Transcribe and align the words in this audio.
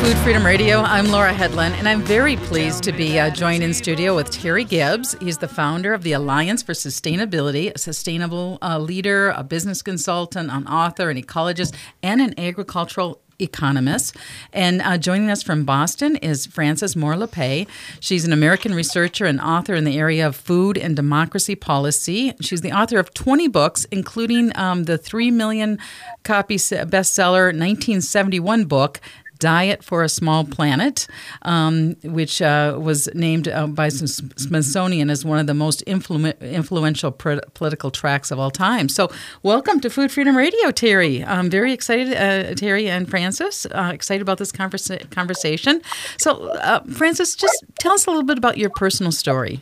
Food 0.00 0.16
Freedom 0.18 0.44
Radio. 0.44 0.80
I'm 0.82 1.06
Laura 1.06 1.32
Hedlund, 1.32 1.72
and 1.72 1.88
I'm 1.88 2.02
very 2.02 2.36
pleased 2.36 2.82
to 2.84 2.92
be 2.92 3.18
uh, 3.18 3.30
joined 3.30 3.62
in 3.62 3.72
studio 3.72 4.14
with 4.14 4.30
Terry 4.30 4.64
Gips. 4.64 5.20
He's 5.22 5.38
the 5.38 5.48
founder 5.48 5.94
of 5.94 6.02
the 6.02 6.12
Alliance 6.12 6.62
for 6.62 6.72
Sustainability, 6.72 7.74
a 7.74 7.78
sustainable 7.78 8.58
uh, 8.60 8.78
leader, 8.78 9.30
a 9.30 9.42
business 9.42 9.80
consultant, 9.80 10.50
an 10.50 10.66
author, 10.66 11.08
an 11.08 11.20
ecologist, 11.20 11.74
and 12.02 12.20
an 12.20 12.38
agricultural 12.38 13.20
economist. 13.38 14.16
And 14.52 14.80
uh, 14.82 14.98
joining 14.98 15.30
us 15.30 15.42
from 15.42 15.64
Boston 15.64 16.16
is 16.16 16.46
Frances 16.46 16.96
Moore 16.96 17.14
Lappé. 17.14 17.66
She's 18.00 18.24
an 18.24 18.32
American 18.32 18.74
researcher 18.74 19.24
and 19.24 19.40
author 19.40 19.74
in 19.74 19.84
the 19.84 19.98
area 19.98 20.26
of 20.26 20.36
food 20.36 20.78
and 20.78 20.96
democracy 20.96 21.54
policy. 21.54 22.34
She's 22.40 22.60
the 22.60 22.72
author 22.72 22.98
of 22.98 23.12
20 23.14 23.48
books, 23.48 23.84
including 23.86 24.56
um, 24.56 24.84
the 24.84 24.98
3 24.98 25.30
million 25.30 25.78
copy 26.22 26.56
bestseller 26.56 27.46
1971 27.46 28.64
book, 28.64 29.00
Diet 29.38 29.82
for 29.82 30.02
a 30.02 30.08
Small 30.08 30.44
Planet, 30.44 31.06
um, 31.42 31.96
which 32.02 32.40
uh, 32.40 32.78
was 32.80 33.08
named 33.14 33.48
uh, 33.48 33.66
by 33.66 33.88
Smithsonian 33.88 35.10
as 35.10 35.24
one 35.24 35.38
of 35.38 35.46
the 35.46 35.54
most 35.54 35.84
influ- 35.86 36.38
influential 36.40 37.10
pr- 37.10 37.40
political 37.54 37.90
tracks 37.90 38.30
of 38.30 38.38
all 38.38 38.50
time. 38.50 38.88
So, 38.88 39.10
welcome 39.42 39.80
to 39.80 39.90
Food 39.90 40.10
Freedom 40.10 40.36
Radio, 40.36 40.70
Terry. 40.70 41.24
I'm 41.24 41.50
very 41.50 41.72
excited, 41.72 42.14
uh, 42.14 42.54
Terry 42.54 42.88
and 42.88 43.08
Frances, 43.08 43.66
uh, 43.66 43.90
excited 43.92 44.22
about 44.22 44.38
this 44.38 44.52
conversa- 44.52 45.10
conversation. 45.10 45.82
So, 46.18 46.48
uh, 46.52 46.84
Frances, 46.84 47.36
just 47.36 47.64
tell 47.78 47.92
us 47.92 48.06
a 48.06 48.10
little 48.10 48.24
bit 48.24 48.38
about 48.38 48.58
your 48.58 48.70
personal 48.70 49.12
story. 49.12 49.60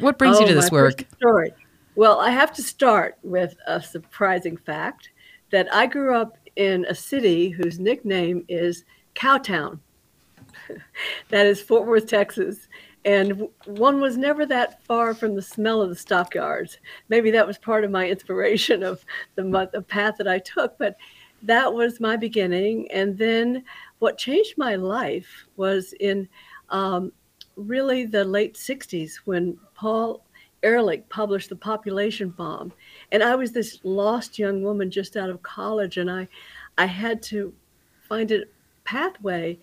What 0.00 0.18
brings 0.18 0.38
oh, 0.38 0.40
you 0.40 0.46
to 0.48 0.54
this 0.54 0.70
work? 0.70 1.04
Story. 1.16 1.52
Well, 1.94 2.20
I 2.20 2.30
have 2.30 2.52
to 2.54 2.62
start 2.62 3.18
with 3.22 3.54
a 3.66 3.82
surprising 3.82 4.56
fact 4.56 5.10
that 5.50 5.72
I 5.72 5.86
grew 5.86 6.16
up 6.16 6.38
in 6.56 6.84
a 6.86 6.94
city 6.94 7.50
whose 7.50 7.78
nickname 7.78 8.44
is 8.48 8.84
Cowtown. 9.14 9.78
that 11.28 11.46
is 11.46 11.60
Fort 11.60 11.86
Worth, 11.86 12.06
Texas. 12.06 12.68
And 13.04 13.48
one 13.64 14.00
was 14.00 14.16
never 14.16 14.46
that 14.46 14.84
far 14.84 15.12
from 15.12 15.34
the 15.34 15.42
smell 15.42 15.82
of 15.82 15.88
the 15.88 15.96
stockyards. 15.96 16.78
Maybe 17.08 17.30
that 17.32 17.46
was 17.46 17.58
part 17.58 17.84
of 17.84 17.90
my 17.90 18.08
inspiration 18.08 18.82
of 18.82 19.04
the, 19.34 19.68
the 19.72 19.82
path 19.82 20.14
that 20.18 20.28
I 20.28 20.38
took, 20.38 20.78
but 20.78 20.96
that 21.42 21.72
was 21.72 22.00
my 22.00 22.16
beginning. 22.16 22.90
And 22.92 23.18
then 23.18 23.64
what 23.98 24.18
changed 24.18 24.54
my 24.56 24.76
life 24.76 25.46
was 25.56 25.94
in 25.94 26.28
um, 26.68 27.12
really 27.56 28.06
the 28.06 28.24
late 28.24 28.54
60s 28.54 29.16
when 29.24 29.58
Paul 29.74 30.24
Ehrlich 30.62 31.08
published 31.08 31.48
The 31.48 31.56
Population 31.56 32.30
Bomb. 32.30 32.72
And 33.10 33.22
I 33.22 33.34
was 33.34 33.52
this 33.52 33.80
lost 33.82 34.38
young 34.38 34.62
woman 34.62 34.90
just 34.90 35.16
out 35.16 35.30
of 35.30 35.42
college, 35.42 35.96
and 35.96 36.10
I, 36.10 36.28
I 36.78 36.86
had 36.86 37.22
to 37.24 37.52
find 38.08 38.30
a 38.30 38.44
pathway. 38.84 39.58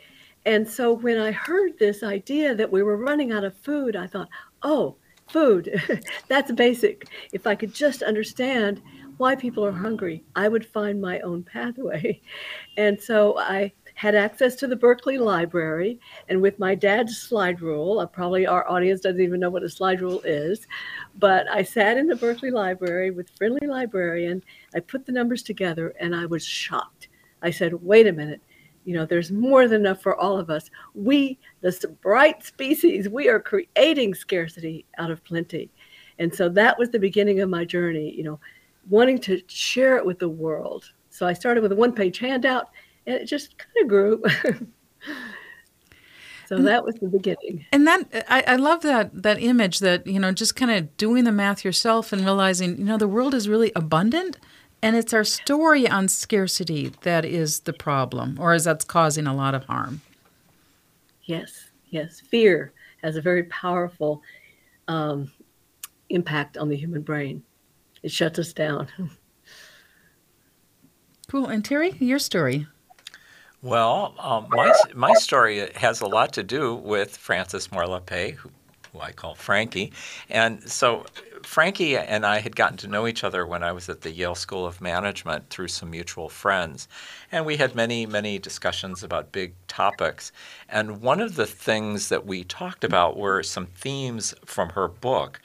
And 0.45 0.67
so 0.67 0.93
when 0.93 1.17
I 1.17 1.31
heard 1.31 1.77
this 1.77 2.03
idea 2.03 2.55
that 2.55 2.71
we 2.71 2.83
were 2.83 2.97
running 2.97 3.31
out 3.31 3.43
of 3.43 3.55
food, 3.57 3.95
I 3.95 4.07
thought, 4.07 4.29
oh, 4.63 4.95
food, 5.27 5.81
that's 6.27 6.51
basic. 6.51 7.07
If 7.31 7.45
I 7.45 7.55
could 7.55 7.73
just 7.73 8.01
understand 8.01 8.81
why 9.17 9.35
people 9.35 9.65
are 9.65 9.71
hungry, 9.71 10.23
I 10.35 10.47
would 10.47 10.65
find 10.65 11.01
my 11.01 11.19
own 11.19 11.43
pathway. 11.43 12.21
And 12.77 13.01
so 13.01 13.37
I 13.37 13.73
had 13.99 14.15
access 14.15 14.55
to 14.55 14.65
the 14.65 14.77
Berkeley 14.77 15.17
Library, 15.17 15.99
and 16.29 16.41
with 16.41 16.57
my 16.57 16.73
dad's 16.73 17.17
slide 17.17 17.59
rule, 17.59 17.99
uh, 17.99 18.05
probably 18.05 18.47
our 18.47 18.65
audience 18.69 19.01
doesn't 19.01 19.19
even 19.19 19.41
know 19.41 19.49
what 19.49 19.61
a 19.61 19.67
slide 19.67 19.99
rule 19.99 20.21
is, 20.21 20.67
but 21.17 21.49
I 21.49 21.63
sat 21.63 21.97
in 21.97 22.07
the 22.07 22.15
Berkeley 22.15 22.49
Library 22.49 23.11
with 23.11 23.29
friendly 23.31 23.67
librarian. 23.67 24.41
I 24.73 24.79
put 24.79 25.05
the 25.05 25.11
numbers 25.11 25.43
together, 25.43 25.93
and 25.99 26.15
I 26.15 26.27
was 26.27 26.45
shocked. 26.45 27.09
I 27.41 27.51
said, 27.51 27.73
"Wait 27.73 28.07
a 28.07 28.13
minute." 28.13 28.39
You 28.85 28.93
know, 28.93 29.05
there's 29.05 29.33
more 29.33 29.67
than 29.67 29.81
enough 29.81 30.01
for 30.01 30.15
all 30.15 30.39
of 30.39 30.49
us. 30.49 30.71
We, 30.95 31.37
the 31.59 31.97
bright 32.01 32.41
species, 32.45 33.09
we 33.09 33.27
are 33.27 33.41
creating 33.41 34.15
scarcity 34.15 34.85
out 34.97 35.11
of 35.11 35.25
plenty. 35.25 35.71
And 36.19 36.33
so 36.33 36.47
that 36.47 36.79
was 36.79 36.89
the 36.89 36.99
beginning 36.99 37.41
of 37.41 37.49
my 37.49 37.65
journey, 37.65 38.15
you 38.15 38.23
know, 38.23 38.39
wanting 38.89 39.19
to 39.19 39.41
share 39.47 39.97
it 39.97 40.05
with 40.05 40.19
the 40.19 40.29
world. 40.29 40.85
So 41.09 41.27
I 41.27 41.33
started 41.33 41.63
with 41.63 41.73
a 41.73 41.75
one 41.75 41.91
page 41.91 42.19
handout 42.19 42.69
it 43.09 43.25
just 43.25 43.57
kind 43.57 43.75
of 43.81 43.87
grew. 43.87 44.23
so 46.47 46.57
that 46.57 46.83
was 46.85 46.95
the 46.95 47.07
beginning. 47.07 47.65
And 47.71 47.87
that 47.87 48.25
I, 48.29 48.43
I 48.47 48.55
love 48.55 48.81
that 48.81 49.23
that 49.23 49.41
image 49.41 49.79
that 49.79 50.05
you 50.05 50.19
know 50.19 50.31
just 50.31 50.55
kind 50.55 50.71
of 50.71 50.95
doing 50.97 51.23
the 51.23 51.31
math 51.31 51.65
yourself 51.65 52.13
and 52.13 52.23
realizing 52.23 52.77
you 52.77 52.85
know 52.85 52.97
the 52.97 53.07
world 53.07 53.33
is 53.33 53.49
really 53.49 53.71
abundant. 53.75 54.37
And 54.81 54.95
it's 54.95 55.13
our 55.13 55.25
story 55.25 55.89
on 55.89 56.07
scarcity 56.07 56.93
that 57.01 57.25
is 57.25 57.61
the 57.61 57.73
problem, 57.73 58.37
or 58.39 58.53
is 58.53 58.63
that's 58.63 58.85
causing 58.85 59.27
a 59.27 59.35
lot 59.35 59.53
of 59.53 59.65
harm. 59.65 60.01
Yes, 61.23 61.69
yes. 61.89 62.21
Fear 62.21 62.71
has 63.03 63.17
a 63.17 63.21
very 63.21 63.43
powerful 63.43 64.21
um, 64.87 65.29
impact 66.09 66.57
on 66.57 66.69
the 66.69 66.77
human 66.77 67.01
brain. 67.01 67.43
It 68.03 68.11
shuts 68.11 68.39
us 68.39 68.53
down. 68.53 68.87
Cool. 71.29 71.45
And 71.45 71.63
Terry, 71.63 71.95
your 71.99 72.17
story. 72.17 72.65
Well, 73.61 74.13
um, 74.19 74.47
my, 74.49 74.73
my 74.95 75.13
story 75.15 75.69
has 75.75 75.99
a 75.99 76.07
lot 76.07 76.31
to 76.33 76.43
do 76.43 76.75
with 76.75 77.17
Frances 77.17 77.69
Moore 77.73 77.83
Lappé, 77.83 78.35
who, 78.35 78.49
who 78.93 79.01
I 79.01 79.11
call 79.11 79.35
Frankie. 79.35 79.91
And 80.29 80.63
so 80.69 81.05
Frankie 81.43 81.97
and 81.97 82.25
I 82.25 82.39
had 82.39 82.55
gotten 82.55 82.77
to 82.77 82.87
know 82.87 83.05
each 83.05 83.25
other 83.25 83.45
when 83.45 83.61
I 83.61 83.73
was 83.73 83.89
at 83.89 83.99
the 83.99 84.11
Yale 84.11 84.35
School 84.35 84.65
of 84.65 84.79
Management 84.79 85.49
through 85.49 85.67
some 85.67 85.91
mutual 85.91 86.29
friends. 86.29 86.87
And 87.33 87.45
we 87.45 87.57
had 87.57 87.75
many, 87.75 88.05
many 88.05 88.39
discussions 88.39 89.03
about 89.03 89.33
big 89.33 89.53
topics. 89.67 90.31
And 90.69 91.01
one 91.01 91.19
of 91.19 91.35
the 91.35 91.45
things 91.45 92.07
that 92.07 92.25
we 92.25 92.45
talked 92.45 92.85
about 92.85 93.17
were 93.17 93.43
some 93.43 93.65
themes 93.65 94.33
from 94.45 94.69
her 94.69 94.87
book 94.87 95.41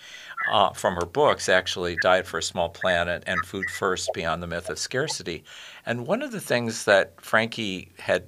uh, 0.51 0.71
from 0.71 0.95
her 0.95 1.07
books, 1.07 1.49
actually, 1.49 1.97
Diet 2.03 2.27
for 2.27 2.39
a 2.39 2.43
Small 2.43 2.69
Planet 2.69 3.23
and 3.27 3.45
Food 3.47 3.69
First 3.71 4.11
Beyond 4.15 4.43
the 4.43 4.47
Myth 4.47 4.69
of 4.69 4.79
Scarcity. 4.79 5.45
And 5.87 6.07
one 6.07 6.23
of 6.23 6.33
the 6.33 6.41
things 6.41 6.85
that 6.85 7.21
Frankie 7.21 7.93
had 7.99 8.25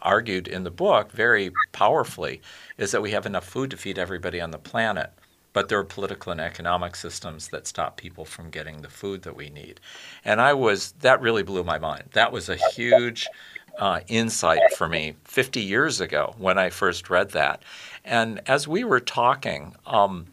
argued 0.00 0.46
in 0.46 0.64
the 0.64 0.70
book 0.70 1.10
very 1.10 1.50
powerfully 1.72 2.40
is 2.76 2.92
that 2.92 3.02
we 3.02 3.10
have 3.10 3.26
enough 3.26 3.44
food 3.44 3.70
to 3.70 3.76
feed 3.76 3.98
everybody 3.98 4.40
on 4.40 4.50
the 4.50 4.58
planet. 4.58 5.10
But 5.52 5.68
there 5.68 5.78
are 5.78 5.84
political 5.84 6.30
and 6.30 6.40
economic 6.40 6.94
systems 6.94 7.48
that 7.48 7.66
stop 7.66 7.96
people 7.96 8.24
from 8.24 8.50
getting 8.50 8.82
the 8.82 8.88
food 8.88 9.22
that 9.22 9.34
we 9.34 9.48
need. 9.50 9.80
And 10.24 10.40
I 10.40 10.52
was, 10.52 10.92
that 11.00 11.20
really 11.20 11.42
blew 11.42 11.64
my 11.64 11.78
mind. 11.78 12.04
That 12.12 12.30
was 12.30 12.48
a 12.48 12.56
huge 12.56 13.26
uh, 13.78 14.00
insight 14.08 14.60
for 14.76 14.88
me 14.88 15.16
50 15.24 15.60
years 15.60 16.00
ago 16.00 16.34
when 16.38 16.58
I 16.58 16.70
first 16.70 17.10
read 17.10 17.30
that. 17.30 17.62
And 18.04 18.40
as 18.46 18.68
we 18.68 18.84
were 18.84 19.00
talking, 19.00 19.74
um, 19.86 20.26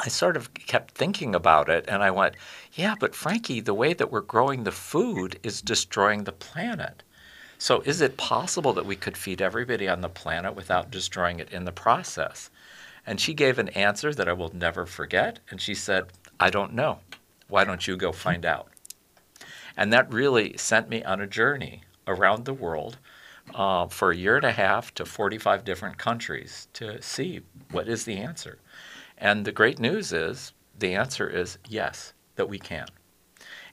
I 0.00 0.08
sort 0.08 0.36
of 0.36 0.52
kept 0.54 0.94
thinking 0.94 1.34
about 1.34 1.68
it 1.68 1.84
and 1.88 2.02
I 2.02 2.10
went, 2.10 2.34
yeah, 2.72 2.94
but 2.98 3.14
Frankie, 3.14 3.60
the 3.60 3.74
way 3.74 3.94
that 3.94 4.10
we're 4.10 4.20
growing 4.20 4.64
the 4.64 4.72
food 4.72 5.38
is 5.42 5.62
destroying 5.62 6.24
the 6.24 6.32
planet. 6.32 7.02
So 7.58 7.80
is 7.82 8.00
it 8.00 8.16
possible 8.16 8.72
that 8.72 8.86
we 8.86 8.96
could 8.96 9.16
feed 9.16 9.40
everybody 9.40 9.88
on 9.88 10.00
the 10.00 10.08
planet 10.08 10.56
without 10.56 10.90
destroying 10.90 11.38
it 11.38 11.52
in 11.52 11.64
the 11.64 11.72
process? 11.72 12.50
And 13.06 13.20
she 13.20 13.34
gave 13.34 13.58
an 13.58 13.68
answer 13.70 14.12
that 14.12 14.28
I 14.28 14.32
will 14.32 14.52
never 14.52 14.86
forget. 14.86 15.38
And 15.50 15.60
she 15.60 15.74
said, 15.74 16.06
I 16.40 16.50
don't 16.50 16.74
know. 16.74 16.98
Why 17.48 17.64
don't 17.64 17.86
you 17.86 17.96
go 17.96 18.12
find 18.12 18.44
out? 18.44 18.68
And 19.76 19.92
that 19.92 20.12
really 20.12 20.56
sent 20.56 20.88
me 20.88 21.04
on 21.04 21.20
a 21.20 21.26
journey 21.26 21.84
around 22.06 22.44
the 22.44 22.54
world 22.54 22.98
uh, 23.54 23.86
for 23.88 24.10
a 24.10 24.16
year 24.16 24.36
and 24.36 24.44
a 24.44 24.52
half 24.52 24.92
to 24.94 25.04
45 25.04 25.64
different 25.64 25.98
countries 25.98 26.68
to 26.74 27.00
see 27.02 27.42
what 27.70 27.88
is 27.88 28.04
the 28.04 28.16
answer. 28.16 28.58
And 29.18 29.44
the 29.44 29.52
great 29.52 29.78
news 29.78 30.12
is 30.12 30.52
the 30.78 30.94
answer 30.94 31.28
is 31.28 31.58
yes, 31.68 32.12
that 32.36 32.48
we 32.48 32.58
can. 32.58 32.86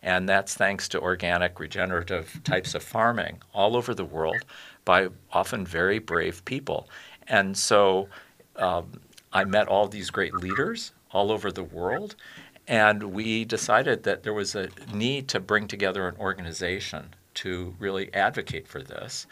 And 0.03 0.27
that's 0.27 0.55
thanks 0.55 0.87
to 0.89 1.01
organic, 1.01 1.59
regenerative 1.59 2.41
types 2.43 2.73
of 2.73 2.83
farming 2.83 3.41
all 3.53 3.75
over 3.75 3.93
the 3.93 4.05
world 4.05 4.43
by 4.83 5.09
often 5.31 5.65
very 5.65 5.99
brave 5.99 6.43
people. 6.45 6.89
And 7.27 7.55
so 7.55 8.09
um, 8.55 8.91
I 9.31 9.43
met 9.43 9.67
all 9.67 9.87
these 9.87 10.09
great 10.09 10.33
leaders 10.33 10.91
all 11.11 11.31
over 11.31 11.51
the 11.51 11.63
world, 11.63 12.15
and 12.67 13.03
we 13.03 13.45
decided 13.45 14.03
that 14.03 14.23
there 14.23 14.33
was 14.33 14.55
a 14.55 14.69
need 14.93 15.27
to 15.29 15.39
bring 15.39 15.67
together 15.67 16.07
an 16.07 16.15
organization 16.17 17.13
to 17.33 17.75
really 17.79 18.13
advocate 18.13 18.67
for 18.67 18.81
this. 18.81 19.27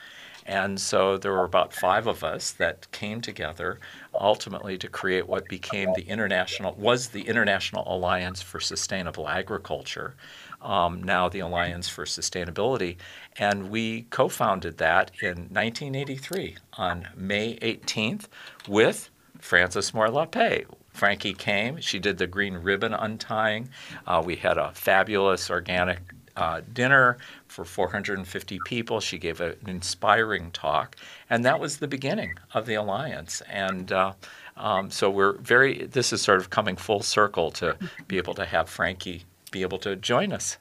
And 0.49 0.81
so 0.81 1.15
there 1.15 1.31
were 1.31 1.43
about 1.43 1.73
five 1.73 2.07
of 2.07 2.23
us 2.23 2.49
that 2.53 2.91
came 2.91 3.21
together 3.21 3.79
ultimately 4.15 4.79
to 4.79 4.87
create 4.87 5.29
what 5.29 5.47
became 5.47 5.93
the 5.93 6.01
international 6.01 6.73
was 6.73 7.09
the 7.09 7.21
International 7.27 7.83
Alliance 7.85 8.41
for 8.41 8.59
Sustainable 8.59 9.29
Agriculture, 9.29 10.15
um, 10.63 11.03
now 11.03 11.29
the 11.29 11.41
Alliance 11.41 11.87
for 11.87 12.03
Sustainability, 12.03 12.97
and 13.37 13.69
we 13.69 14.07
co-founded 14.09 14.79
that 14.79 15.11
in 15.21 15.49
1983 15.51 16.57
on 16.73 17.07
May 17.15 17.55
18th 17.57 18.25
with 18.67 19.11
Frances 19.37 19.93
Moore 19.93 20.07
Lappé. 20.07 20.65
Frankie 20.89 21.35
came. 21.35 21.79
She 21.79 21.99
did 21.99 22.17
the 22.17 22.25
green 22.25 22.55
ribbon 22.55 22.95
untying. 22.95 23.69
Uh, 24.07 24.23
we 24.25 24.37
had 24.37 24.57
a 24.57 24.71
fabulous 24.73 25.51
organic 25.51 25.99
uh, 26.35 26.61
dinner 26.73 27.17
for 27.49 27.65
450 27.65 28.59
people. 28.65 28.99
She 28.99 29.17
gave 29.17 29.41
an 29.41 29.55
inspiring 29.67 30.51
talk, 30.51 30.95
and 31.29 31.43
that 31.43 31.59
was 31.59 31.77
the 31.77 31.87
beginning 31.87 32.35
of 32.53 32.65
the 32.65 32.75
alliance. 32.75 33.41
And 33.49 33.91
uh, 33.91 34.13
um, 34.55 34.89
so 34.89 35.09
we're 35.09 35.33
very. 35.33 35.85
This 35.85 36.13
is 36.13 36.21
sort 36.21 36.39
of 36.39 36.49
coming 36.49 36.75
full 36.75 37.01
circle 37.01 37.51
to 37.51 37.77
be 38.07 38.17
able 38.17 38.33
to 38.35 38.45
have 38.45 38.69
Frankie 38.69 39.25
be 39.51 39.63
able 39.63 39.79
to 39.79 39.95
join 39.95 40.31
us. 40.31 40.57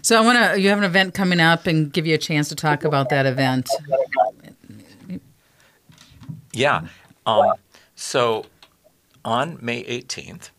So 0.00 0.16
I 0.16 0.24
want 0.24 0.38
to. 0.38 0.60
You 0.60 0.70
have 0.70 0.78
an 0.78 0.84
event 0.84 1.14
coming 1.14 1.40
up, 1.40 1.66
and 1.66 1.92
give 1.92 2.06
you 2.06 2.14
a 2.14 2.18
chance 2.18 2.48
to 2.48 2.56
talk 2.56 2.84
about 2.84 3.10
that 3.10 3.26
event. 3.26 3.68
Yeah. 6.52 6.88
Um, 7.24 7.52
so 7.94 8.46
on 9.24 9.58
May 9.60 9.84
18th, 9.84 10.50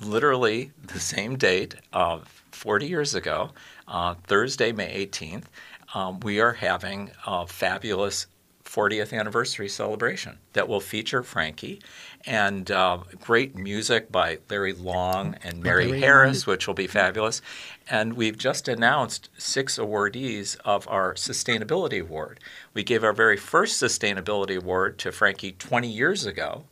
literally 0.00 0.72
the 0.86 1.00
same 1.00 1.36
date 1.36 1.74
of 1.92 2.42
40 2.52 2.86
years 2.86 3.14
ago, 3.14 3.50
uh, 3.92 4.14
Thursday, 4.24 4.72
May 4.72 5.06
18th, 5.06 5.44
um, 5.94 6.18
we 6.20 6.40
are 6.40 6.54
having 6.54 7.10
a 7.26 7.46
fabulous 7.46 8.26
40th 8.64 9.12
anniversary 9.12 9.68
celebration 9.68 10.38
that 10.54 10.66
will 10.66 10.80
feature 10.80 11.22
Frankie 11.22 11.82
and 12.24 12.70
uh, 12.70 12.98
great 13.20 13.54
music 13.54 14.10
by 14.10 14.38
Larry 14.48 14.72
Long 14.72 15.36
and 15.42 15.62
Mary 15.62 15.88
Larry 15.88 16.00
Harris, 16.00 16.46
which 16.46 16.66
will 16.66 16.74
be 16.74 16.86
fabulous. 16.86 17.42
And 17.90 18.14
we've 18.14 18.38
just 18.38 18.68
announced 18.68 19.28
six 19.36 19.78
awardees 19.78 20.56
of 20.64 20.88
our 20.88 21.12
Sustainability 21.14 22.00
Award. 22.00 22.40
We 22.72 22.82
gave 22.82 23.04
our 23.04 23.12
very 23.12 23.36
first 23.36 23.82
Sustainability 23.82 24.56
Award 24.56 24.98
to 25.00 25.12
Frankie 25.12 25.52
20 25.52 25.88
years 25.88 26.24
ago. 26.24 26.64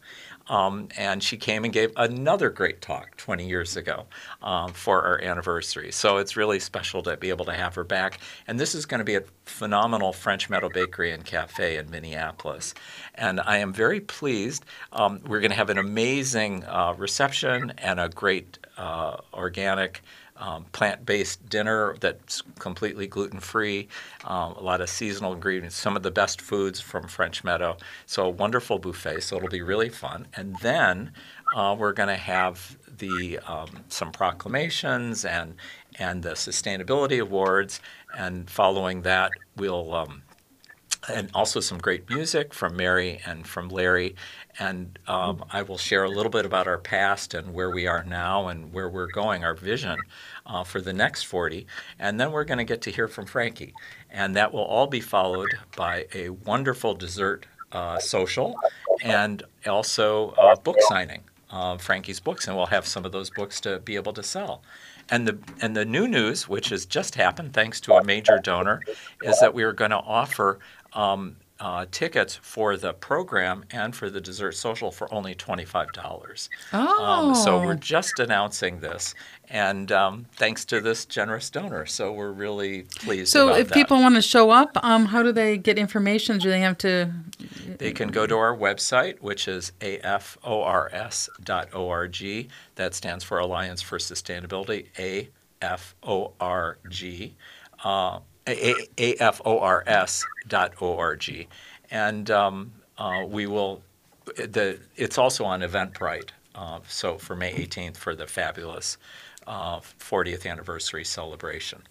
Um, 0.50 0.88
and 0.99 1.23
she 1.23 1.37
came 1.37 1.62
and 1.62 1.73
gave 1.73 1.93
another 1.97 2.50
great 2.50 2.82
talk 2.82 3.17
20 3.17 3.49
years 3.49 3.76
ago 3.76 4.06
um, 4.43 4.73
for 4.73 5.00
our 5.02 5.23
anniversary. 5.23 5.93
So 5.93 6.17
it's 6.17 6.37
really 6.37 6.58
special 6.58 7.05
to 7.05 7.17
be 7.17 7.29
able 7.29 7.44
to 7.44 7.52
have 7.52 7.76
her 7.76 7.85
back. 7.85 8.19
And 8.49 8.58
this 8.58 8.75
is 8.75 8.85
going 8.85 8.99
to 8.99 9.05
be 9.05 9.14
a 9.14 9.23
phenomenal 9.44 10.12
French 10.12 10.50
Meadow 10.50 10.69
Bakery 10.69 11.12
and 11.12 11.25
Cafe 11.25 11.76
in 11.76 11.88
Minneapolis. 11.88 12.75
And 13.14 13.41
I 13.41 13.58
am 13.58 13.73
very 13.73 14.00
pleased. 14.00 14.64
Um, 14.93 15.20
we're 15.25 15.38
going 15.38 15.52
to 15.52 15.56
have 15.56 15.70
an 15.70 15.79
amazing 15.79 16.64
uh, 16.64 16.94
reception 16.99 17.73
and 17.79 18.00
a 18.00 18.08
great 18.08 18.58
uh, 18.76 19.19
organic 19.32 20.02
um, 20.41 20.65
plant-based 20.73 21.49
dinner 21.49 21.97
that's 22.01 22.43
completely 22.59 23.07
gluten-free, 23.07 23.89
um, 24.25 24.53
a 24.53 24.63
lot 24.63 24.81
of 24.81 24.89
seasonal 24.89 25.33
ingredients, 25.33 25.77
some 25.77 25.97
of 25.97 26.03
the 26.03 26.11
best 26.11 26.41
foods 26.41 26.81
from 26.81 27.07
French 27.07 27.45
Meadow. 27.45 27.77
So 28.07 28.27
a 28.27 28.31
wonderful 28.31 28.79
buffet. 28.79 29.21
So 29.23 29.37
it'll 29.37 29.49
be 29.49 29.63
really 29.63 29.91
fun. 29.91 30.27
And 30.35 30.57
then 30.61 31.13
uh, 31.55 31.77
we're 31.79 31.93
going 31.93 32.09
to 32.09 32.17
have 32.17 32.79
the 32.99 33.39
um, 33.47 33.69
some 33.89 34.13
proclamations 34.13 35.25
and 35.25 35.55
and 35.99 36.23
the 36.23 36.31
sustainability 36.31 37.21
awards. 37.21 37.81
And 38.17 38.49
following 38.49 39.03
that, 39.03 39.33
we'll 39.57 39.95
um, 39.95 40.23
and 41.15 41.31
also 41.35 41.61
some 41.61 41.79
great 41.79 42.09
music 42.09 42.55
from 42.55 42.77
Mary 42.77 43.21
and 43.27 43.47
from 43.47 43.69
Larry. 43.69 44.15
And 44.59 44.99
um, 45.07 45.45
I 45.51 45.62
will 45.62 45.79
share 45.79 46.05
a 46.05 46.09
little 46.09 46.31
bit 46.31 46.45
about 46.45 46.67
our 46.67 46.79
past 46.79 47.35
and 47.35 47.55
where 47.55 47.71
we 47.71 47.87
are 47.87 48.05
now 48.05 48.49
and 48.49 48.73
where 48.73 48.89
we're 48.89 49.11
going, 49.11 49.45
our 49.45 49.55
vision 49.55 49.99
uh, 50.47 50.65
for 50.65 50.81
the 50.81 50.93
next 50.93 51.25
40. 51.25 51.67
And 51.99 52.21
then 52.21 52.33
we're 52.33 52.45
going 52.45 52.59
to 52.59 52.65
get 52.65 52.83
to 52.83 52.91
hear 52.91 53.09
from 53.09 53.27
Frankie. 53.27 53.75
And 54.11 54.37
that 54.37 54.53
will 54.53 54.65
all 54.65 54.87
be 54.87 55.01
followed 55.01 55.51
by 55.77 56.07
a 56.15 56.31
wonderful 56.31 56.95
dessert 56.95 57.47
uh, 57.73 57.99
social 57.99 58.57
and 59.03 59.43
also 59.67 60.31
a 60.33 60.57
book 60.57 60.77
signing. 60.89 61.23
Uh, 61.51 61.77
Frankie's 61.77 62.21
books, 62.21 62.47
and 62.47 62.57
we'll 62.57 62.67
have 62.67 62.87
some 62.87 63.05
of 63.05 63.11
those 63.11 63.29
books 63.29 63.61
to 63.61 63.81
be 63.81 63.97
able 63.97 64.12
to 64.12 64.23
sell. 64.23 64.62
And 65.11 65.27
the 65.27 65.39
and 65.61 65.77
the 65.77 65.85
new 65.85 66.07
news, 66.07 66.49
which 66.49 66.69
has 66.69 66.87
just 66.87 67.17
happened 67.17 67.53
thanks 67.53 67.81
to 67.83 67.95
a 67.95 68.05
major 68.05 68.39
donor, 68.39 68.81
is 69.23 69.41
that 69.41 69.53
we 69.53 69.65
are 69.65 69.73
going 69.73 69.91
to 69.91 69.99
offer 69.99 70.61
um, 70.93 71.37
uh, 71.61 71.85
tickets 71.91 72.37
for 72.37 72.77
the 72.77 72.95
program 72.95 73.65
and 73.71 73.95
for 73.95 74.09
the 74.09 74.21
dessert 74.21 74.53
social 74.53 74.91
for 74.91 75.13
only 75.13 75.35
$25. 75.35 76.49
Oh. 76.73 77.05
Um, 77.05 77.35
so 77.35 77.61
we're 77.61 77.75
just 77.75 78.19
announcing 78.19 78.81
this, 78.81 79.15
and 79.51 79.93
um, 79.93 80.25
thanks 80.37 80.65
to 80.67 80.81
this 80.81 81.05
generous 81.05 81.51
donor. 81.51 81.85
So 81.85 82.13
we're 82.13 82.33
really 82.33 82.85
pleased. 82.97 83.31
So 83.31 83.55
if 83.55 83.69
that. 83.69 83.75
people 83.75 84.01
want 84.01 84.15
to 84.15 84.23
show 84.23 84.49
up, 84.51 84.79
um, 84.83 85.05
how 85.07 85.23
do 85.23 85.33
they 85.33 85.59
get 85.59 85.79
information? 85.79 86.39
Do 86.39 86.49
they 86.49 86.61
have 86.61 86.79
to? 86.79 87.13
They 87.77 87.93
can 87.93 88.09
go 88.09 88.27
to 88.27 88.37
our 88.37 88.57
website, 88.57 89.21
which 89.21 89.47
is 89.47 89.73
afors.org. 89.81 90.51
That 92.77 92.95
stands 92.95 93.23
for 93.25 93.39
Alliance 93.39 93.83
for 93.83 93.99
Sustainability, 93.99 94.87
AFORG. 95.61 97.33
Uh, 97.83 98.21
afors.org. 98.97 99.49
And 101.91 102.31
um, 102.31 102.73
uh, 102.99 103.25
we 103.26 103.47
will, 103.47 103.82
the, 104.37 104.79
it's 104.97 105.19
also 105.19 105.44
on 105.44 105.61
Eventbrite. 105.61 106.31
Uh, 106.55 106.81
so 106.87 107.17
for 107.17 107.35
May 107.37 107.52
18th 107.52 107.97
for 107.97 108.14
the 108.14 108.26
fabulous 108.26 108.99
uh, 109.47 109.81
40th 109.81 110.47
anniversary 110.47 111.05
celebration. 111.05 111.82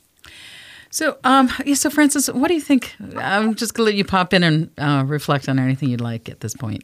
So, 0.91 1.17
um, 1.23 1.51
yeah, 1.65 1.75
so 1.75 1.89
Frances, 1.89 2.31
what 2.31 2.47
do 2.47 2.55
you 2.55 2.61
think? 2.61 2.95
I'm 3.15 3.53
just 3.55 3.73
gonna 3.73 3.87
let 3.87 3.95
you 3.95 4.05
pop 4.05 4.33
in 4.33 4.43
and 4.43 4.71
uh, 4.77 5.03
reflect 5.05 5.47
on 5.47 5.59
anything 5.59 5.89
you'd 5.89 6.01
like 6.01 6.29
at 6.29 6.39
this 6.39 6.55
point. 6.55 6.83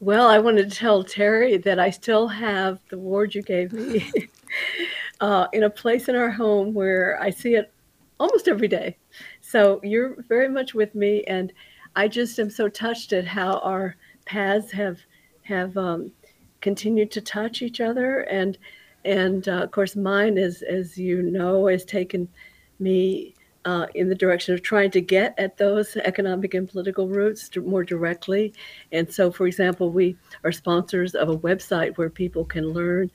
Well, 0.00 0.28
I 0.28 0.38
wanted 0.38 0.70
to 0.70 0.76
tell 0.76 1.02
Terry 1.02 1.56
that 1.56 1.78
I 1.78 1.88
still 1.88 2.28
have 2.28 2.80
the 2.90 2.96
award 2.96 3.34
you 3.34 3.40
gave 3.40 3.72
me 3.72 4.10
uh, 5.20 5.46
in 5.54 5.62
a 5.62 5.70
place 5.70 6.08
in 6.08 6.16
our 6.16 6.30
home 6.30 6.74
where 6.74 7.18
I 7.20 7.30
see 7.30 7.54
it 7.54 7.72
almost 8.18 8.48
every 8.48 8.68
day. 8.68 8.96
So 9.40 9.80
you're 9.82 10.22
very 10.22 10.48
much 10.48 10.74
with 10.74 10.94
me, 10.94 11.24
and 11.24 11.52
I 11.94 12.08
just 12.08 12.38
am 12.38 12.50
so 12.50 12.68
touched 12.68 13.12
at 13.12 13.26
how 13.26 13.58
our 13.60 13.96
paths 14.24 14.70
have 14.72 14.98
have 15.42 15.76
um, 15.76 16.12
continued 16.60 17.10
to 17.12 17.20
touch 17.20 17.62
each 17.62 17.80
other, 17.80 18.20
and 18.20 18.58
and 19.04 19.48
uh, 19.48 19.62
of 19.62 19.70
course 19.70 19.96
mine 19.96 20.38
is, 20.38 20.62
as 20.62 20.98
you 20.98 21.22
know, 21.22 21.66
has 21.66 21.84
taken 21.84 22.28
me 22.78 23.34
uh, 23.66 23.86
in 23.94 24.08
the 24.08 24.14
direction 24.14 24.54
of 24.54 24.62
trying 24.62 24.90
to 24.92 25.00
get 25.00 25.34
at 25.38 25.58
those 25.58 25.96
economic 25.96 26.54
and 26.54 26.68
political 26.68 27.08
roots 27.08 27.50
more 27.56 27.82
directly. 27.82 28.54
And 28.92 29.12
so, 29.12 29.30
for 29.30 29.46
example, 29.46 29.90
we 29.90 30.16
are 30.44 30.52
sponsors 30.52 31.14
of 31.14 31.28
a 31.28 31.38
website 31.38 31.96
where 31.98 32.08
people 32.08 32.44
can 32.44 32.68
learn 32.68 33.10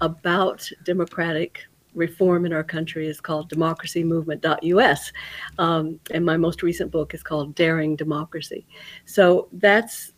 about 0.00 0.68
democratic 0.84 1.66
reform 1.96 2.46
in 2.46 2.52
our 2.52 2.62
country 2.62 3.08
is 3.08 3.20
called 3.20 3.50
democracymovement.us. 3.50 5.12
Um, 5.58 5.98
and 6.12 6.24
my 6.24 6.36
most 6.36 6.62
recent 6.62 6.92
book 6.92 7.14
is 7.14 7.22
called 7.22 7.54
Daring 7.54 7.96
Democracy. 7.96 8.66
So 9.06 9.48
that's, 9.52 10.12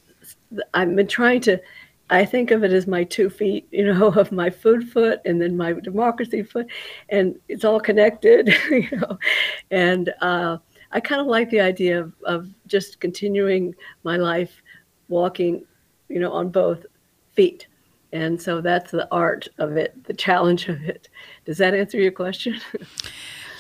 I've 0.75 0.95
been 0.95 1.07
trying 1.07 1.41
to, 1.43 1.59
I 2.11 2.25
think 2.25 2.51
of 2.51 2.65
it 2.65 2.73
as 2.73 2.87
my 2.87 3.05
two 3.05 3.31
feet, 3.31 3.69
you 3.71 3.87
know, 3.87 4.09
of 4.17 4.33
my 4.33 4.51
food 4.51 4.91
foot 4.91 5.21
and 5.25 5.41
then 5.41 5.57
my 5.57 5.73
democracy 5.73 6.43
foot. 6.43 6.67
And 7.09 7.39
it's 7.49 7.65
all 7.65 7.81
connected, 7.81 8.49
you 8.71 8.89
know. 8.93 9.19
And 9.71 10.13
uh, 10.21 10.59
I 10.93 11.01
kind 11.01 11.21
of 11.21 11.27
like 11.29 11.49
the 11.51 11.61
idea 11.61 12.01
of, 12.01 12.13
of 12.25 12.51
just 12.67 13.01
continuing 13.01 13.75
my 14.03 14.17
life 14.17 14.63
walking, 15.09 15.65
you 16.09 16.19
know, 16.19 16.33
on 16.33 16.51
both 16.51 16.85
feet. 17.35 17.69
And 18.13 18.41
so 18.41 18.61
that's 18.61 18.91
the 18.91 19.07
art 19.13 19.49
of 19.59 19.77
it, 19.77 20.05
the 20.05 20.15
challenge 20.15 20.69
of 20.69 20.83
it. 20.83 21.09
Does 21.45 21.59
that 21.59 21.75
answer 21.75 21.99
your 21.99 22.13
question? 22.13 22.61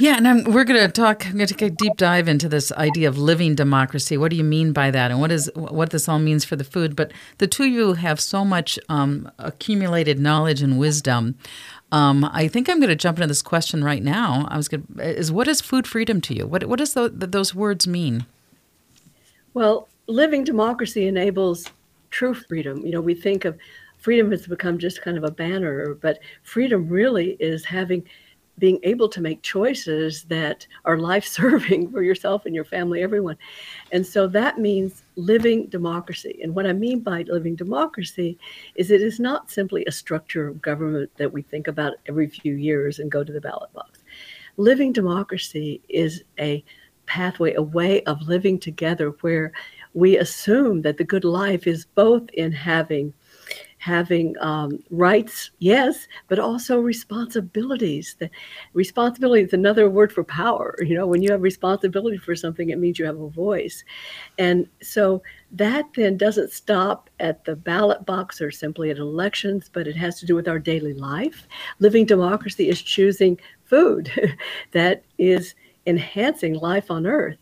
Yeah, 0.00 0.16
and 0.16 0.28
I'm, 0.28 0.44
we're 0.44 0.62
going 0.62 0.80
to 0.80 0.88
talk. 0.88 1.26
I'm 1.26 1.34
going 1.34 1.48
to 1.48 1.54
take 1.54 1.72
a 1.72 1.74
deep 1.74 1.96
dive 1.96 2.28
into 2.28 2.48
this 2.48 2.70
idea 2.72 3.08
of 3.08 3.18
living 3.18 3.56
democracy. 3.56 4.16
What 4.16 4.30
do 4.30 4.36
you 4.36 4.44
mean 4.44 4.72
by 4.72 4.92
that, 4.92 5.10
and 5.10 5.20
what 5.20 5.32
is 5.32 5.50
what 5.54 5.90
this 5.90 6.08
all 6.08 6.20
means 6.20 6.44
for 6.44 6.54
the 6.54 6.62
food? 6.62 6.94
But 6.94 7.10
the 7.38 7.48
two 7.48 7.64
of 7.64 7.70
you 7.70 7.92
have 7.94 8.20
so 8.20 8.44
much 8.44 8.78
um, 8.88 9.28
accumulated 9.40 10.20
knowledge 10.20 10.62
and 10.62 10.78
wisdom. 10.78 11.34
Um, 11.90 12.24
I 12.32 12.46
think 12.46 12.68
I'm 12.68 12.78
going 12.78 12.90
to 12.90 12.96
jump 12.96 13.18
into 13.18 13.26
this 13.26 13.42
question 13.42 13.82
right 13.82 14.02
now. 14.02 14.46
I 14.48 14.56
was 14.56 14.68
going 14.68 14.86
is 14.98 15.32
what 15.32 15.48
is 15.48 15.60
food 15.60 15.86
freedom 15.86 16.20
to 16.22 16.34
you? 16.34 16.46
What 16.46 16.64
what 16.66 16.78
does 16.78 16.94
the, 16.94 17.08
those 17.08 17.52
words 17.52 17.88
mean? 17.88 18.24
Well, 19.52 19.88
living 20.06 20.44
democracy 20.44 21.08
enables 21.08 21.66
true 22.10 22.34
freedom. 22.34 22.86
You 22.86 22.92
know, 22.92 23.00
we 23.00 23.14
think 23.14 23.44
of 23.44 23.58
freedom 24.08 24.30
has 24.30 24.46
become 24.46 24.78
just 24.78 25.02
kind 25.02 25.18
of 25.18 25.24
a 25.24 25.30
banner, 25.30 25.92
but 25.92 26.18
freedom 26.42 26.88
really 26.88 27.36
is 27.40 27.62
having 27.62 28.02
being 28.56 28.78
able 28.82 29.06
to 29.06 29.20
make 29.20 29.42
choices 29.42 30.22
that 30.22 30.66
are 30.86 30.96
life 30.96 31.26
serving 31.26 31.90
for 31.92 32.02
yourself 32.02 32.46
and 32.46 32.54
your 32.54 32.64
family, 32.64 33.02
everyone. 33.02 33.36
And 33.92 34.06
so 34.06 34.26
that 34.28 34.56
means 34.56 35.02
living 35.16 35.66
democracy. 35.66 36.40
And 36.42 36.54
what 36.54 36.66
I 36.66 36.72
mean 36.72 37.00
by 37.00 37.26
living 37.28 37.54
democracy 37.54 38.38
is 38.76 38.90
it 38.90 39.02
is 39.02 39.20
not 39.20 39.50
simply 39.50 39.84
a 39.84 39.92
structure 39.92 40.48
of 40.48 40.62
government 40.62 41.10
that 41.18 41.30
we 41.30 41.42
think 41.42 41.68
about 41.68 41.96
every 42.06 42.30
few 42.30 42.54
years 42.54 43.00
and 43.00 43.12
go 43.12 43.22
to 43.22 43.32
the 43.34 43.42
ballot 43.42 43.70
box. 43.74 43.98
Living 44.56 44.90
democracy 44.90 45.82
is 45.90 46.24
a 46.40 46.64
pathway, 47.04 47.52
a 47.56 47.62
way 47.62 48.02
of 48.04 48.22
living 48.22 48.58
together 48.58 49.10
where 49.20 49.52
we 49.92 50.16
assume 50.16 50.80
that 50.80 50.96
the 50.96 51.04
good 51.04 51.24
life 51.24 51.66
is 51.66 51.84
both 51.94 52.26
in 52.30 52.52
having 52.52 53.12
having 53.78 54.34
um, 54.40 54.82
rights, 54.90 55.50
yes, 55.58 56.06
but 56.28 56.38
also 56.38 56.80
responsibilities. 56.80 58.16
The 58.18 58.28
responsibility 58.74 59.42
is 59.44 59.52
another 59.52 59.88
word 59.88 60.12
for 60.12 60.24
power. 60.24 60.76
You 60.80 60.94
know, 60.94 61.06
when 61.06 61.22
you 61.22 61.30
have 61.30 61.42
responsibility 61.42 62.18
for 62.18 62.34
something, 62.34 62.70
it 62.70 62.78
means 62.78 62.98
you 62.98 63.06
have 63.06 63.20
a 63.20 63.28
voice. 63.28 63.84
And 64.36 64.68
so 64.82 65.22
that 65.52 65.86
then 65.94 66.16
doesn't 66.16 66.52
stop 66.52 67.08
at 67.20 67.44
the 67.44 67.56
ballot 67.56 68.04
box 68.04 68.40
or 68.40 68.50
simply 68.50 68.90
at 68.90 68.98
elections, 68.98 69.70
but 69.72 69.86
it 69.86 69.96
has 69.96 70.18
to 70.20 70.26
do 70.26 70.34
with 70.34 70.48
our 70.48 70.58
daily 70.58 70.94
life. 70.94 71.46
Living 71.78 72.04
democracy 72.04 72.68
is 72.68 72.82
choosing 72.82 73.38
food 73.64 74.10
that 74.72 75.04
is 75.18 75.54
enhancing 75.86 76.54
life 76.54 76.90
on 76.90 77.06
earth 77.06 77.38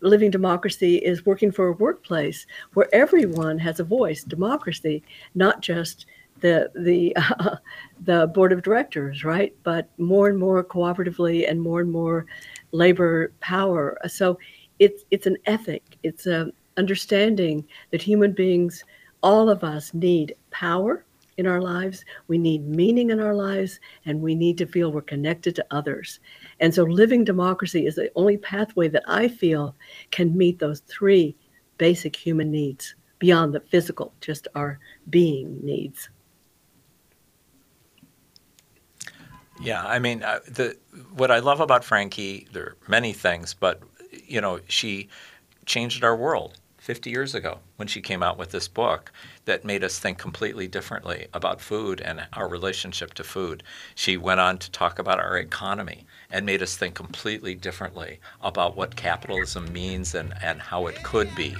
living 0.00 0.30
democracy 0.30 0.96
is 0.96 1.26
working 1.26 1.50
for 1.50 1.68
a 1.68 1.72
workplace 1.72 2.46
where 2.74 2.88
everyone 2.94 3.58
has 3.58 3.80
a 3.80 3.84
voice. 3.84 4.22
Democracy 4.24 5.02
not 5.34 5.60
just 5.60 6.06
the 6.40 6.70
the 6.74 7.14
uh, 7.16 7.56
the 8.04 8.26
board 8.28 8.52
of 8.52 8.62
directors 8.62 9.24
right? 9.24 9.54
But 9.62 9.88
more 9.98 10.28
and 10.28 10.38
more 10.38 10.62
cooperatively 10.64 11.48
and 11.48 11.60
more 11.60 11.80
and 11.80 11.90
more 11.90 12.26
labor 12.72 13.32
power. 13.40 13.98
So 14.08 14.38
it's 14.78 15.04
it's 15.10 15.26
an 15.26 15.36
ethic. 15.46 15.82
It's 16.02 16.26
a 16.26 16.52
understanding 16.76 17.64
that 17.90 18.02
human 18.02 18.32
beings 18.32 18.84
all 19.22 19.50
of 19.50 19.64
us 19.64 19.92
need 19.94 20.34
power 20.50 21.04
in 21.38 21.46
our 21.46 21.62
lives. 21.62 22.04
We 22.26 22.36
need 22.36 22.68
meaning 22.68 23.10
in 23.10 23.20
our 23.20 23.34
lives 23.34 23.80
and 24.04 24.20
we 24.20 24.34
need 24.34 24.58
to 24.58 24.66
feel 24.66 24.92
we're 24.92 25.00
connected 25.02 25.54
to 25.56 25.66
others. 25.70 26.20
And 26.60 26.74
so 26.74 26.82
living 26.82 27.24
democracy 27.24 27.86
is 27.86 27.94
the 27.94 28.10
only 28.16 28.36
pathway 28.36 28.88
that 28.88 29.04
I 29.06 29.28
feel 29.28 29.74
can 30.10 30.36
meet 30.36 30.58
those 30.58 30.80
three 30.80 31.36
basic 31.78 32.14
human 32.14 32.50
needs 32.50 32.94
beyond 33.20 33.54
the 33.54 33.60
physical, 33.60 34.12
just 34.20 34.48
our 34.54 34.78
being 35.08 35.58
needs. 35.62 36.10
Yeah, 39.60 39.84
I 39.84 39.98
mean, 39.98 40.22
uh, 40.22 40.38
the 40.46 40.76
what 41.14 41.32
I 41.32 41.40
love 41.40 41.60
about 41.60 41.84
Frankie, 41.84 42.46
there 42.52 42.64
are 42.64 42.76
many 42.86 43.12
things, 43.12 43.54
but 43.54 43.82
you 44.24 44.40
know, 44.40 44.60
she 44.68 45.08
changed 45.66 46.04
our 46.04 46.16
world 46.16 46.60
50 46.88 47.10
years 47.10 47.34
ago 47.34 47.58
when 47.76 47.86
she 47.86 48.00
came 48.00 48.22
out 48.22 48.38
with 48.38 48.50
this 48.50 48.66
book 48.66 49.12
that 49.44 49.62
made 49.62 49.84
us 49.84 49.98
think 49.98 50.16
completely 50.16 50.66
differently 50.66 51.26
about 51.34 51.60
food 51.60 52.00
and 52.00 52.26
our 52.32 52.48
relationship 52.48 53.12
to 53.12 53.22
food. 53.22 53.62
She 53.94 54.16
went 54.16 54.40
on 54.40 54.56
to 54.56 54.70
talk 54.70 54.98
about 54.98 55.20
our 55.20 55.36
economy 55.36 56.06
and 56.30 56.46
made 56.46 56.62
us 56.62 56.78
think 56.78 56.94
completely 56.94 57.54
differently 57.54 58.20
about 58.40 58.74
what 58.74 58.96
capitalism 58.96 59.70
means 59.70 60.14
and, 60.14 60.32
and 60.42 60.62
how 60.62 60.86
it 60.86 61.02
could 61.02 61.28
be. 61.34 61.54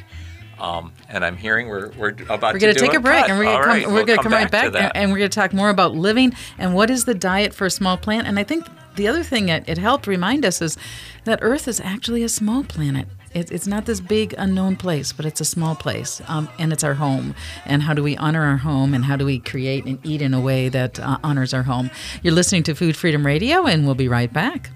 Um, 0.59 0.95
and 1.11 1.23
I'm 1.23 1.37
hearing 1.37 1.69
we're, 1.69 1.91
we're 1.91 2.17
about 2.31 2.55
we're 2.55 2.61
going 2.61 2.75
to 2.75 2.81
take 2.81 2.95
a, 2.95 2.99
break, 2.99 3.21
cut. 3.21 3.29
and 3.29 3.39
we're 3.39 3.45
going 3.45 3.69
right, 3.69 3.79
to 3.81 3.85
come, 3.85 3.93
we'll 3.93 4.07
come, 4.07 4.23
come 4.23 4.33
right 4.33 4.51
back, 4.51 4.73
back, 4.73 4.93
and, 4.95 5.13
we're 5.13 5.19
going 5.19 5.31
to 5.31 5.39
talk 5.39 5.53
more 5.53 5.69
about 5.69 5.95
living 5.95 6.33
and 6.57 6.73
what 6.73 6.89
is 6.89 7.05
the 7.05 7.15
diet 7.15 7.53
for 7.53 7.67
a 7.67 7.71
small 7.71 7.99
plant. 7.99 8.27
And 8.27 8.39
I 8.39 8.45
think 8.45 8.65
the 8.97 9.07
other 9.07 9.23
thing 9.23 9.51
it, 9.51 9.69
it 9.69 9.77
helped 9.77 10.07
remind 10.07 10.47
us 10.47 10.63
is 10.63 10.79
that 11.25 11.39
Earth 11.43 11.69
is 11.69 11.81
actually 11.81 12.23
a 12.23 12.31
small 12.31 12.65
planet. 12.65 13.09
It, 13.39 13.53
it's 13.53 13.69
not 13.69 13.87
this 13.87 14.01
big 14.01 14.35
unknown 14.37 14.75
place, 14.75 15.13
but 15.13 15.25
it's 15.25 15.41
a 15.41 15.45
small 15.45 15.77
place, 15.77 16.21
um, 16.27 16.49
and 16.59 16.73
it's 16.73 16.83
our 16.83 16.95
home. 16.95 17.37
And 17.65 17.83
how 17.83 17.95
do 17.95 18.03
we 18.03 18.17
honor 18.17 18.43
our 18.45 18.57
home, 18.57 18.95
and 18.95 19.05
how 19.05 19.15
do 19.15 19.25
we 19.25 19.39
create 19.39 19.85
and 19.85 20.05
eat 20.05 20.21
in 20.21 20.35
a 20.35 20.41
way 20.41 20.69
that 20.69 20.99
uh, 20.99 21.19
honors 21.23 21.55
our 21.55 21.63
home? 21.63 21.91
You're 22.25 22.35
listening 22.35 22.65
to 22.65 22.75
Food 22.75 22.97
Freedom 22.97 23.25
Radio, 23.25 23.65
and 23.65 23.87
we'll 23.87 23.95
be 23.95 24.09
right 24.09 24.33
back. 24.33 24.71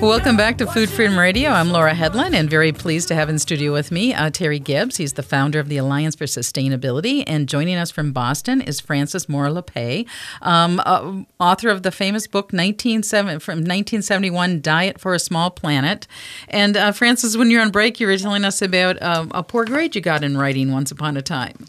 Welcome 0.00 0.38
back 0.38 0.56
to 0.58 0.66
Food 0.66 0.88
Freedom 0.88 1.18
Radio. 1.18 1.50
I'm 1.50 1.68
Laura 1.68 1.92
Hedlund 1.92 2.32
and 2.32 2.48
very 2.48 2.72
pleased 2.72 3.06
to 3.08 3.14
have 3.14 3.28
in 3.28 3.38
studio 3.38 3.70
with 3.70 3.92
me 3.92 4.14
uh, 4.14 4.30
Terry 4.30 4.58
Gips. 4.58 4.96
He's 4.96 5.12
the 5.12 5.22
founder 5.22 5.60
of 5.60 5.68
the 5.68 5.76
Alliance 5.76 6.16
for 6.16 6.24
Sustainability. 6.24 7.22
And 7.26 7.46
joining 7.46 7.76
us 7.76 7.90
from 7.90 8.10
Boston 8.10 8.62
is 8.62 8.80
Frances 8.80 9.28
Moore 9.28 9.48
Lappé, 9.48 10.08
um, 10.40 10.80
uh, 10.86 11.22
author 11.38 11.68
of 11.68 11.82
the 11.82 11.90
famous 11.90 12.26
book 12.26 12.46
1970, 12.46 13.40
from 13.40 13.58
1971, 13.58 14.62
Diet 14.62 14.98
for 14.98 15.12
a 15.12 15.18
Small 15.18 15.50
Planet. 15.50 16.06
And 16.48 16.78
uh, 16.78 16.92
Frances, 16.92 17.36
when 17.36 17.50
you're 17.50 17.60
on 17.62 17.70
break, 17.70 18.00
you 18.00 18.06
were 18.06 18.16
telling 18.16 18.46
us 18.46 18.62
about 18.62 19.00
um, 19.02 19.30
a 19.34 19.42
poor 19.42 19.66
grade 19.66 19.94
you 19.94 20.00
got 20.00 20.24
in 20.24 20.38
writing 20.38 20.72
once 20.72 20.90
upon 20.90 21.18
a 21.18 21.22
time. 21.22 21.66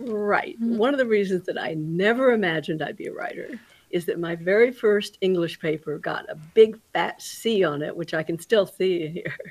Right. 0.00 0.56
One 0.58 0.92
of 0.92 0.98
the 0.98 1.06
reasons 1.06 1.46
that 1.46 1.58
I 1.58 1.74
never 1.74 2.32
imagined 2.32 2.82
I'd 2.82 2.96
be 2.96 3.06
a 3.06 3.12
writer 3.12 3.60
is 3.96 4.04
that 4.04 4.20
my 4.20 4.36
very 4.36 4.70
first 4.70 5.16
English 5.22 5.58
paper 5.58 5.98
got 5.98 6.30
a 6.30 6.34
big 6.34 6.78
fat 6.92 7.22
C 7.22 7.64
on 7.64 7.80
it, 7.80 7.96
which 7.96 8.12
I 8.12 8.22
can 8.22 8.38
still 8.38 8.66
see 8.66 9.08
here. 9.08 9.36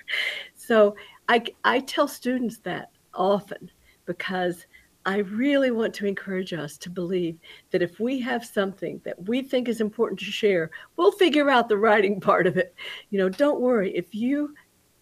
So 0.56 0.96
I, 1.30 1.44
I 1.64 1.82
tell 1.82 2.08
students 2.08 2.58
that 2.60 2.90
often 3.14 3.70
because 4.06 4.66
I 5.06 5.18
really 5.18 5.70
want 5.70 5.94
to 5.96 6.08
encourage 6.08 6.54
us 6.54 6.78
to 6.80 6.90
believe 6.90 7.38
that 7.70 7.84
if 7.84 8.00
we 8.00 8.20
have 8.22 8.44
something 8.44 9.00
that 9.04 9.28
we 9.28 9.44
think 9.44 9.68
is 9.68 9.80
important 9.80 10.20
to 10.20 10.26
share, 10.26 10.72
we'll 10.96 11.12
figure 11.12 11.50
out 11.50 11.70
the 11.70 11.78
writing 11.78 12.20
part 12.30 12.48
of 12.48 12.58
it. 12.58 12.74
You 13.12 13.20
know, 13.20 13.30
don't 13.30 13.62
worry. 13.62 13.96
If 13.96 14.16
you 14.16 14.56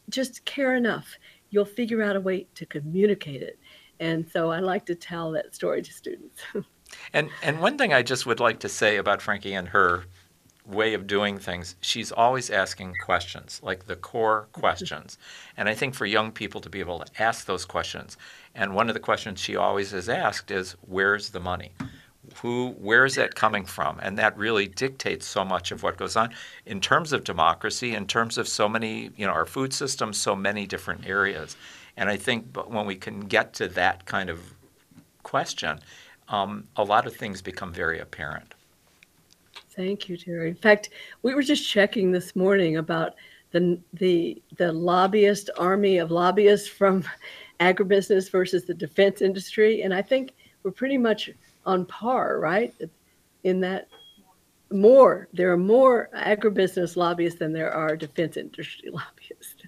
just 0.10 0.44
care 0.44 0.76
enough, 0.76 1.08
you'll 1.50 1.64
figure 1.64 2.02
out 2.02 2.18
a 2.18 2.22
way 2.22 2.48
to 2.56 2.66
communicate 2.66 3.42
it. 3.42 3.58
And 4.00 4.30
so 4.30 4.52
I 4.52 4.60
like 4.60 4.86
to 4.88 4.96
tell 4.96 5.32
that 5.32 5.56
story 5.56 5.82
to 5.82 5.94
students. 5.94 6.42
And 7.14 7.30
and 7.42 7.60
one 7.60 7.78
thing 7.78 7.94
I 7.94 8.02
just 8.02 8.26
would 8.26 8.40
like 8.40 8.60
to 8.60 8.70
say 8.70 8.98
about 8.98 9.22
Frankie 9.22 9.54
and 9.54 9.70
her 9.70 10.06
way 10.66 10.94
of 10.94 11.08
doing 11.08 11.38
things, 11.38 11.76
she's 11.82 12.12
always 12.12 12.50
asking 12.50 12.96
questions, 13.04 13.60
like 13.64 13.86
the 13.86 13.96
core 13.96 14.44
mm-hmm. 14.44 14.62
questions. 14.62 15.18
And 15.58 15.68
I 15.68 15.74
think 15.74 15.94
for 15.94 16.06
young 16.06 16.32
people 16.32 16.62
to 16.62 16.70
be 16.70 16.80
able 16.80 17.00
to 17.00 17.22
ask 17.22 17.46
those 17.46 17.66
questions, 17.66 18.18
and 18.56 18.74
one 18.74 18.88
of 18.90 18.94
the 18.94 19.00
questions 19.00 19.40
she 19.40 19.56
always 19.56 19.92
has 19.92 20.10
asked 20.10 20.52
is, 20.52 20.76
"Where's 20.88 21.30
the 21.30 21.40
money?" 21.40 21.72
Who, 22.42 22.70
where 22.80 23.04
is 23.04 23.16
that 23.16 23.36
coming 23.36 23.66
from? 23.66 24.00
And 24.02 24.18
that 24.18 24.38
really 24.38 24.68
dictates 24.68 25.28
so 25.28 25.44
much 25.44 25.72
of 25.72 25.84
what 25.84 25.98
goes 25.98 26.16
on 26.16 26.34
in 26.66 26.80
terms 26.80 27.12
of 27.12 27.26
democracy, 27.26 27.94
in 27.94 28.08
terms 28.08 28.38
of 28.38 28.48
so 28.48 28.70
many, 28.70 29.12
you 29.18 29.28
know, 29.28 29.34
our 29.34 29.46
food 29.46 29.74
system, 29.74 30.14
so 30.14 30.34
many 30.34 30.66
different 30.66 31.06
areas. 31.06 31.58
And 31.98 32.10
I 32.10 32.16
think 32.16 32.56
when 32.56 32.86
we 32.86 32.96
can 32.96 33.22
get 33.22 33.54
to 33.56 33.68
that 33.70 34.06
kind 34.06 34.30
of 34.30 34.54
question, 35.24 35.82
um, 36.34 36.68
a 36.78 36.84
lot 36.84 37.06
of 37.06 37.16
things 37.16 37.44
become 37.44 37.72
very 37.72 38.00
apparent. 38.00 38.56
Thank 39.76 40.10
you, 40.10 40.18
Terry. 40.18 40.50
In 40.50 40.56
fact, 40.56 40.90
we 41.22 41.36
were 41.36 41.44
just 41.44 41.68
checking 41.70 42.12
this 42.12 42.36
morning 42.36 42.78
about 42.78 43.14
the 43.52 43.80
the 43.94 44.42
the 44.58 44.74
lobbyist 44.74 45.52
army 45.60 46.00
of 46.00 46.10
lobbyists 46.10 46.68
from 46.68 47.04
agribusiness 47.60 48.32
versus 48.32 48.66
the 48.66 48.74
defense 48.74 49.22
industry, 49.22 49.84
and 49.84 49.94
I 49.94 50.02
think 50.02 50.34
we're 50.64 50.72
pretty 50.72 50.98
much 50.98 51.30
on 51.68 51.86
par, 51.86 52.40
right? 52.40 52.74
In 53.44 53.60
that 53.60 53.88
more 54.72 55.28
there 55.34 55.52
are 55.52 55.58
more 55.58 56.10
agribusiness 56.16 56.96
lobbyists 56.96 57.38
than 57.38 57.54
there 57.54 57.72
are 57.72 57.96
defense 57.96 58.38
industry 58.38 58.90
lobbyists. 58.92 59.62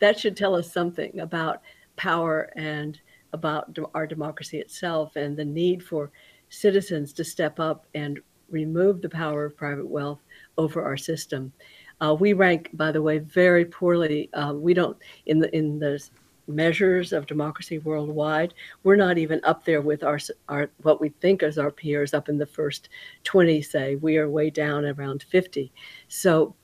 That 0.00 0.18
should 0.18 0.36
tell 0.36 0.56
us 0.56 0.72
something 0.72 1.20
about 1.20 1.62
power 1.96 2.50
and 2.56 2.98
about 3.32 3.76
our 3.94 4.06
democracy 4.06 4.58
itself 4.58 5.16
and 5.16 5.36
the 5.36 5.44
need 5.44 5.82
for 5.82 6.10
citizens 6.48 7.12
to 7.12 7.24
step 7.24 7.60
up 7.60 7.86
and 7.94 8.20
remove 8.50 9.02
the 9.02 9.08
power 9.08 9.44
of 9.44 9.56
private 9.56 9.86
wealth 9.86 10.20
over 10.56 10.82
our 10.82 10.96
system. 10.96 11.52
Uh, 12.00 12.14
we 12.18 12.32
rank, 12.32 12.70
by 12.72 12.92
the 12.92 13.02
way, 13.02 13.18
very 13.18 13.64
poorly. 13.64 14.30
Uh, 14.32 14.52
we 14.54 14.72
don't 14.72 14.96
in 15.26 15.38
the 15.38 15.54
in 15.54 15.78
the 15.78 16.02
measures 16.46 17.12
of 17.12 17.26
democracy 17.26 17.78
worldwide. 17.78 18.54
We're 18.82 18.96
not 18.96 19.18
even 19.18 19.40
up 19.44 19.64
there 19.64 19.82
with 19.82 20.02
our 20.02 20.18
our 20.48 20.70
what 20.82 21.00
we 21.00 21.10
think 21.20 21.42
as 21.42 21.58
our 21.58 21.70
peers 21.70 22.14
up 22.14 22.28
in 22.28 22.38
the 22.38 22.46
first 22.46 22.88
20. 23.24 23.60
Say 23.62 23.96
we 23.96 24.16
are 24.16 24.30
way 24.30 24.50
down 24.50 24.84
around 24.84 25.24
50. 25.24 25.72
So, 26.08 26.54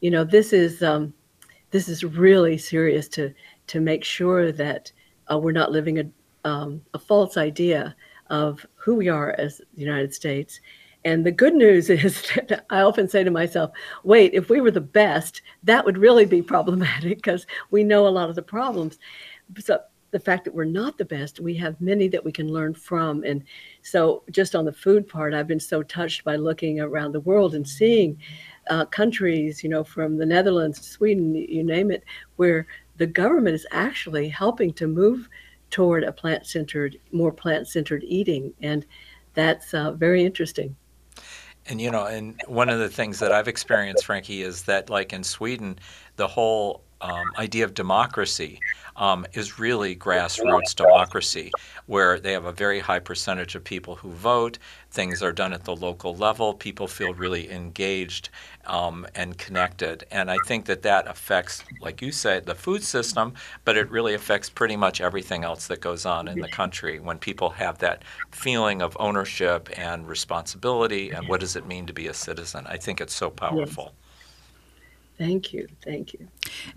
you 0.00 0.10
know, 0.10 0.24
this 0.24 0.52
is 0.52 0.82
um, 0.82 1.12
this 1.70 1.88
is 1.88 2.02
really 2.02 2.58
serious 2.58 3.08
to 3.08 3.32
to 3.68 3.80
make 3.80 4.02
sure 4.02 4.50
that 4.52 4.90
uh, 5.30 5.38
we're 5.38 5.52
not 5.52 5.72
living 5.72 5.98
a, 5.98 6.48
um, 6.48 6.82
a 6.94 6.98
false 6.98 7.36
idea 7.36 7.94
of 8.28 8.64
who 8.76 8.94
we 8.94 9.08
are 9.08 9.34
as 9.38 9.58
the 9.58 9.80
United 9.80 10.14
States. 10.14 10.60
And 11.04 11.24
the 11.24 11.32
good 11.32 11.54
news 11.54 11.90
is 11.90 12.22
that 12.34 12.66
I 12.70 12.80
often 12.80 13.08
say 13.08 13.24
to 13.24 13.30
myself, 13.30 13.70
wait, 14.04 14.34
if 14.34 14.48
we 14.48 14.60
were 14.60 14.70
the 14.70 14.80
best, 14.80 15.42
that 15.64 15.84
would 15.84 15.98
really 15.98 16.26
be 16.26 16.42
problematic 16.54 17.18
because 17.18 17.46
we 17.70 17.84
know 17.84 18.06
a 18.06 18.08
lot 18.08 18.28
of 18.28 18.36
the 18.36 18.42
problems. 18.42 18.98
So 19.58 19.80
the 20.10 20.20
fact 20.20 20.44
that 20.44 20.54
we're 20.54 20.64
not 20.64 20.98
the 20.98 21.04
best, 21.04 21.40
we 21.40 21.54
have 21.56 21.80
many 21.80 22.08
that 22.08 22.24
we 22.24 22.32
can 22.32 22.52
learn 22.52 22.74
from. 22.74 23.22
And 23.24 23.44
so, 23.82 24.24
just 24.30 24.54
on 24.54 24.64
the 24.64 24.72
food 24.72 25.08
part, 25.08 25.34
I've 25.34 25.46
been 25.46 25.60
so 25.60 25.82
touched 25.82 26.24
by 26.24 26.36
looking 26.36 26.80
around 26.80 27.12
the 27.12 27.20
world 27.20 27.54
and 27.54 27.66
seeing 27.66 28.18
uh, 28.68 28.84
countries, 28.86 29.62
you 29.62 29.70
know, 29.70 29.84
from 29.84 30.16
the 30.16 30.26
Netherlands, 30.26 30.86
Sweden, 30.86 31.34
you 31.34 31.62
name 31.62 31.90
it, 31.90 32.04
where 32.36 32.66
the 33.00 33.06
government 33.06 33.54
is 33.54 33.66
actually 33.70 34.28
helping 34.28 34.74
to 34.74 34.86
move 34.86 35.26
toward 35.70 36.04
a 36.04 36.12
plant 36.12 36.44
centered, 36.44 36.98
more 37.12 37.32
plant 37.32 37.66
centered 37.66 38.04
eating. 38.04 38.52
And 38.60 38.84
that's 39.32 39.72
uh, 39.72 39.92
very 39.92 40.22
interesting. 40.22 40.76
And 41.66 41.80
you 41.80 41.90
know, 41.90 42.04
and 42.04 42.38
one 42.46 42.68
of 42.68 42.78
the 42.78 42.90
things 42.90 43.18
that 43.20 43.32
I've 43.32 43.48
experienced, 43.48 44.04
Frankie, 44.04 44.42
is 44.42 44.64
that 44.64 44.90
like 44.90 45.14
in 45.14 45.24
Sweden, 45.24 45.78
the 46.16 46.28
whole 46.28 46.84
um, 47.00 47.24
idea 47.38 47.64
of 47.64 47.74
democracy 47.74 48.60
um, 48.96 49.26
is 49.32 49.58
really 49.58 49.96
grassroots 49.96 50.74
democracy, 50.76 51.50
where 51.86 52.20
they 52.20 52.32
have 52.32 52.44
a 52.44 52.52
very 52.52 52.80
high 52.80 52.98
percentage 52.98 53.54
of 53.54 53.64
people 53.64 53.94
who 53.96 54.10
vote. 54.10 54.58
Things 54.90 55.22
are 55.22 55.32
done 55.32 55.52
at 55.52 55.64
the 55.64 55.74
local 55.74 56.14
level. 56.14 56.52
People 56.52 56.86
feel 56.86 57.14
really 57.14 57.50
engaged 57.50 58.28
um, 58.66 59.06
and 59.14 59.38
connected. 59.38 60.04
And 60.10 60.30
I 60.30 60.36
think 60.46 60.66
that 60.66 60.82
that 60.82 61.08
affects, 61.08 61.64
like 61.80 62.02
you 62.02 62.12
said, 62.12 62.44
the 62.44 62.54
food 62.54 62.82
system, 62.82 63.34
but 63.64 63.76
it 63.76 63.90
really 63.90 64.14
affects 64.14 64.50
pretty 64.50 64.76
much 64.76 65.00
everything 65.00 65.44
else 65.44 65.66
that 65.68 65.80
goes 65.80 66.04
on 66.04 66.28
in 66.28 66.40
the 66.40 66.48
country 66.48 67.00
when 67.00 67.18
people 67.18 67.50
have 67.50 67.78
that 67.78 68.02
feeling 68.32 68.82
of 68.82 68.96
ownership 69.00 69.68
and 69.78 70.06
responsibility 70.08 71.10
and 71.10 71.26
what 71.28 71.40
does 71.40 71.56
it 71.56 71.66
mean 71.66 71.86
to 71.86 71.92
be 71.92 72.08
a 72.08 72.14
citizen. 72.14 72.66
I 72.66 72.76
think 72.76 73.00
it's 73.00 73.14
so 73.14 73.30
powerful. 73.30 73.94
Thank 75.20 75.52
you, 75.52 75.68
thank 75.84 76.14
you. 76.14 76.28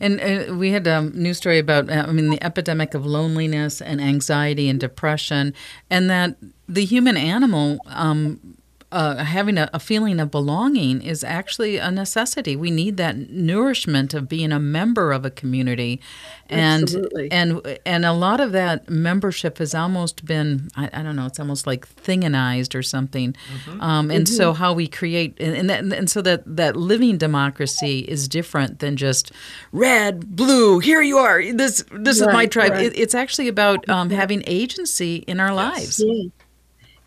And 0.02 0.20
uh, 0.20 0.54
we 0.54 0.72
had 0.72 0.86
a 0.86 1.02
news 1.02 1.38
story 1.38 1.60
about, 1.60 1.90
uh, 1.90 2.04
I 2.06 2.12
mean, 2.12 2.30
the 2.30 2.44
epidemic 2.44 2.94
of 2.94 3.06
loneliness 3.06 3.82
and 3.82 4.02
anxiety 4.02 4.68
and 4.68 4.78
depression, 4.78 5.54
and 5.90 6.10
that 6.10 6.36
the 6.68 6.84
human 6.84 7.16
animal 7.16 7.80
um, 7.88 8.58
uh, 8.94 9.24
having 9.24 9.58
a, 9.58 9.68
a, 9.74 9.80
feeling 9.80 10.20
of 10.20 10.30
belonging 10.30 11.02
is 11.02 11.24
actually 11.24 11.78
a 11.78 11.90
necessity. 11.90 12.56
We 12.56 12.70
need 12.70 12.98
that 12.98 13.32
nourishment 13.32 14.14
of 14.14 14.30
being 14.30 14.52
a 14.52 14.60
member 14.60 15.12
of 15.12 15.26
a 15.26 15.32
community, 15.32 16.00
and 16.48 16.84
Absolutely. 16.84 17.32
and 17.32 17.80
and 17.88 18.06
a 18.06 18.14
lot 18.14 18.40
of 18.40 18.52
that 18.52 18.88
membership 18.90 19.58
has 19.58 19.74
almost 19.74 20.26
been 20.26 20.70
I, 20.76 20.92
I 20.94 21.02
don't 21.02 21.16
know. 21.16 21.26
It's 21.26 21.40
almost 21.40 21.66
like 21.66 21.88
thinganized 21.88 22.76
or 22.76 22.84
something. 22.84 23.34
Mm-hmm. 23.34 23.82
Um, 23.82 24.12
and 24.12 24.28
mm-hmm. 24.28 24.36
so 24.36 24.54
how 24.54 24.74
we 24.74 24.88
create 24.88 25.40
and 25.40 25.70
that, 25.72 25.84
and 25.84 26.08
so 26.08 26.22
that 26.22 26.44
that 26.46 26.76
living 26.76 27.18
democracy 27.18 28.00
is 28.02 28.28
different 28.28 28.78
than 28.78 28.96
just 28.96 29.32
red, 29.72 30.36
blue. 30.36 30.78
Here 30.78 31.02
you 31.02 31.18
are. 31.18 31.42
This 31.52 31.84
this 31.92 32.22
right, 32.22 32.30
is 32.30 32.34
my 32.34 32.46
tribe. 32.46 32.74
Right. 32.74 32.86
It, 32.86 33.00
it's 33.00 33.16
actually 33.16 33.48
about 33.48 33.90
um, 33.90 34.12
having 34.12 34.44
agency 34.46 35.18
in 35.28 35.40
our 35.40 35.48
yes. 35.48 35.56
lives. 35.56 36.04
Yeah. 36.06 36.30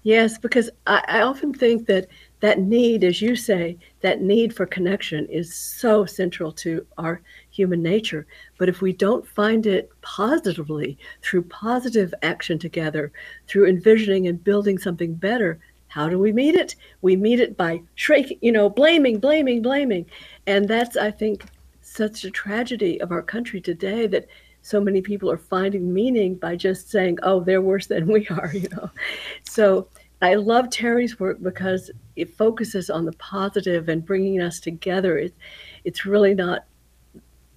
Yes, 0.06 0.38
because 0.38 0.70
I, 0.86 1.02
I 1.08 1.20
often 1.22 1.52
think 1.52 1.88
that 1.88 2.06
that 2.38 2.60
need, 2.60 3.02
as 3.02 3.20
you 3.20 3.34
say, 3.34 3.76
that 4.02 4.22
need 4.22 4.54
for 4.54 4.64
connection 4.64 5.26
is 5.26 5.52
so 5.52 6.06
central 6.06 6.52
to 6.52 6.86
our 6.96 7.20
human 7.50 7.82
nature. 7.82 8.25
But 8.56 8.68
if 8.68 8.80
we 8.80 8.92
don't 8.92 9.26
find 9.26 9.66
it 9.66 9.90
positively 10.02 10.96
through 11.22 11.42
positive 11.46 12.14
action 12.22 12.56
together, 12.56 13.10
through 13.48 13.66
envisioning 13.66 14.28
and 14.28 14.44
building 14.44 14.78
something 14.78 15.12
better, 15.12 15.58
how 15.88 16.08
do 16.08 16.20
we 16.20 16.32
meet 16.32 16.54
it? 16.54 16.76
We 17.02 17.16
meet 17.16 17.40
it 17.40 17.56
by 17.56 17.82
shrieking, 17.96 18.38
you 18.40 18.52
know, 18.52 18.70
blaming, 18.70 19.18
blaming, 19.18 19.60
blaming. 19.60 20.06
And 20.46 20.68
that's, 20.68 20.96
I 20.96 21.10
think, 21.10 21.46
such 21.82 22.22
a 22.22 22.30
tragedy 22.30 23.00
of 23.00 23.10
our 23.10 23.22
country 23.22 23.60
today 23.60 24.06
that 24.06 24.28
so 24.62 24.80
many 24.80 25.00
people 25.00 25.30
are 25.30 25.38
finding 25.38 25.92
meaning 25.94 26.34
by 26.34 26.56
just 26.56 26.90
saying, 26.90 27.18
"Oh, 27.22 27.40
they're 27.40 27.62
worse 27.62 27.86
than 27.86 28.06
we 28.08 28.26
are," 28.28 28.50
you 28.54 28.68
know. 28.70 28.90
So 29.48 29.88
I 30.23 30.35
love 30.35 30.70
Terry's 30.70 31.20
work 31.20 31.42
because 31.42 31.90
it 32.16 32.35
focuses 32.35 32.88
on 32.88 33.04
the 33.04 33.12
positive 33.12 33.88
and 33.88 34.04
bringing 34.04 34.40
us 34.40 34.61
together. 34.61 35.18
It, 35.18 35.35
it's 35.85 36.06
really 36.06 36.35
not. 36.35 36.64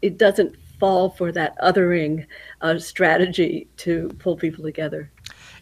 It 0.01 0.17
doesn't 0.17 0.55
fall 0.79 1.09
for 1.09 1.31
that 1.31 1.57
othering 1.59 2.25
uh, 2.61 2.79
strategy 2.79 3.67
to 3.77 4.09
pull 4.19 4.35
people 4.35 4.63
together. 4.63 5.11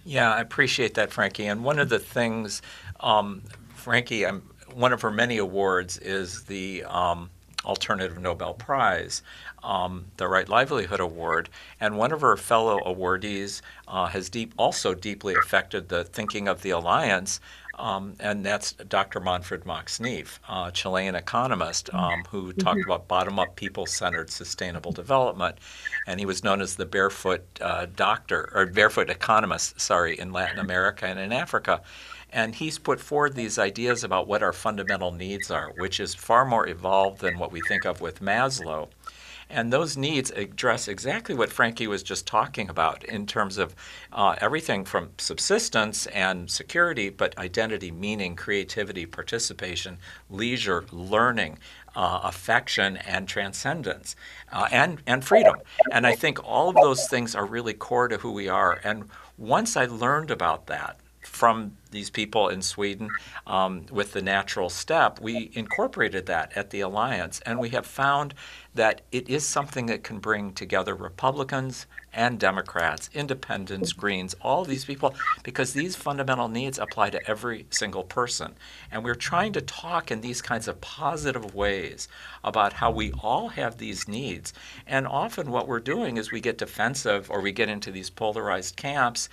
Yeah, 0.06 0.34
I 0.34 0.42
appreciate 0.42 0.94
that, 0.94 1.12
Frankie. 1.12 1.48
And 1.48 1.63
one 1.63 1.80
of 1.80 1.89
the 1.89 2.00
things, 2.00 2.62
um, 3.00 3.44
Frankie, 3.75 4.25
I'm, 4.25 4.50
one 4.74 4.94
of 4.94 5.01
her 5.01 5.12
many 5.12 5.38
awards 5.38 5.98
is 5.98 6.43
the 6.45 6.84
um, 6.86 7.30
Alternative 7.65 8.17
Nobel 8.19 8.54
Prize 8.54 9.22
um, 9.67 10.06
the 10.15 10.27
Right 10.27 10.47
Livelihood 10.47 11.01
Award, 11.01 11.49
and 11.80 11.97
one 11.97 12.13
of 12.13 12.21
her 12.21 12.38
fellow 12.38 12.80
awardees 12.80 13.62
uh, 13.88 14.08
has 14.08 14.30
deep, 14.30 14.53
also 14.58 14.93
deeply 14.93 15.36
affected 15.36 15.89
the 15.89 16.06
thinking 16.06 16.47
of 16.47 16.62
the 16.62 16.69
alliance, 16.69 17.41
um, 17.77 18.15
and 18.19 18.43
that's 18.45 18.71
Dr. 18.71 19.19
Manfred 19.19 19.65
Max 19.65 19.99
Neef, 19.99 20.39
a 20.49 20.71
Chilean 20.73 21.15
economist 21.15 21.93
um, 21.93 22.23
who 22.30 22.47
mm-hmm. 22.47 22.62
talked 22.62 22.84
about 22.84 23.08
bottom-up, 23.08 23.56
people-centered 23.56 24.32
sustainable 24.32 24.93
development, 24.93 25.58
and 26.08 26.19
he 26.19 26.25
was 26.25 26.43
known 26.43 26.62
as 26.62 26.75
the 26.75 26.86
barefoot 26.86 27.43
uh, 27.62 27.86
doctor 27.93 28.49
or 28.56 28.65
barefoot 28.65 29.10
economist, 29.10 29.80
sorry, 29.80 30.17
in 30.17 30.32
Latin 30.32 30.60
America 30.60 31.06
and 31.06 31.19
in 31.19 31.32
Africa. 31.32 31.82
And 32.32 32.56
he's 32.56 32.80
put 32.80 32.99
forward 32.99 33.36
these 33.36 33.60
ideas 33.60 34.03
about 34.03 34.27
what 34.27 34.43
our 34.43 34.53
fundamental 34.53 35.12
needs 35.12 35.51
are, 35.51 35.71
which 35.77 35.99
is 35.99 36.15
far 36.15 36.45
more 36.45 36.67
evolved 36.67 37.21
than 37.21 37.38
what 37.38 37.51
we 37.51 37.62
think 37.67 37.86
of 37.86 38.01
with 38.01 38.21
Maslow. 38.21 38.89
And 39.50 39.72
those 39.72 39.96
needs 39.96 40.32
address 40.32 40.88
exactly 40.88 41.34
what 41.34 41.52
Frankie 41.52 41.88
was 41.88 42.04
just 42.04 42.28
talking 42.28 42.70
about 42.70 43.04
in 43.06 43.26
terms 43.26 43.58
of 43.58 43.76
uh, 44.12 44.36
everything 44.42 44.84
from 44.84 45.12
subsistence 45.18 46.06
and 46.08 46.50
security, 46.50 47.10
but 47.10 47.38
identity, 47.38 47.92
meaning, 47.92 48.36
creativity, 48.36 49.06
participation, 49.06 49.98
leisure, 50.30 50.86
learning. 50.92 51.60
Uh, 51.96 52.20
affection 52.26 52.96
and 52.98 53.28
transcendence 53.28 54.16
uh, 54.52 54.68
and, 54.72 55.02
and 55.08 55.26
freedom. 55.26 55.56
And 55.92 56.06
I 56.06 56.14
think 56.14 56.48
all 56.48 56.70
of 56.70 56.76
those 56.76 57.08
things 57.08 57.34
are 57.34 57.44
really 57.44 57.74
core 57.74 58.08
to 58.08 58.18
who 58.18 58.34
we 58.34 58.48
are. 58.48 58.80
And 58.84 59.10
once 59.36 59.76
I 59.76 59.86
learned 59.86 60.30
about 60.30 60.68
that, 60.68 61.00
from 61.28 61.78
these 61.92 62.10
people 62.10 62.50
in 62.50 62.62
Sweden 62.62 63.10
um, 63.46 63.86
with 63.92 64.13
the 64.13 64.22
natural 64.22 64.70
step, 64.70 65.20
we 65.22 65.52
incorporated 65.54 66.26
that 66.26 66.52
at 66.56 66.70
the 66.70 66.82
Alliance, 66.82 67.40
and 67.46 67.60
we 67.60 67.70
have 67.70 67.86
found 67.86 68.34
that 68.74 69.02
it 69.12 69.30
is 69.30 69.46
something 69.46 69.86
that 69.88 70.04
can 70.04 70.20
bring 70.20 70.54
together 70.54 70.96
Republicans 70.96 71.86
and 72.13 72.40
Democrats, 72.40 73.10
independents, 73.13 73.94
Greens, 73.94 74.36
all 74.42 74.66
these 74.66 74.86
people, 74.86 75.13
because 75.44 75.74
these 75.74 75.96
fundamental 75.96 76.48
needs 76.48 76.80
apply 76.80 77.10
to 77.10 77.30
every 77.30 77.66
single 77.70 78.04
person. 78.04 78.56
And 78.92 79.04
we're 79.04 79.16
trying 79.16 79.54
to 79.54 79.62
talk 79.62 80.10
in 80.10 80.22
these 80.22 80.42
kinds 80.42 80.68
of 80.68 80.82
positive 80.82 81.54
ways 81.54 82.08
about 82.44 82.74
how 82.74 82.92
we 82.92 83.12
all 83.22 83.50
have 83.50 83.78
these 83.78 84.08
needs. 84.08 84.54
And 84.86 85.06
often 85.08 85.52
what 85.52 85.68
we're 85.68 85.80
doing 85.80 86.18
is 86.18 86.32
we 86.32 86.42
get 86.42 86.58
defensive 86.58 87.30
or 87.30 87.42
we 87.42 87.52
get 87.52 87.70
into 87.70 87.92
these 87.92 88.10
polarized 88.10 88.76
camps 88.78 89.30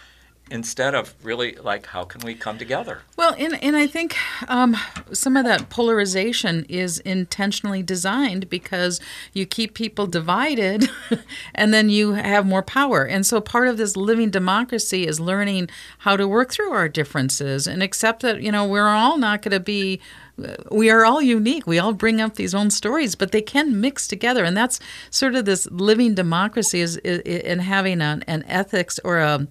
instead 0.50 0.94
of 0.94 1.14
really 1.22 1.52
like 1.56 1.86
how 1.86 2.04
can 2.04 2.20
we 2.20 2.34
come 2.34 2.58
together? 2.58 3.00
Well 3.16 3.34
and, 3.38 3.62
and 3.62 3.76
i 3.76 3.86
think 3.86 4.16
um, 4.48 4.76
some 5.12 5.36
of 5.36 5.44
that 5.44 5.70
polarization 5.70 6.64
is 6.68 6.98
intentionally 7.00 7.82
designed 7.82 8.48
because 8.50 9.00
you 9.32 9.46
keep 9.46 9.74
people 9.74 10.06
divided 10.06 10.88
and 11.54 11.72
then 11.72 11.88
you 11.88 12.12
have 12.12 12.46
more 12.46 12.62
power. 12.62 13.04
And 13.04 13.24
so 13.24 13.40
part 13.40 13.68
of 13.68 13.76
this 13.76 13.96
living 13.96 14.30
democracy 14.30 15.06
is 15.06 15.20
learning 15.20 15.68
how 15.98 16.16
to 16.16 16.28
work 16.28 16.52
through 16.52 16.72
our 16.72 16.88
differences 16.88 17.66
and 17.66 17.82
accept 17.82 18.22
that 18.22 18.42
you 18.42 18.52
know 18.52 18.66
we're 18.66 18.88
all 18.88 19.18
not 19.18 19.42
going 19.42 19.52
to 19.52 19.60
be 19.60 20.00
we 20.70 20.90
are 20.90 21.04
all 21.04 21.22
unique. 21.22 21.66
We 21.66 21.78
all 21.78 21.92
bring 21.92 22.20
up 22.20 22.34
these 22.34 22.54
own 22.54 22.70
stories, 22.70 23.14
but 23.14 23.32
they 23.32 23.42
can 23.42 23.80
mix 23.80 24.08
together, 24.08 24.44
and 24.44 24.56
that's 24.56 24.80
sort 25.10 25.34
of 25.34 25.44
this 25.44 25.66
living 25.70 26.14
democracy 26.14 26.80
is, 26.80 26.96
in 26.96 27.60
having 27.60 28.00
an, 28.00 28.24
an 28.26 28.44
ethics 28.48 28.98
or 29.04 29.18
a 29.18 29.46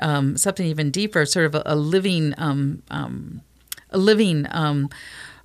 um, 0.00 0.36
something 0.36 0.66
even 0.66 0.90
deeper, 0.90 1.24
sort 1.24 1.46
of 1.46 1.54
a, 1.54 1.62
a 1.66 1.76
living 1.76 2.34
um, 2.38 2.82
um, 2.90 3.40
a 3.90 3.98
living. 3.98 4.46
Um, 4.50 4.90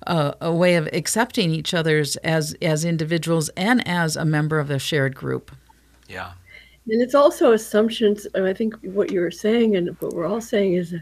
uh, 0.06 0.34
a 0.42 0.52
way 0.52 0.74
of 0.74 0.86
accepting 0.92 1.50
each 1.50 1.72
other's 1.72 2.16
as 2.16 2.54
as 2.60 2.84
individuals 2.84 3.48
and 3.56 3.86
as 3.88 4.16
a 4.16 4.24
member 4.26 4.58
of 4.58 4.68
a 4.68 4.78
shared 4.78 5.14
group. 5.14 5.50
Yeah, 6.08 6.32
and 6.90 7.00
it's 7.00 7.14
also 7.14 7.52
assumptions. 7.52 8.26
I 8.34 8.52
think 8.52 8.74
what 8.82 9.10
you're 9.10 9.30
saying 9.30 9.76
and 9.76 9.88
what 10.00 10.12
we're 10.12 10.26
all 10.26 10.42
saying 10.42 10.74
is 10.74 10.94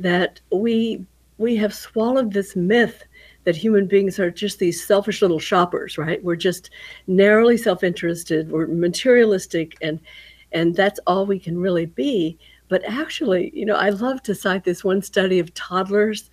that 0.00 0.40
we 0.50 1.06
we 1.38 1.56
have 1.56 1.74
swallowed 1.74 2.32
this 2.32 2.54
myth 2.56 3.04
that 3.44 3.56
human 3.56 3.86
beings 3.86 4.18
are 4.18 4.30
just 4.30 4.58
these 4.58 4.84
selfish 4.84 5.20
little 5.20 5.38
shoppers, 5.38 5.98
right? 5.98 6.22
We're 6.22 6.36
just 6.36 6.70
narrowly 7.06 7.56
self-interested, 7.56 8.50
we're 8.50 8.66
materialistic 8.66 9.76
and 9.82 10.00
and 10.52 10.76
that's 10.76 11.00
all 11.08 11.26
we 11.26 11.40
can 11.40 11.58
really 11.58 11.86
be. 11.86 12.38
But 12.68 12.84
actually, 12.84 13.50
you 13.54 13.66
know, 13.66 13.74
I 13.74 13.90
love 13.90 14.22
to 14.22 14.34
cite 14.36 14.62
this 14.62 14.84
one 14.84 15.02
study 15.02 15.40
of 15.40 15.52
toddlers 15.54 16.30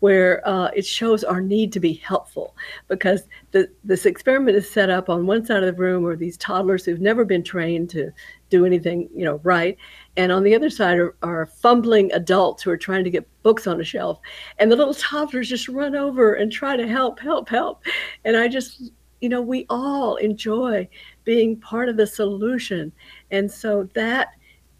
where 0.00 0.46
uh, 0.48 0.70
it 0.74 0.84
shows 0.84 1.22
our 1.22 1.40
need 1.40 1.72
to 1.72 1.80
be 1.80 1.94
helpful 1.94 2.56
because 2.88 3.28
the, 3.52 3.70
this 3.84 4.06
experiment 4.06 4.56
is 4.56 4.68
set 4.68 4.90
up 4.90 5.08
on 5.08 5.26
one 5.26 5.44
side 5.44 5.62
of 5.62 5.76
the 5.76 5.80
room 5.80 6.04
are 6.06 6.16
these 6.16 6.36
toddlers 6.38 6.84
who've 6.84 7.00
never 7.00 7.24
been 7.24 7.44
trained 7.44 7.88
to 7.90 8.10
do 8.48 8.66
anything 8.66 9.08
you 9.14 9.24
know 9.24 9.40
right 9.44 9.76
and 10.16 10.32
on 10.32 10.42
the 10.42 10.54
other 10.54 10.70
side 10.70 10.98
are, 10.98 11.14
are 11.22 11.46
fumbling 11.46 12.12
adults 12.12 12.62
who 12.62 12.70
are 12.70 12.76
trying 12.76 13.04
to 13.04 13.10
get 13.10 13.28
books 13.42 13.66
on 13.66 13.80
a 13.80 13.84
shelf. 13.84 14.18
And 14.58 14.70
the 14.70 14.76
little 14.76 14.94
toddlers 14.94 15.48
just 15.48 15.68
run 15.68 15.94
over 15.94 16.34
and 16.34 16.50
try 16.50 16.76
to 16.76 16.86
help 16.86 17.20
help 17.20 17.48
help. 17.48 17.82
And 18.24 18.36
i 18.36 18.48
just 18.48 18.90
you 19.20 19.28
know 19.28 19.40
we 19.40 19.66
all 19.68 20.16
enjoy 20.16 20.88
being 21.24 21.56
part 21.56 21.88
of 21.88 21.96
the 21.96 22.06
solution. 22.06 22.92
And 23.30 23.50
so 23.50 23.88
that 23.94 24.28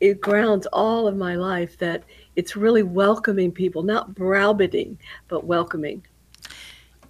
it 0.00 0.20
grounds 0.20 0.66
all 0.72 1.06
of 1.06 1.16
my 1.16 1.36
life 1.36 1.76
that 1.78 2.04
it's 2.34 2.56
really 2.56 2.82
welcoming 2.82 3.52
people 3.52 3.82
not 3.82 4.14
browbeating 4.14 4.98
but 5.28 5.44
welcoming. 5.44 6.04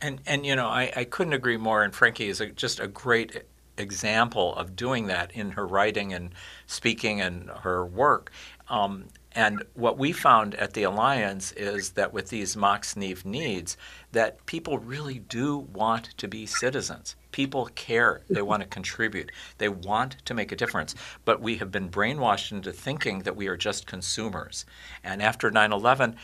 And 0.02 0.20
and 0.26 0.44
you 0.44 0.56
know 0.56 0.66
I, 0.66 0.92
I 0.94 1.04
couldn't 1.04 1.32
agree 1.32 1.56
more. 1.56 1.84
And 1.84 1.94
frankie 1.94 2.28
is 2.28 2.40
a, 2.40 2.46
just 2.46 2.80
a 2.80 2.86
great 2.86 3.44
example 3.80 4.54
of 4.54 4.76
doing 4.76 5.06
that 5.06 5.32
in 5.32 5.52
her 5.52 5.66
writing 5.66 6.12
and 6.12 6.34
speaking 6.66 7.20
and 7.20 7.50
her 7.62 7.84
work. 7.84 8.30
Um, 8.68 9.08
and 9.32 9.62
what 9.74 9.96
we 9.96 10.10
found 10.10 10.56
at 10.56 10.74
the 10.74 10.82
Alliance 10.82 11.52
is 11.52 11.90
that 11.90 12.12
with 12.12 12.30
these 12.30 12.56
Neef 12.96 13.24
needs, 13.24 13.76
that 14.10 14.44
people 14.46 14.78
really 14.78 15.20
do 15.20 15.56
want 15.56 16.16
to 16.16 16.26
be 16.26 16.46
citizens. 16.46 17.14
People 17.30 17.66
care. 17.76 18.22
They 18.28 18.42
want 18.42 18.62
to 18.62 18.68
contribute. 18.68 19.30
They 19.58 19.68
want 19.68 20.16
to 20.24 20.34
make 20.34 20.50
a 20.50 20.56
difference. 20.56 20.96
But 21.24 21.40
we 21.40 21.58
have 21.58 21.70
been 21.70 21.88
brainwashed 21.88 22.50
into 22.50 22.72
thinking 22.72 23.20
that 23.20 23.36
we 23.36 23.46
are 23.46 23.56
just 23.56 23.86
consumers. 23.86 24.66
And 25.04 25.22
after 25.22 25.48
9 25.48 25.72
11, 25.72 26.16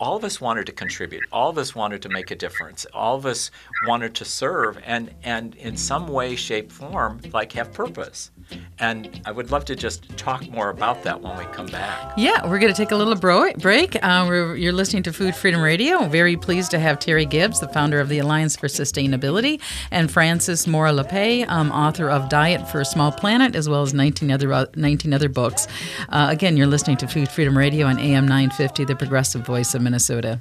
all 0.00 0.16
of 0.16 0.24
us 0.24 0.40
wanted 0.40 0.66
to 0.66 0.72
contribute. 0.72 1.22
All 1.30 1.50
of 1.50 1.58
us 1.58 1.74
wanted 1.74 2.02
to 2.02 2.08
make 2.08 2.30
a 2.30 2.34
difference. 2.34 2.84
All 2.92 3.16
of 3.16 3.26
us 3.26 3.50
wanted 3.86 4.14
to 4.16 4.24
serve 4.24 4.78
and, 4.84 5.14
and 5.22 5.54
in 5.54 5.76
some 5.76 6.08
way, 6.08 6.34
shape, 6.34 6.72
form, 6.72 7.20
like 7.32 7.52
have 7.52 7.72
purpose. 7.72 8.30
And 8.78 9.20
I 9.24 9.32
would 9.32 9.50
love 9.50 9.64
to 9.66 9.76
just 9.76 10.16
talk 10.18 10.48
more 10.50 10.68
about 10.68 11.02
that 11.04 11.20
when 11.22 11.36
we 11.38 11.44
come 11.46 11.66
back. 11.66 12.12
Yeah, 12.16 12.46
we're 12.46 12.58
going 12.58 12.72
to 12.72 12.76
take 12.76 12.90
a 12.90 12.96
little 12.96 13.14
bro- 13.14 13.52
break. 13.54 13.96
Uh, 14.04 14.54
you're 14.56 14.72
listening 14.72 15.02
to 15.04 15.12
Food 15.12 15.34
Freedom 15.34 15.62
Radio. 15.62 16.06
Very 16.08 16.36
pleased 16.36 16.70
to 16.72 16.78
have 16.78 16.98
Terry 16.98 17.24
Gips, 17.24 17.60
the 17.60 17.68
founder 17.68 18.00
of 18.00 18.08
the 18.08 18.18
Alliance 18.18 18.56
for 18.56 18.66
Sustainability, 18.66 19.60
and 19.90 20.10
Frances 20.10 20.66
Moore 20.66 20.88
Lappé, 20.88 21.48
um, 21.48 21.70
author 21.72 22.10
of 22.10 22.28
Diet 22.28 22.68
for 22.68 22.80
a 22.80 22.84
Small 22.84 23.12
Planet, 23.12 23.54
as 23.56 23.68
well 23.68 23.82
as 23.82 23.94
19 23.94 24.30
other, 24.30 24.52
uh, 24.52 24.66
19 24.74 25.14
other 25.14 25.28
books. 25.28 25.66
Uh, 26.10 26.26
again, 26.30 26.56
you're 26.56 26.66
listening 26.66 26.96
to 26.98 27.08
Food 27.08 27.28
Freedom 27.28 27.56
Radio 27.56 27.86
on 27.86 27.98
AM 27.98 28.26
950, 28.26 28.84
the 28.84 28.96
progressive 28.96 29.46
voice 29.46 29.74
of 29.74 29.83
Minnesota. 29.84 30.40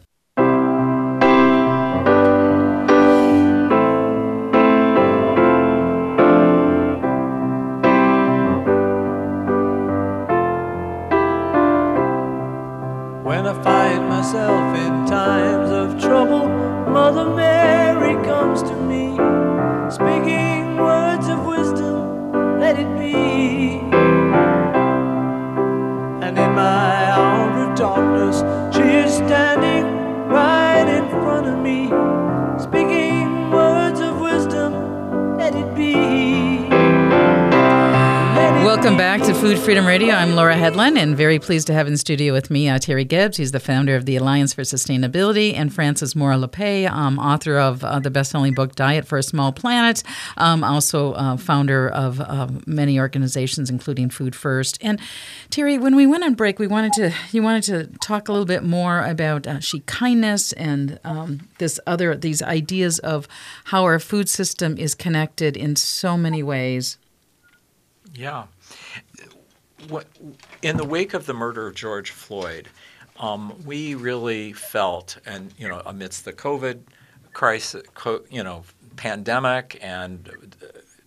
Food 38.83 39.59
Freedom 39.59 39.85
Radio. 39.85 40.13
I'm 40.13 40.35
Laura 40.35 40.55
Hedlund, 40.55 40.97
and 40.97 41.15
very 41.15 41.39
pleased 41.39 41.67
to 41.67 41.73
have 41.73 41.87
in 41.87 41.95
studio 41.95 42.33
with 42.33 42.51
me 42.51 42.67
uh, 42.67 42.79
Terry 42.79 43.05
Gips. 43.05 43.37
He's 43.37 43.53
the 43.53 43.61
founder 43.61 43.95
of 43.95 44.05
the 44.05 44.17
Alliance 44.17 44.53
for 44.53 44.63
Sustainability, 44.63 45.53
and 45.55 45.73
Frances 45.73 46.17
Moore 46.17 46.33
Lappé, 46.33 46.89
um, 46.89 47.17
author 47.17 47.57
of 47.57 47.81
uh, 47.85 47.99
the 47.99 48.11
best-selling 48.11 48.53
book 48.53 48.75
Diet 48.75 49.07
for 49.07 49.17
a 49.17 49.23
Small 49.23 49.53
Planet. 49.53 50.03
Um, 50.35 50.65
also, 50.65 51.13
uh, 51.13 51.37
founder 51.37 51.87
of 51.87 52.67
many 52.67 52.99
organizations, 52.99 53.69
including 53.69 54.09
Food 54.09 54.35
First. 54.35 54.77
And 54.81 54.99
Terry, 55.49 55.77
when 55.77 55.95
we 55.95 56.05
went 56.05 56.25
on 56.25 56.33
break, 56.33 56.59
we 56.59 56.67
wanted 56.67 56.91
to 56.93 57.13
you 57.31 57.41
wanted 57.41 57.63
to 57.63 57.87
talk 57.99 58.27
a 58.27 58.33
little 58.33 58.45
bit 58.45 58.63
more 58.63 59.05
about 59.05 59.47
uh, 59.47 59.61
she 59.61 59.79
kindness 59.81 60.51
and 60.53 60.99
um, 61.05 61.47
this 61.57 61.79
other 61.87 62.17
these 62.17 62.41
ideas 62.41 62.99
of 62.99 63.29
how 63.65 63.83
our 63.83 63.97
food 63.97 64.27
system 64.27 64.77
is 64.77 64.93
connected 64.93 65.55
in 65.55 65.77
so 65.77 66.17
many 66.17 66.43
ways. 66.43 66.97
Yeah 68.13 68.47
in 70.61 70.77
the 70.77 70.85
wake 70.85 71.13
of 71.13 71.25
the 71.25 71.33
murder 71.33 71.67
of 71.67 71.75
George 71.75 72.11
Floyd, 72.11 72.67
um, 73.19 73.53
we 73.65 73.95
really 73.95 74.53
felt, 74.53 75.17
and 75.25 75.53
you 75.57 75.67
know, 75.67 75.81
amidst 75.85 76.25
the 76.25 76.33
COVID 76.33 76.81
crisis, 77.33 77.83
you 78.29 78.43
know, 78.43 78.63
pandemic 78.95 79.79
and 79.81 80.29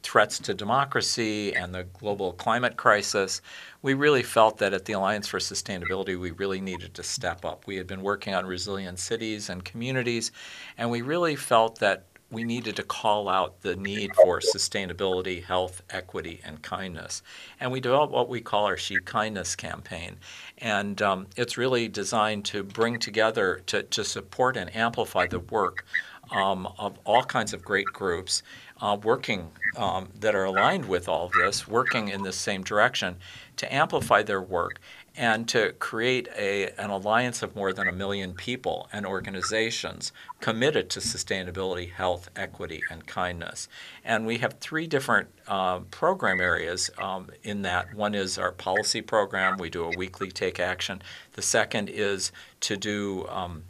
threats 0.03 0.39
to 0.39 0.55
democracy 0.55 1.53
and 1.55 1.75
the 1.75 1.85
global 1.99 2.33
climate 2.33 2.77
crisis, 2.77 3.43
we 3.83 3.95
really 3.95 4.23
felt 4.23 4.59
that 4.59 4.73
at 4.73 4.85
the 4.85 4.93
Alliance 4.93 5.27
for 5.27 5.39
Sustainability, 5.39 6.19
we 6.19 6.31
really 6.31 6.61
needed 6.61 6.95
to 6.95 7.03
step 7.03 7.45
up. 7.45 7.67
We 7.67 7.77
had 7.77 7.89
been 7.89 8.03
working 8.03 8.33
on 8.33 8.47
resilient 8.47 9.01
cities 9.01 9.51
and 9.51 9.65
communities, 9.65 10.31
and 10.79 10.91
we 10.91 11.03
really 11.03 11.35
felt 11.35 11.81
that 11.81 12.05
we 12.31 12.43
needed 12.43 12.75
to 12.77 12.83
call 12.83 13.29
out 13.29 13.63
the 13.63 13.77
need 13.77 14.15
for 14.17 14.41
sustainability, 14.41 15.45
health, 15.45 15.83
equity, 15.91 16.41
and 16.45 16.61
kindness. 16.61 17.23
And 17.61 17.71
we 17.71 17.81
developed 17.81 18.13
what 18.13 18.29
we 18.29 18.41
call 18.41 18.65
our 18.65 18.77
She 18.77 18.97
Kindness 18.97 19.55
campaign. 19.55 20.17
And 20.59 21.01
um, 21.01 21.29
it's 21.37 21.57
really 21.57 21.89
designed 21.89 22.45
to 22.47 22.65
bring 22.65 22.99
together, 22.99 23.63
to, 23.67 23.85
to 23.85 24.05
support 24.05 24.57
and 24.57 24.75
amplify 24.75 25.27
the 25.29 25.39
work 25.39 25.85
um, 26.33 26.67
of 26.79 26.99
all 27.05 27.23
kinds 27.23 27.53
of 27.53 27.65
great 27.65 27.87
groups 27.87 28.43
uh, 28.81 28.97
working 29.03 29.51
um, 29.77 30.09
that 30.19 30.35
are 30.35 30.45
aligned 30.45 30.89
with 30.89 31.09
all 31.09 31.27
of 31.27 31.33
this, 31.33 31.69
working 31.69 32.09
in 32.09 32.23
the 32.23 32.33
same 32.33 32.63
direction 32.63 33.17
to 33.57 33.73
amplify 33.73 34.23
their 34.23 34.43
work 34.43 34.81
and 35.17 35.49
to 35.49 35.73
create 35.79 36.29
a, 36.37 36.71
an 36.79 36.91
alliance 36.91 37.43
of 37.43 37.57
more 37.57 37.73
than 37.73 37.89
a 37.89 37.93
million 37.93 38.35
people 38.35 38.89
and 38.93 39.07
organizations 39.07 40.13
committed 40.41 40.91
to 40.91 41.01
sustainability, 41.01 41.91
health, 41.91 42.29
equity, 42.37 42.83
and 42.91 43.07
kindness. 43.07 43.69
And 44.05 44.27
we 44.27 44.39
have 44.39 44.55
three 44.55 44.87
different 44.87 45.29
uh, 45.49 45.81
program 45.91 46.41
areas 46.41 46.91
um, 46.99 47.31
in 47.43 47.63
that. 47.63 47.95
One 47.95 48.15
is 48.15 48.39
our 48.39 48.53
policy 48.53 49.01
program, 49.01 49.57
we 49.57 49.71
do 49.71 49.85
a 49.85 49.97
weekly 49.97 50.31
take 50.31 50.61
action. 50.61 51.01
The 51.33 51.43
second 51.43 51.89
is 51.89 52.31
to 52.61 52.77
do 52.77 53.27
um, 53.29 53.63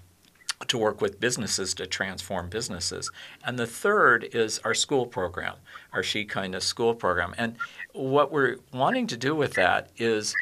to 0.68 0.78
work 0.78 1.00
with 1.00 1.20
businesses 1.20 1.74
to 1.74 1.86
transform 1.86 2.48
businesses. 2.48 3.10
And 3.44 3.58
the 3.58 3.66
third 3.66 4.24
is 4.32 4.58
our 4.64 4.74
school 4.74 5.06
program, 5.06 5.56
our 5.92 6.02
She 6.02 6.24
Kindness 6.24 6.64
school 6.64 6.94
program. 6.94 7.34
And 7.36 7.56
what 7.92 8.32
we're 8.32 8.56
wanting 8.72 9.06
to 9.08 9.16
do 9.16 9.34
with 9.34 9.52
that 9.54 9.90
is 9.98 10.34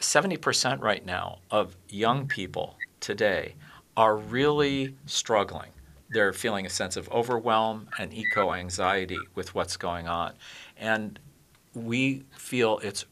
70% 0.00 0.80
right 0.82 1.04
now 1.04 1.38
of 1.50 1.76
young 1.88 2.26
people 2.26 2.76
today 3.00 3.54
are 3.96 4.16
really 4.16 4.96
struggling. 5.06 5.70
They're 6.10 6.32
feeling 6.32 6.66
a 6.66 6.70
sense 6.70 6.96
of 6.96 7.08
overwhelm 7.10 7.88
and 7.98 8.12
eco 8.12 8.52
anxiety 8.52 9.18
with 9.34 9.54
what's 9.54 9.76
going 9.76 10.08
on. 10.08 10.32
And 10.76 11.18
we 11.74 12.24
feel 12.36 12.78
it's 12.82 13.04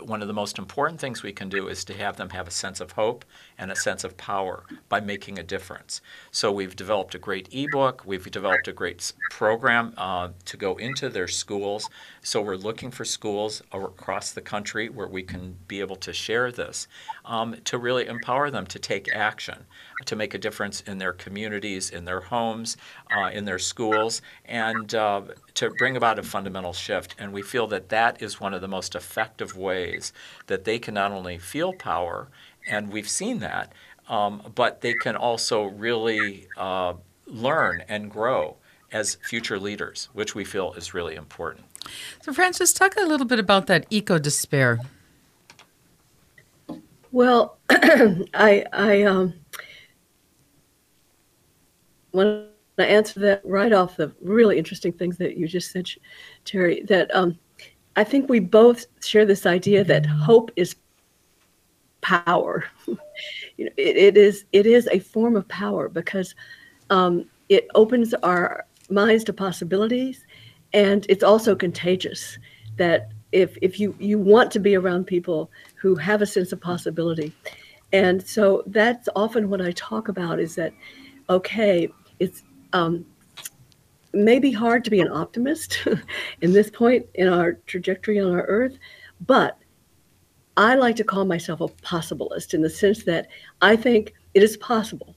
one 0.00 0.22
of 0.22 0.28
the 0.28 0.34
most 0.34 0.58
important 0.58 1.00
things 1.00 1.22
we 1.22 1.32
can 1.32 1.48
do 1.48 1.68
is 1.68 1.84
to 1.84 1.94
have 1.94 2.16
them 2.16 2.30
have 2.30 2.48
a 2.48 2.50
sense 2.50 2.80
of 2.80 2.92
hope 2.92 3.24
and 3.62 3.70
a 3.70 3.76
sense 3.76 4.02
of 4.02 4.16
power 4.16 4.64
by 4.88 5.00
making 5.00 5.38
a 5.38 5.42
difference. 5.42 6.00
So 6.32 6.50
we've 6.50 6.74
developed 6.74 7.14
a 7.14 7.18
great 7.18 7.48
ebook, 7.52 8.02
we've 8.04 8.28
developed 8.28 8.66
a 8.66 8.72
great 8.72 9.12
program 9.30 9.94
uh, 9.96 10.30
to 10.46 10.56
go 10.56 10.74
into 10.76 11.08
their 11.08 11.28
schools. 11.28 11.88
So 12.22 12.42
we're 12.42 12.56
looking 12.56 12.90
for 12.90 13.04
schools 13.04 13.62
across 13.70 14.32
the 14.32 14.40
country 14.40 14.88
where 14.88 15.06
we 15.06 15.22
can 15.22 15.56
be 15.68 15.78
able 15.78 15.94
to 15.96 16.12
share 16.12 16.50
this 16.50 16.88
um, 17.24 17.54
to 17.64 17.78
really 17.78 18.06
empower 18.06 18.50
them 18.50 18.66
to 18.66 18.80
take 18.80 19.14
action, 19.14 19.64
to 20.06 20.16
make 20.16 20.34
a 20.34 20.38
difference 20.38 20.80
in 20.80 20.98
their 20.98 21.12
communities, 21.12 21.90
in 21.90 22.04
their 22.04 22.20
homes, 22.20 22.76
uh, 23.16 23.28
in 23.28 23.44
their 23.44 23.60
schools, 23.60 24.22
and 24.44 24.92
uh, 24.94 25.22
to 25.54 25.70
bring 25.78 25.96
about 25.96 26.18
a 26.18 26.22
fundamental 26.24 26.72
shift. 26.72 27.14
And 27.16 27.32
we 27.32 27.42
feel 27.42 27.68
that 27.68 27.90
that 27.90 28.20
is 28.20 28.40
one 28.40 28.54
of 28.54 28.60
the 28.60 28.68
most 28.68 28.96
effective 28.96 29.56
ways 29.56 30.12
that 30.48 30.64
they 30.64 30.80
can 30.80 30.94
not 30.94 31.12
only 31.12 31.38
feel 31.38 31.72
power, 31.72 32.28
and 32.68 32.92
we've 32.92 33.08
seen 33.08 33.38
that, 33.40 33.72
um, 34.08 34.52
but 34.54 34.80
they 34.80 34.94
can 34.94 35.16
also 35.16 35.64
really 35.64 36.46
uh, 36.56 36.94
learn 37.26 37.82
and 37.88 38.10
grow 38.10 38.56
as 38.92 39.16
future 39.22 39.58
leaders, 39.58 40.08
which 40.12 40.34
we 40.34 40.44
feel 40.44 40.72
is 40.74 40.94
really 40.94 41.14
important. 41.14 41.64
So, 42.20 42.32
Frances, 42.32 42.72
talk 42.72 42.96
a 42.96 43.02
little 43.02 43.26
bit 43.26 43.38
about 43.38 43.66
that 43.66 43.86
eco 43.90 44.18
despair. 44.18 44.78
Well, 47.10 47.58
I, 47.70 48.64
I 48.72 49.02
um, 49.02 49.34
want 52.12 52.46
to 52.78 52.86
answer 52.86 53.20
that 53.20 53.42
right 53.44 53.72
off 53.72 53.96
the 53.96 54.12
really 54.22 54.58
interesting 54.58 54.92
things 54.92 55.18
that 55.18 55.36
you 55.36 55.46
just 55.46 55.72
said, 55.72 55.88
Terry. 56.44 56.82
That 56.82 57.14
um, 57.14 57.38
I 57.96 58.04
think 58.04 58.28
we 58.28 58.40
both 58.40 58.86
share 59.04 59.26
this 59.26 59.44
idea 59.46 59.84
that 59.84 60.06
hope 60.06 60.50
is 60.56 60.76
power. 62.02 62.64
you 62.86 63.64
know, 63.64 63.70
it, 63.78 63.96
it 63.96 64.16
is 64.16 64.44
it 64.52 64.66
is 64.66 64.88
a 64.92 64.98
form 64.98 65.34
of 65.36 65.48
power 65.48 65.88
because 65.88 66.34
um, 66.90 67.24
it 67.48 67.66
opens 67.74 68.12
our 68.22 68.66
minds 68.90 69.24
to 69.24 69.32
possibilities, 69.32 70.26
and 70.74 71.06
it's 71.08 71.24
also 71.24 71.56
contagious. 71.56 72.38
That 72.76 73.10
if 73.32 73.56
if 73.62 73.80
you 73.80 73.96
you 73.98 74.18
want 74.18 74.50
to 74.52 74.60
be 74.60 74.76
around 74.76 75.06
people 75.06 75.50
who 75.76 75.94
have 75.94 76.20
a 76.20 76.26
sense 76.26 76.52
of 76.52 76.60
possibility, 76.60 77.32
and 77.92 78.26
so 78.26 78.62
that's 78.66 79.08
often 79.16 79.48
what 79.48 79.62
I 79.62 79.72
talk 79.72 80.08
about 80.08 80.38
is 80.38 80.54
that 80.56 80.74
okay, 81.30 81.88
it's 82.18 82.42
um, 82.72 83.06
may 84.12 84.38
be 84.38 84.52
hard 84.52 84.84
to 84.84 84.90
be 84.90 85.00
an 85.00 85.10
optimist 85.10 85.86
in 86.42 86.52
this 86.52 86.70
point 86.70 87.06
in 87.14 87.28
our 87.28 87.54
trajectory 87.66 88.20
on 88.20 88.32
our 88.32 88.42
earth, 88.42 88.76
but 89.26 89.58
I 90.56 90.74
like 90.74 90.96
to 90.96 91.04
call 91.04 91.24
myself 91.24 91.60
a 91.60 91.68
possibilist 91.68 92.54
in 92.54 92.62
the 92.62 92.70
sense 92.70 93.04
that 93.04 93.28
I 93.60 93.76
think 93.76 94.14
it 94.34 94.42
is 94.42 94.56
possible 94.58 95.16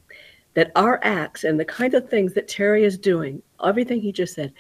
that 0.54 0.71
our 0.76 1.00
acts 1.04 1.43
and 1.43 1.60
the 1.60 1.65
kind 1.65 1.93
of 1.93 2.10
things 2.10 2.34
that 2.34 2.48
Terry 2.48 2.84
is 2.84 2.98
doing, 2.98 3.41
everything 3.63 4.00
he 4.00 4.12
just 4.12 4.34
said, 4.34 4.54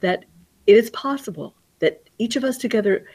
that 0.00 0.24
it 0.66 0.76
is 0.76 0.90
possible 0.90 1.54
that 1.80 2.02
each 2.18 2.36
of 2.36 2.44
us 2.44 2.56
together 2.56 3.06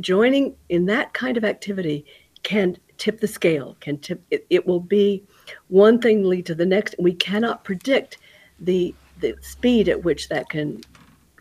joining 0.00 0.54
in 0.68 0.86
that 0.86 1.12
kind 1.14 1.36
of 1.36 1.44
activity 1.44 2.04
can 2.42 2.76
tip 2.98 3.20
the 3.20 3.28
scale, 3.28 3.76
can 3.80 3.98
tip 3.98 4.22
it, 4.30 4.46
it 4.50 4.66
will 4.66 4.80
be 4.80 5.24
one 5.68 6.00
thing 6.00 6.24
lead 6.24 6.46
to 6.46 6.54
the 6.54 6.66
next. 6.66 6.94
And 6.94 7.04
we 7.04 7.14
cannot 7.14 7.64
predict 7.64 8.18
the 8.60 8.94
the 9.20 9.34
speed 9.42 9.88
at 9.88 10.02
which 10.02 10.28
that 10.28 10.48
can 10.48 10.80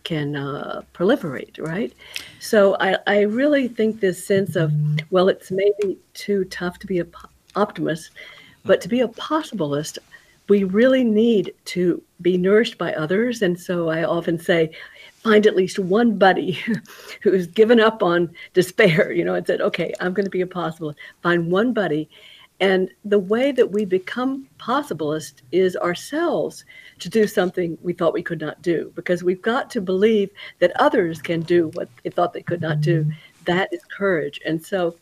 can 0.10 0.36
uh, 0.36 0.82
proliferate, 0.92 1.64
right? 1.64 1.94
So 2.40 2.76
I, 2.80 2.98
I 3.06 3.20
really 3.22 3.68
think 3.68 4.00
this 4.00 4.26
sense 4.26 4.56
of, 4.56 4.74
well, 5.12 5.30
it's 5.30 5.52
maybe 5.52 6.00
too 6.16 6.46
tough 6.46 6.80
to 6.80 6.88
be 6.88 6.98
an 6.98 7.14
optimist, 7.56 8.10
but 8.66 8.82
to 8.82 8.90
be 8.90 9.02
a 9.02 9.08
possibilist, 9.08 10.00
we 10.48 10.64
really 10.64 11.04
need 11.04 11.54
to 11.66 12.02
be 12.24 12.40
nourished 12.40 12.80
by 12.80 12.92
others. 12.96 13.44
And 13.44 13.60
so 13.60 13.90
I 13.90 14.04
often 14.04 14.40
say, 14.40 14.72
find 15.20 15.46
at 15.46 15.56
least 15.56 15.78
one 15.78 16.18
buddy 16.18 16.60
who's 17.22 17.46
given 17.46 17.80
up 17.80 18.02
on 18.02 18.34
despair, 18.56 19.12
you 19.12 19.24
know, 19.24 19.36
and 19.36 19.46
said, 19.46 19.62
okay, 19.62 19.94
I'm 20.00 20.16
going 20.16 20.26
to 20.26 20.32
be 20.32 20.42
a 20.42 20.48
possibilist. 20.48 20.96
Find 21.22 21.52
one 21.52 21.72
buddy. 21.72 22.10
And 22.60 22.90
the 23.06 23.20
way 23.20 23.52
that 23.54 23.72
we 23.72 23.86
become 23.86 24.48
possibilist 24.60 25.36
is 25.52 25.78
ourselves 25.78 26.66
to 27.00 27.10
do 27.10 27.26
something 27.26 27.78
we 27.82 27.94
thought 27.94 28.14
we 28.14 28.24
could 28.24 28.42
not 28.42 28.62
do, 28.62 28.92
because 28.96 29.24
we've 29.24 29.42
got 29.42 29.70
to 29.72 29.82
believe 29.82 30.30
that 30.60 30.72
others 30.76 31.22
can 31.22 31.42
do 31.42 31.70
what 31.74 31.90
they 32.04 32.10
thought 32.10 32.34
they 32.34 32.42
could 32.42 32.62
not 32.62 32.82
do. 32.82 33.10
That 33.46 33.70
is 33.72 33.82
courage. 33.86 34.42
And 34.46 34.64
so, 34.64 34.96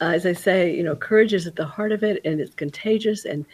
uh, 0.00 0.12
as 0.14 0.24
I 0.24 0.32
say, 0.32 0.74
you 0.74 0.82
know, 0.82 0.96
courage 0.96 1.34
is 1.34 1.46
at 1.46 1.56
the 1.56 1.66
heart 1.66 1.92
of 1.92 2.02
it 2.02 2.22
and 2.24 2.40
it's 2.40 2.54
contagious. 2.54 3.26
And 3.26 3.44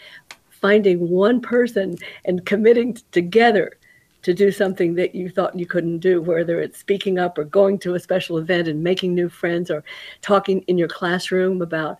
finding 0.60 1.10
one 1.10 1.40
person 1.40 1.96
and 2.24 2.46
committing 2.46 2.96
together 3.12 3.76
to 4.22 4.34
do 4.34 4.50
something 4.50 4.94
that 4.94 5.14
you 5.14 5.28
thought 5.28 5.56
you 5.58 5.66
couldn't 5.66 5.98
do, 5.98 6.20
whether 6.20 6.60
it's 6.60 6.78
speaking 6.78 7.18
up 7.18 7.38
or 7.38 7.44
going 7.44 7.78
to 7.78 7.94
a 7.94 8.00
special 8.00 8.38
event 8.38 8.66
and 8.66 8.82
making 8.82 9.14
new 9.14 9.28
friends 9.28 9.70
or 9.70 9.84
talking 10.22 10.62
in 10.62 10.78
your 10.78 10.88
classroom 10.88 11.62
about 11.62 11.98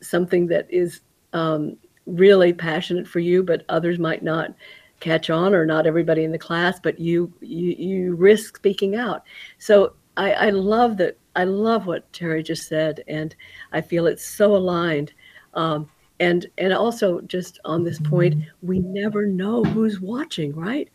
something 0.00 0.46
that 0.48 0.66
is 0.70 1.00
um, 1.32 1.76
really 2.06 2.52
passionate 2.52 3.06
for 3.06 3.20
you, 3.20 3.42
but 3.42 3.64
others 3.68 3.98
might 3.98 4.22
not 4.22 4.54
catch 5.00 5.28
on 5.28 5.54
or 5.54 5.66
not 5.66 5.86
everybody 5.86 6.24
in 6.24 6.32
the 6.32 6.38
class, 6.38 6.80
but 6.80 6.98
you 6.98 7.32
you, 7.40 7.72
you 7.72 8.14
risk 8.14 8.56
speaking 8.56 8.96
out. 8.96 9.24
So 9.58 9.94
I, 10.16 10.32
I 10.32 10.50
love 10.50 10.96
that. 10.98 11.18
I 11.34 11.44
love 11.44 11.86
what 11.86 12.10
Terry 12.12 12.42
just 12.42 12.68
said, 12.68 13.04
and 13.08 13.36
I 13.72 13.80
feel 13.80 14.06
it's 14.06 14.24
so 14.24 14.56
aligned. 14.56 15.12
Um, 15.54 15.88
and 16.20 16.46
and 16.58 16.72
also 16.72 17.20
just 17.22 17.58
on 17.64 17.84
this 17.84 18.00
point 18.00 18.42
we 18.62 18.78
never 18.78 19.26
know 19.26 19.62
who's 19.64 20.00
watching 20.00 20.54
right 20.54 20.88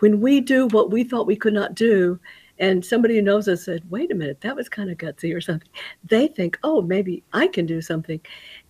when 0.00 0.20
we 0.20 0.40
do 0.40 0.66
what 0.68 0.90
we 0.90 1.02
thought 1.02 1.26
we 1.26 1.36
could 1.36 1.54
not 1.54 1.74
do 1.74 2.18
and 2.58 2.84
somebody 2.84 3.16
who 3.16 3.22
knows 3.22 3.48
us 3.48 3.64
said 3.64 3.90
wait 3.90 4.10
a 4.10 4.14
minute 4.14 4.40
that 4.40 4.56
was 4.56 4.68
kind 4.68 4.90
of 4.90 4.98
gutsy 4.98 5.34
or 5.34 5.40
something. 5.40 5.68
They 6.04 6.28
think 6.28 6.58
oh 6.62 6.82
maybe 6.82 7.22
i 7.32 7.46
can 7.46 7.66
do 7.66 7.80
something. 7.80 8.20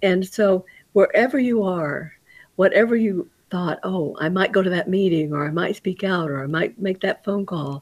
And 0.03 0.27
so 0.27 0.65
wherever 0.93 1.39
you 1.39 1.63
are 1.63 2.13
whatever 2.57 2.97
you 2.97 3.29
thought 3.51 3.79
oh 3.85 4.17
i 4.21 4.29
might 4.29 4.51
go 4.51 4.61
to 4.61 4.71
that 4.71 4.89
meeting 4.89 5.33
or 5.33 5.47
i 5.47 5.51
might 5.51 5.77
speak 5.77 6.03
out 6.03 6.29
or 6.31 6.43
i 6.43 6.47
might 6.47 6.77
make 6.81 7.01
that 7.01 7.25
phone 7.25 7.47
call 7.47 7.81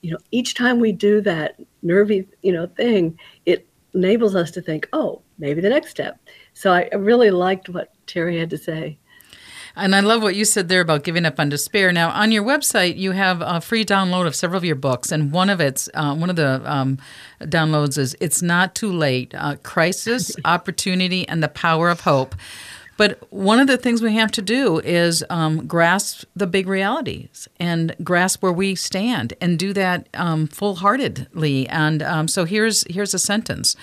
you 0.00 0.12
know 0.12 0.18
each 0.30 0.54
time 0.54 0.78
we 0.78 0.92
do 0.92 1.20
that 1.20 1.58
nervy 1.82 2.24
you 2.42 2.52
know 2.52 2.66
thing 2.66 3.18
it 3.44 3.66
enables 3.94 4.36
us 4.36 4.52
to 4.52 4.62
think 4.62 4.88
oh 4.92 5.20
maybe 5.42 5.60
the 5.60 5.68
next 5.68 5.90
step. 5.90 6.18
So 6.54 6.72
I 6.72 6.88
really 6.94 7.30
liked 7.30 7.68
what 7.68 7.92
Terry 8.06 8.38
had 8.38 8.48
to 8.50 8.58
say. 8.58 8.96
And 9.74 9.94
I 9.94 10.00
love 10.00 10.22
what 10.22 10.34
you 10.34 10.44
said 10.44 10.68
there 10.68 10.82
about 10.82 11.02
giving 11.02 11.24
up 11.24 11.40
on 11.40 11.48
despair. 11.48 11.92
Now, 11.92 12.10
on 12.10 12.30
your 12.30 12.44
website, 12.44 12.96
you 12.98 13.12
have 13.12 13.40
a 13.40 13.60
free 13.60 13.84
download 13.84 14.26
of 14.26 14.34
several 14.34 14.58
of 14.58 14.64
your 14.64 14.76
books, 14.76 15.10
and 15.10 15.32
one 15.32 15.48
of 15.48 15.60
its 15.60 15.88
uh, 15.94 16.14
one 16.14 16.28
of 16.30 16.36
the 16.36 16.60
um, 16.70 16.98
downloads 17.40 17.96
is 17.96 18.14
"It's 18.20 18.42
Not 18.42 18.74
Too 18.74 18.92
Late: 18.92 19.34
uh, 19.34 19.56
Crisis, 19.62 20.36
Opportunity, 20.44 21.26
and 21.26 21.42
the 21.42 21.48
Power 21.48 21.88
of 21.88 22.00
Hope." 22.00 22.34
But 22.96 23.20
one 23.32 23.58
of 23.58 23.66
the 23.66 23.78
things 23.78 24.02
we 24.02 24.14
have 24.14 24.30
to 24.32 24.42
do 24.42 24.78
is 24.80 25.24
um, 25.30 25.66
grasp 25.66 26.24
the 26.36 26.46
big 26.46 26.68
realities 26.68 27.48
and 27.58 27.94
grasp 28.04 28.42
where 28.42 28.52
we 28.52 28.74
stand, 28.74 29.34
and 29.40 29.58
do 29.58 29.72
that 29.72 30.08
um, 30.14 30.46
full 30.46 30.76
heartedly. 30.76 31.68
And 31.68 32.02
um, 32.02 32.28
so 32.28 32.44
here's 32.44 32.84
here's 32.92 33.14
a 33.14 33.18
sentence. 33.18 33.76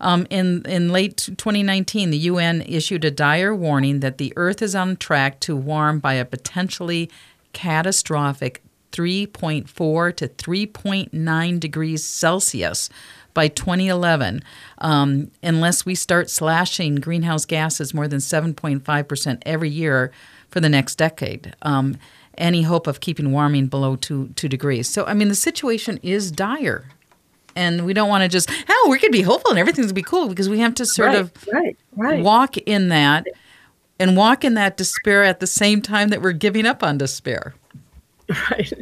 Um, 0.00 0.26
in 0.30 0.62
in 0.66 0.90
late 0.90 1.16
2019, 1.16 2.10
the 2.10 2.18
UN 2.18 2.62
issued 2.62 3.04
a 3.04 3.10
dire 3.10 3.54
warning 3.54 4.00
that 4.00 4.18
the 4.18 4.32
Earth 4.36 4.62
is 4.62 4.74
on 4.74 4.96
track 4.96 5.40
to 5.40 5.56
warm 5.56 5.98
by 5.98 6.14
a 6.14 6.24
potentially 6.24 7.10
catastrophic 7.52 8.62
3.4 8.92 10.16
to 10.16 10.28
3.9 10.28 11.60
degrees 11.60 12.04
Celsius 12.04 12.88
by 13.36 13.48
2011 13.48 14.42
um, 14.78 15.30
unless 15.42 15.84
we 15.84 15.94
start 15.94 16.30
slashing 16.30 16.96
greenhouse 16.96 17.44
gases 17.44 17.92
more 17.92 18.08
than 18.08 18.18
7.5% 18.18 19.42
every 19.44 19.68
year 19.68 20.10
for 20.48 20.58
the 20.60 20.70
next 20.70 20.96
decade. 20.96 21.54
Um, 21.60 21.98
any 22.38 22.62
hope 22.62 22.86
of 22.86 23.00
keeping 23.00 23.32
warming 23.32 23.66
below 23.66 23.94
two, 23.96 24.30
two 24.36 24.48
degrees. 24.48 24.88
So, 24.88 25.04
I 25.04 25.12
mean, 25.12 25.28
the 25.28 25.34
situation 25.34 26.00
is 26.02 26.32
dire. 26.32 26.88
And 27.54 27.84
we 27.84 27.92
don't 27.92 28.08
want 28.08 28.22
to 28.22 28.28
just, 28.28 28.50
oh, 28.68 28.88
we 28.90 28.98
could 28.98 29.12
be 29.12 29.22
hopeful 29.22 29.50
and 29.50 29.58
everything's 29.58 29.86
going 29.86 29.90
to 29.90 29.94
be 29.94 30.02
cool 30.02 30.28
because 30.28 30.48
we 30.48 30.58
have 30.60 30.74
to 30.76 30.86
sort 30.86 31.08
right, 31.08 31.18
of 31.18 31.32
right, 31.52 31.76
right. 31.94 32.24
walk 32.24 32.56
in 32.56 32.88
that 32.88 33.26
and 33.98 34.16
walk 34.16 34.44
in 34.44 34.54
that 34.54 34.78
despair 34.78 35.24
at 35.24 35.40
the 35.40 35.46
same 35.46 35.82
time 35.82 36.08
that 36.08 36.22
we're 36.22 36.32
giving 36.32 36.66
up 36.66 36.82
on 36.82 36.98
despair. 36.98 37.54
Right. 38.50 38.72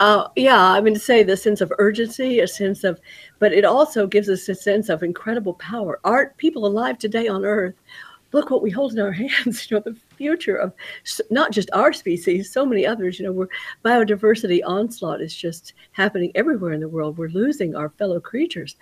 Uh, 0.00 0.28
yeah, 0.34 0.58
I 0.58 0.80
mean, 0.80 0.94
to 0.94 1.00
say 1.00 1.22
the 1.22 1.36
sense 1.36 1.60
of 1.60 1.70
urgency, 1.78 2.40
a 2.40 2.48
sense 2.48 2.84
of, 2.84 2.98
but 3.38 3.52
it 3.52 3.66
also 3.66 4.06
gives 4.06 4.30
us 4.30 4.48
a 4.48 4.54
sense 4.54 4.88
of 4.88 5.02
incredible 5.02 5.52
power. 5.54 6.00
Art, 6.04 6.34
people 6.38 6.66
alive 6.66 6.98
today 6.98 7.28
on 7.28 7.44
Earth, 7.44 7.74
look 8.32 8.50
what 8.50 8.62
we 8.62 8.70
hold 8.70 8.92
in 8.92 9.00
our 9.00 9.12
hands. 9.28 9.70
You 9.70 9.76
know, 9.76 9.82
the 9.84 9.98
future 10.16 10.56
of 10.56 10.72
not 11.30 11.52
just 11.52 11.70
our 11.74 11.92
species, 11.92 12.50
so 12.50 12.64
many 12.64 12.86
others. 12.86 13.18
You 13.18 13.26
know, 13.26 13.32
where 13.32 13.48
biodiversity 13.84 14.60
onslaught 14.66 15.20
is 15.20 15.36
just 15.36 15.74
happening 15.92 16.32
everywhere 16.34 16.72
in 16.72 16.80
the 16.80 16.88
world. 16.88 17.18
We're 17.18 17.28
losing 17.28 17.76
our 17.76 17.90
fellow 17.90 18.20
creatures, 18.20 18.76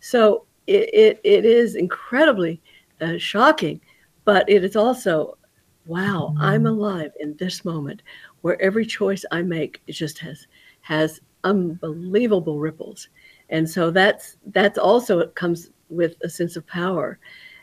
so 0.00 0.44
it 0.66 0.90
it, 0.92 1.20
it 1.22 1.44
is 1.44 1.76
incredibly 1.76 2.60
uh, 3.00 3.18
shocking, 3.18 3.80
but 4.24 4.48
it 4.50 4.64
is 4.64 4.74
also, 4.74 5.38
wow, 5.86 6.34
I'm 6.38 6.66
alive 6.66 7.12
in 7.20 7.36
this 7.36 7.64
moment 7.64 8.02
where 8.40 8.60
every 8.60 8.84
choice 8.84 9.24
I 9.30 9.42
make 9.42 9.80
it 9.86 9.92
just 9.92 10.18
has 10.18 10.46
has 10.84 11.20
unbelievable 11.44 12.58
ripples. 12.58 13.08
And 13.48 13.68
so 13.68 13.90
that's 13.90 14.36
that's 14.46 14.78
also 14.78 15.18
it 15.20 15.34
comes 15.34 15.70
with 15.88 16.16
a 16.22 16.28
sense 16.28 16.56
of 16.56 16.66
power, 16.66 17.18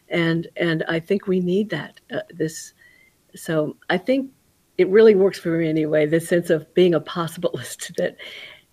and 0.10 0.48
and 0.56 0.84
I 0.88 1.00
think 1.00 1.28
we 1.28 1.40
need 1.40 1.70
that. 1.70 2.00
Uh, 2.14 2.20
this, 2.30 2.74
so 3.36 3.78
I 3.90 3.98
think 3.98 4.32
it 4.78 4.88
really 4.90 5.16
works 5.16 5.40
for 5.40 5.58
me 5.58 5.70
anyway. 5.70 6.06
This 6.06 6.28
sense 6.28 6.50
of 6.50 6.72
being 6.74 6.94
a 6.94 7.02
possibilist 7.02 7.96
that, 7.98 8.18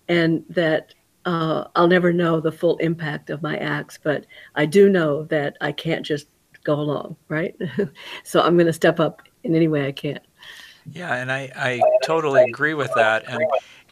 and 0.07 0.43
that 0.49 0.93
uh, 1.25 1.65
I'll 1.75 1.87
never 1.87 2.13
know 2.13 2.39
the 2.39 2.51
full 2.51 2.77
impact 2.77 3.29
of 3.29 3.41
my 3.41 3.57
acts, 3.57 3.99
but 4.01 4.25
I 4.55 4.65
do 4.65 4.89
know 4.89 5.23
that 5.25 5.57
I 5.61 5.71
can't 5.71 6.05
just 6.05 6.27
go 6.63 6.75
along, 6.75 7.15
right? 7.27 7.55
so 8.23 8.41
I'm 8.41 8.55
going 8.55 8.67
to 8.67 8.73
step 8.73 8.99
up 8.99 9.23
in 9.43 9.55
any 9.55 9.67
way 9.67 9.87
I 9.87 9.91
can. 9.91 10.19
Yeah, 10.91 11.15
and 11.15 11.31
I, 11.31 11.51
I 11.55 11.81
totally 12.03 12.43
agree 12.43 12.73
with 12.73 12.91
that. 12.95 13.27
And 13.27 13.43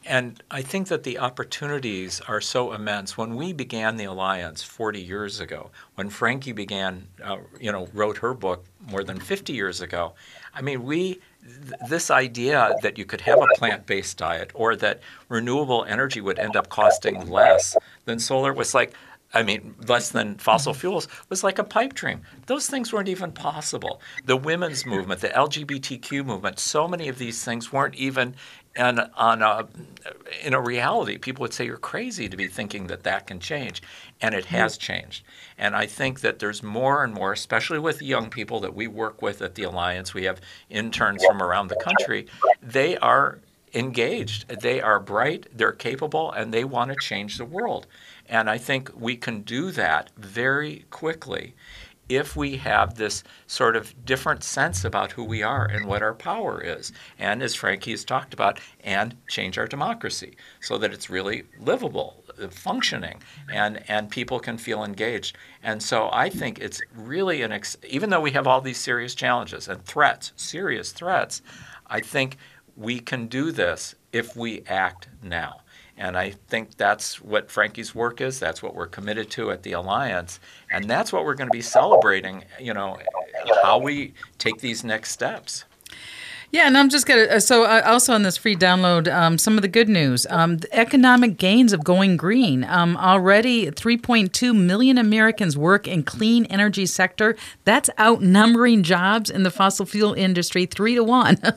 and 0.07 0.41
I 0.49 0.61
think 0.61 0.87
that 0.87 1.03
the 1.03 1.19
opportunities 1.19 2.21
are 2.21 2.39
so 2.39 2.71
immense. 2.71 3.17
When 3.17 3.35
we 3.35 3.51
began 3.51 3.97
the 3.97 4.05
alliance 4.05 4.63
40 4.63 5.01
years 5.01 5.39
ago, 5.39 5.69
when 5.95 6.09
Frankie 6.09 6.53
began, 6.53 7.07
uh, 7.23 7.37
you 7.59 7.71
know, 7.71 7.89
wrote 7.93 8.17
her 8.17 8.33
book 8.33 8.63
more 8.89 9.03
than 9.03 9.19
50 9.19 9.53
years 9.53 9.81
ago, 9.81 10.13
I 10.53 10.61
mean, 10.61 10.83
we 10.83 11.19
th- 11.43 11.79
this 11.89 12.09
idea 12.09 12.73
that 12.81 12.97
you 12.97 13.05
could 13.05 13.21
have 13.21 13.39
a 13.39 13.47
plant-based 13.57 14.17
diet 14.17 14.51
or 14.53 14.75
that 14.77 15.01
renewable 15.29 15.83
energy 15.85 16.21
would 16.21 16.39
end 16.39 16.55
up 16.55 16.69
costing 16.69 17.29
less 17.29 17.75
than 18.05 18.17
solar 18.17 18.53
was 18.53 18.73
like 18.73 18.93
I 19.33 19.43
mean, 19.43 19.75
less 19.87 20.09
than 20.09 20.35
fossil 20.37 20.71
mm-hmm. 20.71 20.79
fuels 20.79 21.07
was 21.29 21.43
like 21.43 21.59
a 21.59 21.63
pipe 21.63 21.93
dream. 21.93 22.21
Those 22.45 22.67
things 22.67 22.93
weren't 22.93 23.09
even 23.09 23.31
possible. 23.31 24.01
The 24.25 24.37
women's 24.37 24.85
movement, 24.85 25.21
the 25.21 25.29
LGBTQ 25.29 26.25
movement, 26.25 26.59
so 26.59 26.87
many 26.87 27.09
of 27.09 27.17
these 27.17 27.43
things 27.43 27.71
weren't 27.73 27.95
even 27.95 28.35
in, 28.77 28.99
on 28.99 29.41
a, 29.41 29.67
in 30.43 30.53
a 30.53 30.61
reality. 30.61 31.17
People 31.17 31.41
would 31.41 31.53
say 31.53 31.65
you're 31.65 31.77
crazy 31.77 32.29
to 32.29 32.37
be 32.37 32.47
thinking 32.47 32.87
that 32.87 33.03
that 33.03 33.27
can 33.27 33.39
change. 33.39 33.81
And 34.21 34.33
it 34.33 34.45
has 34.45 34.77
mm-hmm. 34.77 34.93
changed. 34.93 35.23
And 35.57 35.75
I 35.75 35.87
think 35.87 36.21
that 36.21 36.39
there's 36.39 36.63
more 36.63 37.03
and 37.03 37.13
more, 37.13 37.33
especially 37.33 37.79
with 37.79 38.01
young 38.01 38.29
people 38.29 38.61
that 38.61 38.75
we 38.75 38.87
work 38.87 39.21
with 39.21 39.41
at 39.41 39.55
the 39.55 39.63
Alliance. 39.63 40.13
We 40.13 40.23
have 40.23 40.39
interns 40.69 41.25
from 41.25 41.43
around 41.43 41.67
the 41.67 41.75
country. 41.83 42.27
They 42.61 42.97
are 42.97 43.39
engaged. 43.73 44.47
They 44.47 44.81
are 44.81 44.99
bright, 44.99 45.47
they're 45.53 45.71
capable, 45.71 46.31
and 46.31 46.53
they 46.53 46.63
want 46.63 46.91
to 46.91 46.97
change 46.99 47.37
the 47.37 47.45
world. 47.45 47.87
And 48.29 48.49
I 48.49 48.57
think 48.57 48.91
we 48.95 49.15
can 49.15 49.41
do 49.41 49.71
that 49.71 50.11
very 50.17 50.85
quickly 50.89 51.55
if 52.09 52.35
we 52.35 52.57
have 52.57 52.95
this 52.95 53.23
sort 53.47 53.75
of 53.75 53.93
different 54.05 54.43
sense 54.43 54.85
about 54.85 55.11
who 55.11 55.23
we 55.23 55.43
are 55.43 55.65
and 55.65 55.85
what 55.85 56.01
our 56.01 56.13
power 56.13 56.61
is. 56.61 56.91
And 57.19 57.43
as 57.43 57.53
Frankie 57.55 57.91
has 57.91 58.05
talked 58.05 58.33
about, 58.33 58.59
and 58.83 59.15
change 59.27 59.57
our 59.57 59.67
democracy 59.67 60.37
so 60.61 60.77
that 60.77 60.93
it's 60.93 61.09
really 61.09 61.43
livable, 61.59 62.23
uh, 62.41 62.47
functioning, 62.47 63.21
and, 63.51 63.83
and 63.89 64.09
people 64.09 64.39
can 64.39 64.57
feel 64.57 64.83
engaged. 64.83 65.37
And 65.63 65.83
so 65.83 66.09
I 66.13 66.29
think 66.29 66.59
it's 66.59 66.81
really 66.95 67.41
an, 67.41 67.51
ex- 67.51 67.77
even 67.87 68.09
though 68.09 68.21
we 68.21 68.31
have 68.31 68.47
all 68.47 68.61
these 68.61 68.77
serious 68.77 69.13
challenges 69.13 69.67
and 69.67 69.83
threats, 69.83 70.31
serious 70.37 70.91
threats, 70.93 71.41
I 71.87 71.99
think 71.99 72.37
we 72.77 72.99
can 72.99 73.27
do 73.27 73.51
this 73.51 73.95
if 74.13 74.35
we 74.35 74.63
act 74.67 75.09
now. 75.21 75.61
And 75.97 76.15
I 76.15 76.31
think 76.47 76.77
that's 76.77 77.19
what 77.21 77.49
Frankie's 77.49 77.95
work 77.95 78.21
is. 78.21 78.39
That's 78.39 78.61
what 78.61 78.75
we're 78.75 78.87
committed 78.87 79.31
to 79.31 79.51
at 79.51 79.63
the 79.63 79.71
Alliance. 79.71 80.39
And 80.71 80.87
that's 80.87 81.11
what 81.11 81.25
we're 81.25 81.33
going 81.33 81.49
to 81.49 81.57
be 81.57 81.61
celebrating, 81.61 82.43
you 82.59 82.73
know, 82.73 82.97
how 83.63 83.79
we 83.79 84.13
take 84.37 84.59
these 84.59 84.83
next 84.83 85.11
steps. 85.11 85.65
Yeah, 86.49 86.65
and 86.65 86.77
I'm 86.77 86.87
just 86.87 87.05
gonna. 87.05 87.23
Uh, 87.23 87.39
so 87.41 87.65
uh, 87.65 87.81
also 87.85 88.13
on 88.13 88.23
this 88.23 88.37
free 88.37 88.55
download, 88.55 89.13
um, 89.13 89.37
some 89.37 89.57
of 89.57 89.63
the 89.63 89.67
good 89.67 89.89
news: 89.89 90.25
um, 90.29 90.59
the 90.59 90.73
economic 90.73 91.37
gains 91.37 91.73
of 91.73 91.83
going 91.83 92.15
green. 92.15 92.63
Um, 92.63 92.95
already, 92.95 93.69
3.2 93.69 94.55
million 94.55 94.97
Americans 94.97 95.57
work 95.57 95.89
in 95.89 96.03
clean 96.03 96.45
energy 96.45 96.85
sector. 96.85 97.35
That's 97.65 97.89
outnumbering 97.99 98.83
jobs 98.83 99.29
in 99.29 99.43
the 99.43 99.51
fossil 99.51 99.85
fuel 99.85 100.13
industry 100.13 100.65
three 100.65 100.95
to 100.95 101.03
one. 101.03 101.37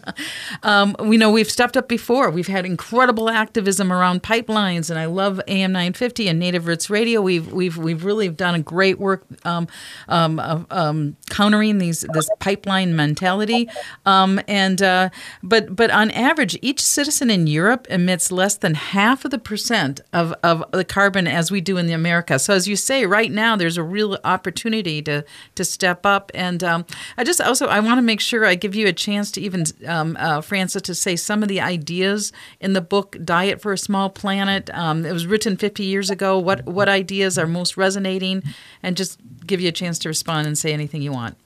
Um, 0.63 0.95
we 1.01 1.17
know 1.17 1.31
we've 1.31 1.51
stepped 1.51 1.77
up 1.77 1.89
before. 1.89 2.29
We've 2.31 2.47
had 2.47 2.67
incredible 2.67 3.31
activism 3.31 3.93
around 3.93 4.23
pipelines, 4.23 4.91
and 4.91 4.99
I 4.99 5.07
love 5.07 5.41
AM 5.47 5.73
950 5.73 6.29
and 6.29 6.39
Native 6.39 6.67
Roots 6.67 6.91
Radio. 6.91 7.23
We've 7.23 7.51
we've 7.53 7.77
we've 7.77 8.05
really 8.05 8.29
done 8.29 8.55
a 8.55 8.61
great 8.61 8.99
work 8.99 9.25
um, 9.45 9.69
um, 10.09 11.17
countering 11.31 11.79
these 11.79 12.05
this 12.13 12.29
pipeline 12.41 12.95
mentality, 12.97 13.69
and 14.05 14.80
uh, 14.83 15.11
but 15.43 15.75
but 15.75 15.91
on 15.91 16.11
average, 16.11 16.59
each 16.63 16.81
citizen 16.83 17.31
in 17.31 17.47
Europe 17.47 17.87
emits 17.91 18.31
less 18.33 18.57
than 18.57 18.75
half 18.75 19.25
of 19.25 19.31
the 19.31 19.39
percent 19.39 20.01
of, 20.13 20.35
of 20.43 20.65
the 20.73 20.85
carbon 20.85 21.27
as 21.27 21.51
we 21.51 21.61
do 21.61 21.77
in 21.77 21.87
the 21.87 21.93
America. 21.93 22.39
So 22.39 22.55
as 22.55 22.67
you 22.69 22.77
say, 22.77 23.07
right 23.07 23.31
now 23.31 23.57
there's 23.57 23.77
a 23.77 23.83
real 23.83 24.19
opportunity 24.25 25.03
to 25.03 25.25
to 25.55 25.65
step 25.65 26.05
up. 26.07 26.31
And 26.35 26.63
um, 26.65 26.87
I 27.17 27.25
just 27.25 27.41
also 27.41 27.67
I 27.67 27.81
want 27.81 27.99
to 27.99 28.03
make 28.03 28.21
sure 28.21 28.45
I 28.45 28.55
give 28.55 28.75
you 28.75 28.87
a 28.87 28.93
chance 28.93 29.31
to 29.33 29.41
even 29.41 29.65
um, 29.87 30.17
uh, 30.19 30.41
Frances 30.41 30.83
to 30.83 30.95
say 30.95 31.17
some 31.17 31.43
of 31.43 31.49
the 31.49 31.61
ideas 31.61 32.33
in 32.61 32.73
the 32.73 32.81
book 32.81 33.17
Diet 33.25 33.61
for 33.61 33.73
a 33.73 33.79
Small 33.79 34.11
Planet. 34.11 34.71
Um, 34.73 35.05
it 35.05 35.13
was 35.13 35.27
written 35.27 35.57
50 35.57 35.85
years 35.85 36.11
ago. 36.11 36.39
What 36.39 36.67
what 36.67 36.89
ideas 36.89 37.39
are 37.39 37.47
most 37.47 37.77
resonating? 37.77 38.43
And 38.83 38.97
just 38.97 39.21
give 39.47 39.61
you 39.61 39.69
a 39.69 39.73
chance 39.73 39.99
to 40.01 40.09
respond 40.09 40.47
and 40.47 40.57
say 40.57 40.73
anything 40.73 41.03
you 41.03 41.13
want. 41.13 41.37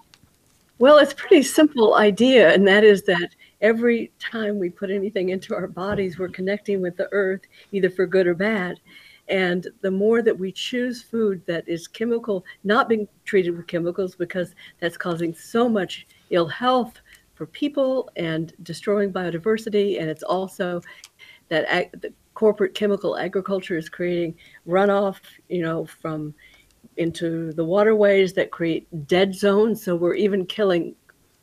Well, 0.78 0.98
it's 0.98 1.14
pretty 1.14 1.42
simple 1.42 1.94
idea, 1.94 2.52
and 2.52 2.66
that 2.66 2.82
is 2.84 3.02
that 3.04 3.30
every 3.60 4.12
time 4.18 4.58
we 4.58 4.70
put 4.70 4.90
anything 4.90 5.28
into 5.28 5.54
our 5.54 5.68
bodies, 5.68 6.18
we're 6.18 6.28
connecting 6.28 6.80
with 6.82 6.96
the 6.96 7.08
earth, 7.12 7.42
either 7.72 7.90
for 7.90 8.06
good 8.06 8.26
or 8.26 8.34
bad. 8.34 8.80
And 9.28 9.66
the 9.82 9.90
more 9.90 10.20
that 10.22 10.38
we 10.38 10.52
choose 10.52 11.00
food 11.00 11.42
that 11.46 11.66
is 11.68 11.86
chemical, 11.88 12.44
not 12.64 12.88
being 12.88 13.08
treated 13.24 13.56
with 13.56 13.66
chemicals, 13.68 14.16
because 14.16 14.54
that's 14.80 14.96
causing 14.96 15.32
so 15.34 15.68
much 15.68 16.06
ill 16.30 16.48
health 16.48 17.00
for 17.34 17.46
people 17.46 18.10
and 18.16 18.52
destroying 18.62 19.12
biodiversity. 19.12 20.00
And 20.00 20.10
it's 20.10 20.22
also 20.24 20.82
that 21.48 21.64
ag- 21.68 22.00
the 22.00 22.12
corporate 22.34 22.74
chemical 22.74 23.16
agriculture 23.16 23.76
is 23.78 23.88
creating 23.88 24.34
runoff, 24.66 25.18
you 25.48 25.62
know, 25.62 25.86
from 25.86 26.34
into 26.96 27.52
the 27.52 27.64
waterways 27.64 28.32
that 28.34 28.50
create 28.50 28.86
dead 29.06 29.34
zones. 29.34 29.82
So 29.82 29.96
we're 29.96 30.14
even 30.14 30.46
killing 30.46 30.94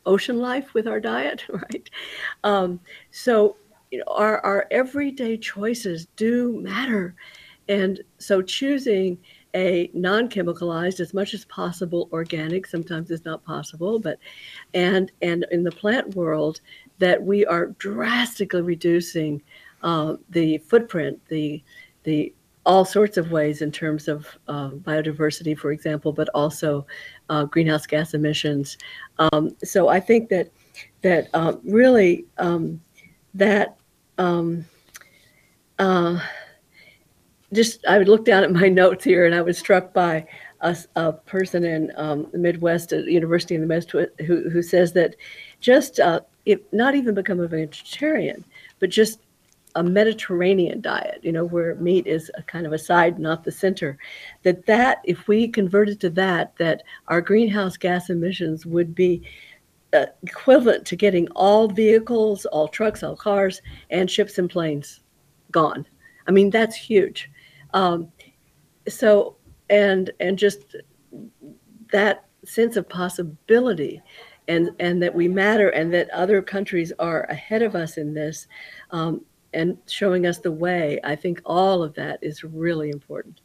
ocean 0.06 0.38
life 0.38 0.74
with 0.74 0.86
our 0.86 1.00
diet, 1.00 1.44
right? 1.48 1.90
Um, 2.44 2.80
so 3.10 3.56
you 3.90 3.98
know, 3.98 4.04
our, 4.08 4.40
our 4.40 4.66
everyday 4.70 5.36
choices 5.36 6.06
do 6.16 6.60
matter. 6.60 7.14
And 7.68 8.00
so 8.18 8.42
choosing 8.42 9.18
a 9.54 9.90
non-chemicalized 9.92 11.00
as 11.00 11.12
much 11.12 11.34
as 11.34 11.44
possible 11.44 12.08
organic 12.12 12.66
sometimes 12.66 13.10
it's 13.10 13.24
not 13.24 13.44
possible 13.44 13.98
but 13.98 14.18
and 14.72 15.12
and 15.20 15.44
in 15.50 15.62
the 15.62 15.70
plant 15.70 16.14
world 16.14 16.60
that 16.98 17.22
we 17.22 17.44
are 17.44 17.66
drastically 17.78 18.62
reducing 18.62 19.42
uh, 19.82 20.16
the 20.30 20.58
footprint 20.58 21.20
the 21.28 21.62
the 22.04 22.32
all 22.64 22.84
sorts 22.84 23.16
of 23.16 23.32
ways 23.32 23.60
in 23.60 23.72
terms 23.72 24.08
of 24.08 24.26
uh, 24.48 24.70
biodiversity, 24.70 25.56
for 25.56 25.72
example, 25.72 26.12
but 26.12 26.28
also 26.34 26.86
uh, 27.28 27.44
greenhouse 27.44 27.86
gas 27.86 28.14
emissions. 28.14 28.78
Um, 29.18 29.56
so 29.64 29.88
I 29.88 30.00
think 30.00 30.28
that 30.28 30.50
that 31.02 31.28
uh, 31.34 31.54
really 31.64 32.24
um, 32.38 32.80
that 33.34 33.76
um, 34.18 34.64
uh, 35.78 36.20
just 37.52 37.84
I 37.86 37.98
would 37.98 38.08
look 38.08 38.24
down 38.24 38.44
at 38.44 38.52
my 38.52 38.68
notes 38.82 39.04
here, 39.04 39.26
and 39.26 39.34
I 39.34 39.42
was 39.42 39.58
struck 39.58 39.92
by 39.92 40.26
a, 40.60 40.76
a 40.94 41.12
person 41.12 41.64
in 41.64 41.92
um, 41.96 42.28
the 42.32 42.38
Midwest, 42.38 42.90
the 42.90 43.10
University 43.10 43.54
in 43.54 43.60
the 43.60 43.66
Midwest, 43.66 43.90
who 44.24 44.48
who 44.50 44.62
says 44.62 44.92
that 44.92 45.16
just 45.60 45.98
uh, 45.98 46.20
if 46.46 46.60
not 46.72 46.94
even 46.94 47.14
become 47.14 47.40
a 47.40 47.48
vegetarian, 47.48 48.44
but 48.78 48.90
just 48.90 49.20
a 49.74 49.82
Mediterranean 49.82 50.80
diet, 50.80 51.20
you 51.22 51.32
know, 51.32 51.44
where 51.44 51.74
meat 51.76 52.06
is 52.06 52.30
a 52.36 52.42
kind 52.42 52.66
of 52.66 52.72
a 52.72 52.78
side, 52.78 53.18
not 53.18 53.44
the 53.44 53.52
center, 53.52 53.98
that 54.42 54.66
that 54.66 54.98
if 55.04 55.28
we 55.28 55.48
converted 55.48 56.00
to 56.00 56.10
that, 56.10 56.54
that 56.56 56.82
our 57.08 57.20
greenhouse 57.20 57.76
gas 57.76 58.10
emissions 58.10 58.66
would 58.66 58.94
be 58.94 59.22
uh, 59.92 60.06
equivalent 60.22 60.86
to 60.86 60.96
getting 60.96 61.28
all 61.36 61.68
vehicles, 61.68 62.46
all 62.46 62.68
trucks, 62.68 63.02
all 63.02 63.16
cars, 63.16 63.60
and 63.90 64.10
ships 64.10 64.38
and 64.38 64.48
planes 64.50 65.00
gone. 65.50 65.86
I 66.26 66.30
mean, 66.30 66.50
that's 66.50 66.76
huge. 66.76 67.30
Um, 67.74 68.10
so, 68.88 69.36
and 69.70 70.10
and 70.20 70.38
just 70.38 70.76
that 71.92 72.26
sense 72.44 72.76
of 72.76 72.88
possibility 72.88 74.02
and 74.48 74.70
and 74.80 75.02
that 75.02 75.14
we 75.14 75.28
matter 75.28 75.68
and 75.70 75.92
that 75.94 76.10
other 76.10 76.42
countries 76.42 76.92
are 76.98 77.24
ahead 77.24 77.62
of 77.62 77.74
us 77.74 77.96
in 77.96 78.14
this 78.14 78.46
um, 78.90 79.24
and 79.52 79.78
showing 79.86 80.26
us 80.26 80.38
the 80.38 80.52
way. 80.52 80.98
I 81.04 81.16
think 81.16 81.40
all 81.44 81.82
of 81.82 81.94
that 81.94 82.18
is 82.22 82.44
really 82.44 82.90
important. 82.90 83.40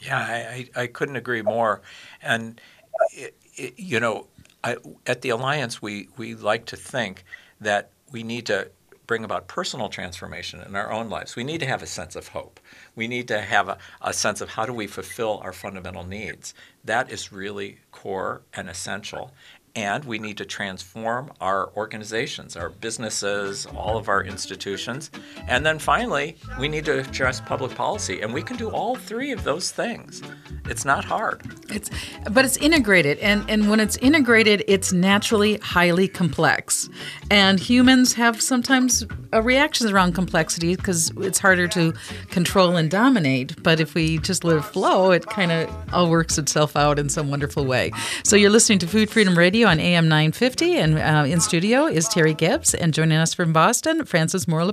Yeah, 0.00 0.18
I, 0.18 0.68
I, 0.76 0.82
I 0.82 0.86
couldn't 0.86 1.16
agree 1.16 1.42
more. 1.42 1.82
And, 2.22 2.60
it, 3.12 3.36
it, 3.56 3.74
you 3.76 4.00
know, 4.00 4.26
I, 4.64 4.76
at 5.06 5.22
the 5.22 5.30
Alliance, 5.30 5.82
we, 5.82 6.08
we 6.16 6.34
like 6.34 6.66
to 6.66 6.76
think 6.76 7.24
that 7.60 7.90
we 8.10 8.22
need 8.22 8.46
to 8.46 8.70
bring 9.06 9.24
about 9.24 9.48
personal 9.48 9.88
transformation 9.88 10.60
in 10.60 10.76
our 10.76 10.92
own 10.92 11.08
lives. 11.08 11.34
We 11.34 11.42
need 11.42 11.60
to 11.60 11.66
have 11.66 11.82
a 11.82 11.86
sense 11.86 12.14
of 12.14 12.28
hope. 12.28 12.60
We 12.94 13.08
need 13.08 13.26
to 13.28 13.40
have 13.40 13.68
a, 13.68 13.78
a 14.02 14.12
sense 14.12 14.40
of 14.40 14.50
how 14.50 14.66
do 14.66 14.72
we 14.72 14.86
fulfill 14.86 15.40
our 15.42 15.52
fundamental 15.52 16.04
needs. 16.04 16.52
That 16.84 17.10
is 17.10 17.32
really 17.32 17.78
core 17.90 18.42
and 18.52 18.68
essential 18.68 19.32
and 19.78 20.04
we 20.04 20.18
need 20.18 20.36
to 20.36 20.44
transform 20.44 21.30
our 21.40 21.70
organizations, 21.76 22.56
our 22.56 22.68
businesses, 22.68 23.64
all 23.76 23.96
of 23.96 24.08
our 24.08 24.24
institutions. 24.24 25.08
And 25.46 25.64
then 25.64 25.78
finally, 25.78 26.36
we 26.58 26.66
need 26.66 26.84
to 26.86 26.98
address 26.98 27.40
public 27.40 27.76
policy. 27.76 28.20
And 28.20 28.34
we 28.34 28.42
can 28.42 28.56
do 28.56 28.70
all 28.70 28.96
three 28.96 29.30
of 29.30 29.44
those 29.44 29.70
things. 29.70 30.20
It's 30.68 30.84
not 30.84 31.04
hard. 31.04 31.42
It's 31.70 31.90
but 32.28 32.44
it's 32.44 32.56
integrated 32.56 33.18
and, 33.18 33.48
and 33.48 33.70
when 33.70 33.78
it's 33.78 33.96
integrated, 33.98 34.64
it's 34.66 34.92
naturally 34.92 35.58
highly 35.58 36.08
complex. 36.08 36.88
And 37.30 37.60
humans 37.60 38.14
have 38.14 38.42
sometimes 38.42 39.06
uh, 39.32 39.42
reactions 39.42 39.90
around 39.90 40.14
complexity 40.14 40.74
because 40.74 41.12
it's 41.18 41.38
harder 41.38 41.68
to 41.68 41.92
control 42.30 42.76
and 42.76 42.90
dominate. 42.90 43.62
But 43.62 43.78
if 43.78 43.94
we 43.94 44.18
just 44.18 44.42
let 44.42 44.56
it 44.56 44.62
flow, 44.62 45.12
it 45.12 45.26
kind 45.26 45.52
of 45.52 45.70
all 45.92 46.10
works 46.10 46.36
itself 46.36 46.76
out 46.76 46.98
in 46.98 47.08
some 47.08 47.30
wonderful 47.30 47.64
way. 47.64 47.92
So 48.24 48.34
you're 48.34 48.50
listening 48.50 48.80
to 48.80 48.86
Food 48.88 49.08
Freedom 49.08 49.38
Radio 49.38 49.67
on 49.68 49.78
AM 49.80 50.08
950. 50.08 50.76
And 50.76 50.98
uh, 50.98 51.24
in 51.26 51.40
studio 51.40 51.86
is 51.86 52.08
Terry 52.08 52.34
Gips. 52.34 52.74
And 52.78 52.92
joining 52.92 53.18
us 53.18 53.34
from 53.34 53.52
Boston, 53.52 54.04
Frances 54.04 54.48
Moore 54.48 54.64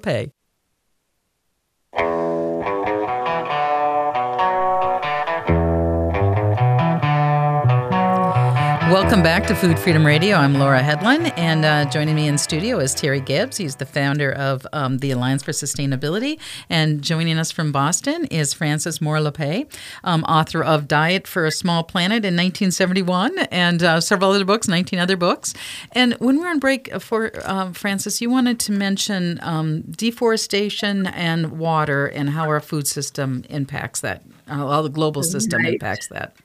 Welcome 8.91 9.23
back 9.23 9.47
to 9.47 9.55
Food 9.55 9.79
Freedom 9.79 10.05
Radio. 10.05 10.35
I'm 10.35 10.53
Laura 10.53 10.79
Hedlund, 10.79 11.33
and 11.37 11.65
uh, 11.65 11.89
joining 11.89 12.13
me 12.13 12.27
in 12.27 12.37
studio 12.37 12.77
is 12.77 12.93
Terry 12.93 13.19
Gips. 13.19 13.57
He's 13.57 13.77
the 13.77 13.85
founder 13.85 14.31
of 14.31 14.67
um, 14.73 14.99
the 14.99 15.09
Alliance 15.09 15.41
for 15.41 15.53
Sustainability. 15.53 16.39
And 16.69 17.01
joining 17.01 17.39
us 17.39 17.51
from 17.51 17.71
Boston 17.71 18.25
is 18.25 18.53
Frances 18.53 19.01
Moore 19.01 19.17
Lappé, 19.17 19.65
um, 20.03 20.23
author 20.25 20.63
of 20.63 20.87
Diet 20.87 21.25
for 21.25 21.47
a 21.47 21.51
Small 21.51 21.83
Planet 21.83 22.17
in 22.17 22.35
1971 22.35 23.39
and 23.49 23.81
uh, 23.81 23.99
several 23.99 24.31
other 24.31 24.45
books, 24.45 24.67
19 24.67 24.99
other 24.99 25.17
books. 25.17 25.55
And 25.93 26.13
when 26.19 26.35
we 26.35 26.43
were 26.43 26.49
on 26.49 26.59
break 26.59 26.93
for 27.01 27.31
uh, 27.43 27.73
Frances, 27.73 28.21
you 28.21 28.29
wanted 28.29 28.59
to 28.59 28.71
mention 28.71 29.39
um, 29.41 29.81
deforestation 29.81 31.07
and 31.07 31.57
water 31.57 32.05
and 32.05 32.29
how 32.29 32.43
our 32.43 32.59
food 32.59 32.85
system 32.85 33.45
impacts 33.49 34.01
that, 34.01 34.21
how 34.45 34.83
the 34.83 34.89
global 34.89 35.23
system 35.23 35.63
right. 35.63 35.73
impacts 35.73 36.07
that. 36.09 36.35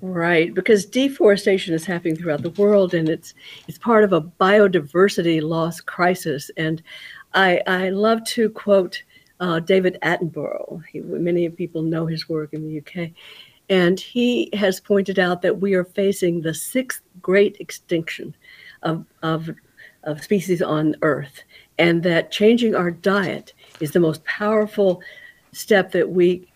Right, 0.00 0.54
because 0.54 0.86
deforestation 0.86 1.74
is 1.74 1.84
happening 1.84 2.14
throughout 2.14 2.42
the 2.42 2.50
world, 2.50 2.94
and 2.94 3.08
it's 3.08 3.34
it's 3.66 3.78
part 3.78 4.04
of 4.04 4.12
a 4.12 4.20
biodiversity 4.20 5.42
loss 5.42 5.80
crisis. 5.80 6.52
And 6.56 6.80
I 7.34 7.60
I 7.66 7.88
love 7.90 8.22
to 8.26 8.48
quote 8.50 9.02
uh, 9.40 9.58
David 9.58 9.98
Attenborough. 10.02 10.84
He, 10.92 11.00
many 11.00 11.48
people 11.48 11.82
know 11.82 12.06
his 12.06 12.28
work 12.28 12.52
in 12.52 12.62
the 12.62 12.78
UK, 12.78 13.10
and 13.68 13.98
he 13.98 14.50
has 14.52 14.78
pointed 14.78 15.18
out 15.18 15.42
that 15.42 15.60
we 15.60 15.74
are 15.74 15.84
facing 15.84 16.42
the 16.42 16.54
sixth 16.54 17.02
great 17.20 17.56
extinction 17.58 18.36
of 18.84 19.04
of 19.24 19.50
of 20.04 20.22
species 20.22 20.62
on 20.62 20.94
Earth, 21.02 21.42
and 21.76 22.04
that 22.04 22.30
changing 22.30 22.76
our 22.76 22.92
diet 22.92 23.52
is 23.80 23.90
the 23.90 24.00
most 24.00 24.24
powerful 24.24 25.02
step 25.50 25.90
that 25.90 26.08
we 26.08 26.46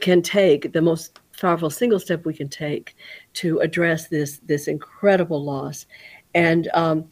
can 0.00 0.22
take, 0.22 0.72
the 0.72 0.80
most 0.82 1.20
powerful 1.36 1.70
single 1.70 2.00
step 2.00 2.24
we 2.24 2.34
can 2.34 2.48
take 2.48 2.96
to 3.34 3.58
address 3.60 4.08
this 4.08 4.40
this 4.46 4.68
incredible 4.68 5.42
loss, 5.44 5.86
and 6.34 6.68
um, 6.74 7.10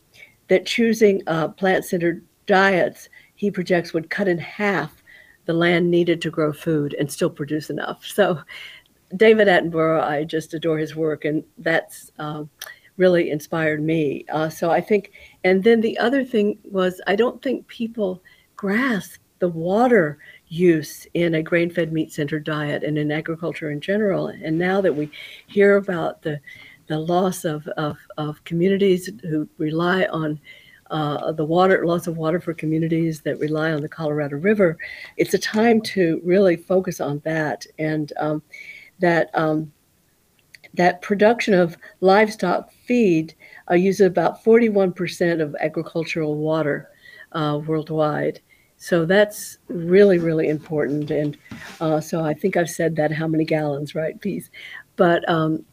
that 0.49 0.67
choosing 0.67 1.23
uh, 1.27 1.49
plant-centered 1.49 2.25
diets 2.47 3.09
he 3.35 3.51
projects 3.51 3.93
would 3.93 4.11
cut 4.11 4.29
in 4.29 4.39
half 4.39 5.03
the 5.47 5.53
land 5.53 5.91
needed 5.91 6.23
to 6.23 6.31
grow 6.31 6.53
food 6.53 6.95
and 6.99 7.11
still 7.11 7.31
produce 7.31 7.71
enough. 7.71 8.05
So, 8.05 8.41
David 9.17 9.49
Attenborough, 9.49 10.03
I 10.03 10.25
just 10.25 10.55
adore 10.55 10.79
his 10.79 10.97
work, 10.97 11.25
and 11.25 11.45
that's 11.59 12.11
uh, 12.19 12.45
really 12.97 13.31
inspired 13.31 13.83
me. 13.83 14.25
Uh, 14.33 14.49
so 14.49 14.71
I 14.71 14.81
think, 14.81 15.13
and 15.43 15.63
then 15.63 15.81
the 15.81 15.99
other 15.99 16.25
thing 16.25 16.59
was, 16.65 17.01
I 17.07 17.17
don't 17.17 17.43
think 17.43 17.67
people 17.67 18.23
grasp 18.57 19.21
the 19.41 19.49
water 19.49 20.19
use 20.49 21.07
in 21.15 21.35
a 21.35 21.43
grain 21.43 21.71
fed 21.71 21.93
meat 21.93 22.13
centered 22.13 22.45
diet 22.45 22.85
and 22.85 22.99
in 22.99 23.11
agriculture 23.11 23.71
in 23.71 23.81
general. 23.81 24.29
And 24.29 24.59
now 24.59 24.81
that 24.81 24.95
we 24.95 25.11
hear 25.47 25.77
about 25.77 26.23
the, 26.23 26.41
the 26.87 26.99
loss 26.99 27.45
of, 27.45 27.67
of, 27.69 27.97
of 28.19 28.43
communities 28.45 29.11
who 29.23 29.49
rely 29.59 30.05
on 30.07 30.41
uh, 30.91 31.33
the 31.33 31.45
water, 31.45 31.87
loss 31.87 32.07
of 32.07 32.17
water 32.17 32.41
for 32.41 32.55
communities 32.55 33.21
that 33.23 33.39
rely 33.39 33.73
on 33.73 33.81
the 33.81 33.89
Colorado 33.89 34.37
River, 34.37 34.77
it's 35.17 35.35
a 35.35 35.39
time 35.39 35.81
to 35.81 36.21
really 36.25 36.57
focus 36.57 37.01
on 37.01 37.21
that 37.25 37.67
and 37.79 38.13
um, 38.19 38.43
that 39.01 39.31
um, 39.35 39.73
that 40.75 41.03
production 41.03 41.55
of 41.55 41.77
livestock 42.01 42.71
feed 42.85 43.35
uh, 43.71 43.75
uses 43.75 44.07
about 44.07 44.45
41% 44.45 45.41
of 45.41 45.55
agricultural 45.61 46.37
water 46.37 46.91
uh, 47.33 47.61
worldwide. 47.65 48.41
So 48.85 49.07
that's 49.07 49.57
really, 49.69 50.19
really 50.19 50.51
important. 50.51 51.11
And 51.11 51.39
uh, 51.81 52.03
so 52.03 52.23
I 52.23 52.35
think 52.35 52.55
I've 52.55 52.69
said 52.69 52.97
that 52.97 53.11
how 53.11 53.27
many 53.27 53.47
gallons, 53.47 53.95
right, 53.95 54.21
piece. 54.21 54.51
But, 54.97 55.27
um, 55.27 55.65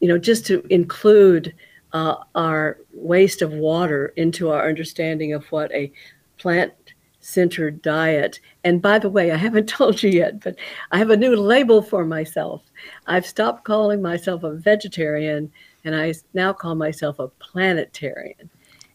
you 0.00 0.08
know, 0.08 0.16
just 0.16 0.46
to 0.46 0.66
include 0.70 1.54
uh, 1.92 2.14
our 2.34 2.78
waste 2.94 3.42
of 3.42 3.52
water 3.52 4.14
into 4.16 4.48
our 4.48 4.66
understanding 4.66 5.34
of 5.34 5.44
what 5.52 5.70
a 5.72 5.92
plant 6.38 6.72
centered 7.20 7.82
diet. 7.82 8.40
And 8.64 8.80
by 8.80 8.98
the 8.98 9.10
way, 9.10 9.30
I 9.30 9.36
haven't 9.36 9.68
told 9.78 10.02
you 10.02 10.08
yet, 10.08 10.40
but 10.40 10.56
I 10.90 10.96
have 10.96 11.10
a 11.10 11.18
new 11.18 11.36
label 11.36 11.82
for 11.82 12.06
myself. 12.06 12.62
I've 13.06 13.26
stopped 13.26 13.64
calling 13.64 14.00
myself 14.00 14.42
a 14.42 14.54
vegetarian 14.54 15.52
and 15.84 15.94
I 15.94 16.14
now 16.32 16.54
call 16.54 16.76
myself 16.76 17.18
a 17.18 17.28
planetarian. 17.28 18.48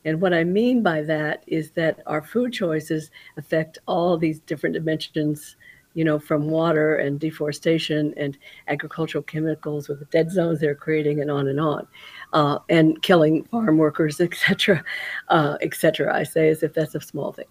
And 0.06 0.22
what 0.22 0.34
I 0.34 0.44
mean 0.44 0.84
by 0.84 1.02
that 1.04 1.44
is 1.48 1.72
that 1.72 2.02
our 2.06 2.22
food 2.22 2.54
choices 2.54 3.12
affect 3.38 3.78
all 3.88 4.18
these 4.18 4.40
different 4.42 4.74
dimensions, 4.74 5.56
you 5.94 6.04
know, 6.04 6.20
from 6.20 6.50
water 6.50 6.96
and 6.96 7.20
deforestation 7.20 8.14
and 8.18 8.38
agricultural 8.68 9.24
chemicals 9.24 9.88
with 9.88 10.00
the 10.00 10.06
dead 10.06 10.32
zones 10.32 10.60
they're 10.60 10.76
creating 10.76 11.22
and 11.22 11.32
on 11.32 11.48
and 11.48 11.60
on, 11.60 11.88
uh, 12.34 12.60
and 12.70 13.02
killing 13.02 13.44
farm 13.46 13.78
workers, 13.78 14.20
et 14.22 14.34
cetera, 14.34 14.84
uh, 15.30 15.58
et 15.62 15.74
cetera. 15.74 16.14
I 16.14 16.24
say 16.24 16.50
as 16.50 16.64
if 16.64 16.74
that's 16.74 16.96
a 16.96 17.02
small 17.02 17.32
thing. 17.32 17.48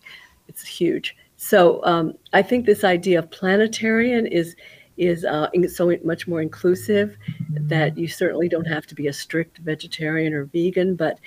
It's 0.49 0.67
huge. 0.67 1.17
So 1.37 1.85
um, 1.85 2.15
I 2.33 2.43
think 2.43 2.67
this 2.67 2.85
idea 2.85 3.19
of 3.19 3.31
planetarian 3.31 4.27
is 4.27 4.55
is 4.99 5.25
uh, 5.25 5.49
so 5.69 5.97
much 6.05 6.29
more 6.29 6.43
inclusive 6.43 7.17
that 7.51 7.97
you 7.97 8.07
certainly 8.07 8.49
don't 8.49 8.67
have 8.67 8.87
to 8.87 8.95
be 8.95 9.07
a 9.07 9.13
strict 9.13 9.59
vegetarian 9.59 10.35
or 10.35 10.45
vegan, 10.45 10.95
but 10.95 11.19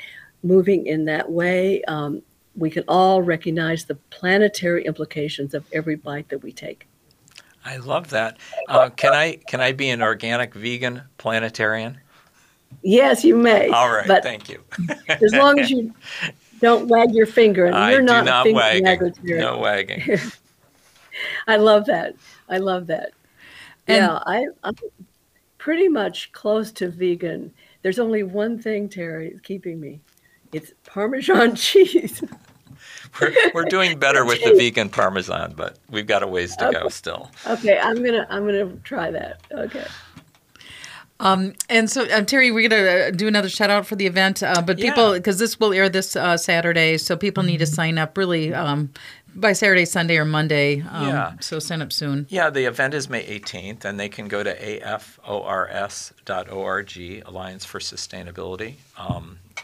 moving 0.46 0.86
in 0.86 1.06
that 1.06 1.30
way, 1.30 1.84
um, 1.86 2.22
we 2.56 2.70
can 2.70 2.84
all 2.88 3.22
recognize 3.22 3.86
the 3.86 3.96
planetary 4.12 4.86
implications 4.86 5.54
of 5.54 5.66
every 5.74 5.96
bite 5.96 6.30
that 6.30 6.42
we 6.42 6.52
take. 6.52 6.88
I 7.66 7.78
love 7.78 8.10
that. 8.12 8.38
Uh, 8.70 8.90
can 8.90 9.14
I 9.14 9.38
can 9.48 9.60
I 9.60 9.72
be 9.72 9.90
an 9.90 10.02
organic 10.02 10.54
vegan 10.54 11.02
planetarian? 11.18 12.00
Yes, 12.84 13.24
you 13.24 13.36
may. 13.36 13.70
All 13.70 13.92
right, 13.92 14.08
but 14.08 14.22
thank 14.22 14.50
you. 14.50 14.64
as 15.10 15.34
long 15.34 15.60
as 15.60 15.72
you 15.72 15.94
don't 16.62 16.88
wag 16.88 17.12
your 17.12 17.26
finger, 17.26 17.66
and 17.66 17.76
I 17.76 17.92
you're 17.92 18.02
not, 18.02 18.26
not 18.26 18.46
wagging. 18.52 19.14
No 19.24 19.58
wagging. 19.58 20.20
I 21.48 21.58
love 21.58 21.86
that. 21.86 22.16
I 22.48 22.60
love 22.60 22.88
that. 22.88 23.12
And 23.88 23.98
yeah, 23.98 24.20
I, 24.26 24.46
I'm 24.64 24.76
pretty 25.58 25.88
much 25.88 26.32
close 26.34 26.72
to 26.74 26.90
vegan. 26.90 27.52
There's 27.82 28.00
only 28.00 28.24
one 28.24 28.60
thing, 28.60 28.90
Terry, 28.90 29.40
keeping 29.44 29.80
me. 29.80 30.02
It's 30.56 30.72
Parmesan 30.86 31.56
cheese. 31.58 32.24
we're, 33.20 33.34
we're 33.54 33.66
doing 33.66 34.00
better 34.00 34.24
with 34.24 34.42
the 34.42 34.54
vegan 34.54 34.88
Parmesan, 34.88 35.54
but 35.58 35.78
we've 35.90 36.08
got 36.08 36.24
a 36.24 36.28
ways 36.28 36.56
to 36.56 36.70
okay. 36.70 36.80
go 36.80 36.88
still. 36.88 37.30
Okay, 37.46 37.78
I'm 37.78 38.02
gonna 38.02 38.26
I'm 38.30 38.46
gonna 38.46 38.72
try 38.84 39.12
that. 39.12 39.42
Okay. 39.52 39.86
Um, 41.20 41.54
and 41.70 41.90
so, 41.90 42.04
uh, 42.04 42.22
Terry, 42.24 42.52
we're 42.52 42.68
going 42.68 42.84
to 42.84 43.08
uh, 43.08 43.12
do 43.12 43.26
another 43.26 43.48
shout 43.48 43.70
out 43.70 43.88
for 43.88 43.96
the 43.96 44.06
event, 44.06 44.44
uh, 44.44 44.62
but 44.62 44.76
people, 44.76 45.14
because 45.14 45.40
this 45.40 45.58
will 45.58 45.72
air 45.72 45.88
this 45.88 46.14
uh, 46.18 46.36
Saturday, 46.36 46.98
so 46.98 47.16
people 47.16 47.42
need 47.42 47.60
to 47.60 47.66
sign 47.66 47.98
up 47.98 48.18
really 48.18 48.54
um, 48.54 48.92
by 49.34 49.54
Saturday, 49.54 49.86
Sunday, 49.86 50.18
or 50.18 50.26
Monday. 50.26 50.82
Um, 50.82 51.08
yeah. 51.08 51.32
So 51.40 51.60
sign 51.60 51.82
up 51.82 51.94
soon. 51.94 52.28
Yeah, 52.30 52.50
the 52.50 52.66
event 52.66 52.94
is 52.94 53.10
May 53.10 53.24
18th, 53.24 53.86
and 53.86 53.98
they 53.98 54.10
can 54.10 54.28
go 54.28 54.44
to 54.44 54.54
afors.org, 54.54 55.24
Alliance 57.26 57.64
for 57.64 57.80
Sustainability. 57.80 58.76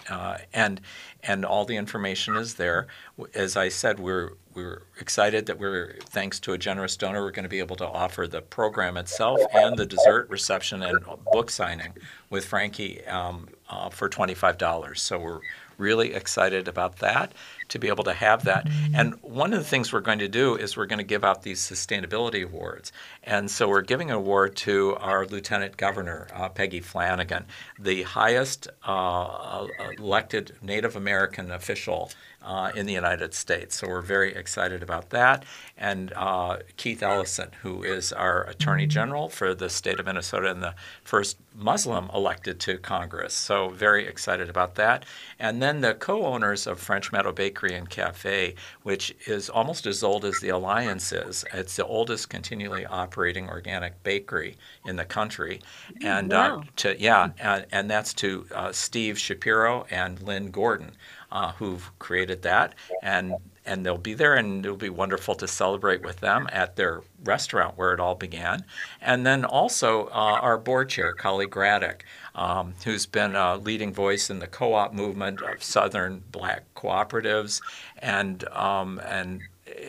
Uh, 0.09 0.37
and 0.53 0.81
and 1.23 1.45
all 1.45 1.65
the 1.65 1.75
information 1.75 2.35
is 2.35 2.55
there. 2.55 2.87
As 3.33 3.55
I 3.55 3.69
said, 3.69 3.99
we're 3.99 4.33
we're 4.53 4.83
excited 4.99 5.45
that 5.45 5.59
we're 5.59 5.97
thanks 6.01 6.39
to 6.41 6.53
a 6.53 6.57
generous 6.57 6.97
donor, 6.97 7.21
we're 7.21 7.31
going 7.31 7.43
to 7.43 7.49
be 7.49 7.59
able 7.59 7.75
to 7.77 7.87
offer 7.87 8.27
the 8.27 8.41
program 8.41 8.97
itself 8.97 9.39
and 9.53 9.77
the 9.77 9.85
dessert 9.85 10.29
reception 10.29 10.83
and 10.83 10.99
book 11.31 11.49
signing 11.49 11.93
with 12.29 12.45
Frankie 12.45 13.05
um, 13.05 13.47
uh, 13.69 13.89
for 13.89 14.09
twenty 14.09 14.33
five 14.33 14.57
dollars. 14.57 15.01
So 15.01 15.19
we're 15.19 15.41
really 15.77 16.13
excited 16.13 16.67
about 16.67 16.97
that 16.99 17.33
to 17.71 17.79
be 17.79 17.87
able 17.87 18.03
to 18.03 18.13
have 18.13 18.43
that. 18.45 18.67
And 18.93 19.15
one 19.21 19.53
of 19.53 19.59
the 19.59 19.65
things 19.65 19.91
we're 19.91 20.01
going 20.01 20.19
to 20.19 20.27
do 20.27 20.55
is 20.55 20.77
we're 20.77 20.85
going 20.85 20.99
to 20.99 21.03
give 21.03 21.23
out 21.23 21.41
these 21.41 21.59
sustainability 21.59 22.43
awards. 22.43 22.91
And 23.23 23.49
so 23.49 23.67
we're 23.67 23.81
giving 23.81 24.11
an 24.11 24.17
award 24.17 24.55
to 24.57 24.95
our 24.99 25.25
Lieutenant 25.25 25.77
Governor, 25.77 26.27
uh, 26.33 26.49
Peggy 26.49 26.81
Flanagan, 26.81 27.45
the 27.79 28.03
highest 28.03 28.67
uh, 28.83 29.67
elected 29.97 30.55
Native 30.61 30.95
American 30.95 31.51
official 31.51 32.11
uh, 32.43 32.71
in 32.75 32.85
the 32.85 32.93
United 32.93 33.33
States. 33.33 33.75
So 33.75 33.87
we're 33.87 34.01
very 34.01 34.33
excited 34.33 34.81
about 34.81 35.09
that. 35.11 35.45
And 35.77 36.11
uh, 36.15 36.57
Keith 36.77 37.03
Ellison, 37.03 37.49
who 37.61 37.83
is 37.83 38.11
our 38.11 38.43
Attorney 38.43 38.87
General 38.87 39.29
for 39.29 39.53
the 39.53 39.69
state 39.69 39.99
of 39.99 40.05
Minnesota 40.05 40.51
and 40.51 40.61
the 40.61 40.75
first 41.03 41.37
Muslim 41.55 42.09
elected 42.13 42.59
to 42.61 42.77
Congress. 42.77 43.33
So 43.33 43.69
very 43.69 44.07
excited 44.07 44.49
about 44.49 44.75
that. 44.75 45.05
And 45.39 45.61
then 45.61 45.81
the 45.81 45.93
co-owners 45.93 46.65
of 46.65 46.79
French 46.79 47.11
Meadow 47.11 47.31
Bakery 47.31 47.75
and 47.75 47.89
Cafe, 47.89 48.55
which 48.83 49.13
is 49.27 49.49
almost 49.49 49.85
as 49.85 50.03
old 50.03 50.23
as 50.23 50.39
the 50.39 50.49
Alliance 50.49 51.11
is. 51.11 51.43
It's 51.53 51.75
the 51.75 51.85
oldest 51.85 52.29
continually 52.29 52.85
operating 52.85 53.49
organic 53.49 54.01
bakery 54.03 54.57
in 54.85 54.95
the 54.95 55.05
country. 55.05 55.61
And 56.01 56.31
uh, 56.31 56.35
wow. 56.35 56.59
uh, 56.59 56.63
to 56.77 57.01
yeah, 57.01 57.29
and, 57.39 57.65
and 57.71 57.89
that's 57.89 58.13
to 58.15 58.45
uh, 58.53 58.71
Steve 58.71 59.19
Shapiro 59.19 59.85
and 59.89 60.21
Lynn 60.21 60.51
Gordon 60.51 60.93
uh, 61.31 61.51
who've 61.53 61.91
created 61.99 62.41
that, 62.43 62.75
and 63.01 63.33
and 63.63 63.85
they'll 63.85 63.97
be 63.97 64.15
there, 64.15 64.35
and 64.35 64.65
it'll 64.65 64.75
be 64.75 64.89
wonderful 64.89 65.35
to 65.35 65.47
celebrate 65.47 66.01
with 66.01 66.19
them 66.19 66.49
at 66.51 66.75
their 66.75 67.01
restaurant 67.23 67.77
where 67.77 67.93
it 67.93 67.99
all 67.99 68.15
began. 68.15 68.65
And 69.01 69.25
then 69.25 69.45
also 69.45 70.07
uh, 70.07 70.39
our 70.41 70.57
board 70.57 70.89
chair, 70.89 71.13
Kali 71.13 71.45
Graddick, 71.45 72.01
um, 72.33 72.73
who's 72.83 73.05
been 73.05 73.35
a 73.35 73.57
leading 73.57 73.93
voice 73.93 74.31
in 74.31 74.39
the 74.39 74.47
co-op 74.47 74.93
movement 74.93 75.41
of 75.43 75.63
Southern 75.63 76.23
Black 76.31 76.63
cooperatives, 76.75 77.61
and 77.99 78.43
um, 78.49 78.99
and 79.05 79.41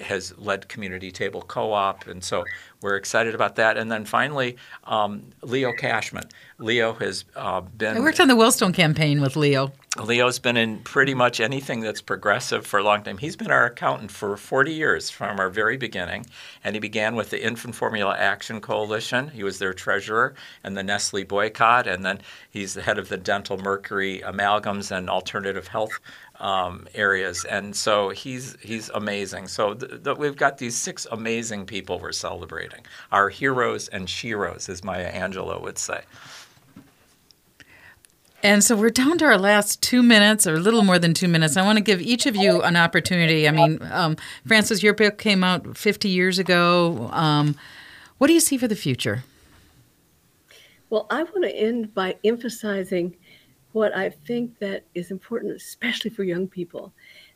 has 0.02 0.36
led 0.38 0.68
Community 0.68 1.10
Table 1.10 1.42
Co-op, 1.42 2.06
and 2.06 2.22
so 2.22 2.44
we're 2.82 2.96
excited 2.96 3.34
about 3.34 3.56
that. 3.56 3.76
And 3.76 3.90
then 3.90 4.04
finally, 4.04 4.56
um, 4.84 5.24
Leo 5.42 5.72
Cashman. 5.72 6.24
Leo 6.58 6.92
has 6.94 7.24
uh, 7.34 7.60
been. 7.60 7.96
I 7.96 8.00
worked 8.00 8.20
on 8.20 8.28
the 8.28 8.34
Wellstone 8.34 8.72
campaign 8.74 9.20
with 9.20 9.36
Leo. 9.36 9.72
Leo's 10.02 10.38
been 10.38 10.56
in 10.56 10.78
pretty 10.78 11.12
much 11.12 11.38
anything 11.38 11.80
that's 11.80 12.00
progressive 12.00 12.66
for 12.66 12.78
a 12.78 12.82
long 12.82 13.02
time. 13.02 13.18
He's 13.18 13.36
been 13.36 13.50
our 13.50 13.66
accountant 13.66 14.10
for 14.10 14.36
40 14.38 14.72
years 14.72 15.10
from 15.10 15.38
our 15.38 15.50
very 15.50 15.76
beginning, 15.76 16.24
and 16.64 16.74
he 16.74 16.80
began 16.80 17.14
with 17.14 17.28
the 17.28 17.44
Infant 17.44 17.74
Formula 17.74 18.16
Action 18.16 18.62
Coalition. 18.62 19.28
He 19.28 19.44
was 19.44 19.58
their 19.58 19.74
treasurer 19.74 20.34
and 20.64 20.78
the 20.78 20.82
Nestle 20.82 21.24
boycott, 21.24 21.86
and 21.86 22.06
then 22.06 22.20
he's 22.50 22.72
the 22.72 22.82
head 22.82 22.98
of 22.98 23.10
the 23.10 23.18
Dental 23.18 23.58
Mercury 23.58 24.22
Amalgams 24.24 24.90
and 24.90 25.10
Alternative 25.10 25.68
Health 25.68 25.98
um, 26.42 26.88
areas, 26.94 27.44
and 27.44 27.74
so 27.74 28.10
he's 28.10 28.56
he's 28.60 28.90
amazing. 28.90 29.46
So 29.48 29.74
th- 29.74 30.02
th- 30.02 30.18
we've 30.18 30.36
got 30.36 30.58
these 30.58 30.76
six 30.76 31.06
amazing 31.10 31.64
people 31.66 32.00
we're 32.00 32.12
celebrating. 32.12 32.80
Our 33.12 33.28
heroes 33.30 33.88
and 33.88 34.08
sheroes, 34.08 34.68
as 34.68 34.84
Maya 34.84 35.10
Angelou 35.12 35.62
would 35.62 35.78
say. 35.78 36.02
And 38.42 38.64
so 38.64 38.74
we're 38.74 38.90
down 38.90 39.18
to 39.18 39.24
our 39.24 39.38
last 39.38 39.80
two 39.82 40.02
minutes, 40.02 40.44
or 40.48 40.54
a 40.54 40.58
little 40.58 40.82
more 40.82 40.98
than 40.98 41.14
two 41.14 41.28
minutes. 41.28 41.56
I 41.56 41.62
want 41.62 41.78
to 41.78 41.82
give 41.82 42.02
each 42.02 42.26
of 42.26 42.34
you 42.34 42.60
an 42.62 42.74
opportunity. 42.74 43.46
I 43.46 43.52
mean, 43.52 43.78
um, 43.92 44.16
Frances, 44.44 44.82
your 44.82 44.94
book 44.94 45.16
came 45.16 45.44
out 45.44 45.78
50 45.78 46.08
years 46.08 46.40
ago. 46.40 47.08
Um, 47.12 47.54
what 48.18 48.26
do 48.26 48.32
you 48.32 48.40
see 48.40 48.58
for 48.58 48.66
the 48.66 48.74
future? 48.74 49.22
Well, 50.90 51.06
I 51.08 51.22
want 51.22 51.44
to 51.44 51.56
end 51.56 51.94
by 51.94 52.16
emphasizing 52.24 53.16
what 53.72 53.96
I 53.96 54.10
think 54.10 54.58
that 54.58 54.84
is 54.94 55.10
important, 55.10 55.54
especially 55.54 56.10
for 56.10 56.24
young 56.24 56.48
people, 56.48 56.92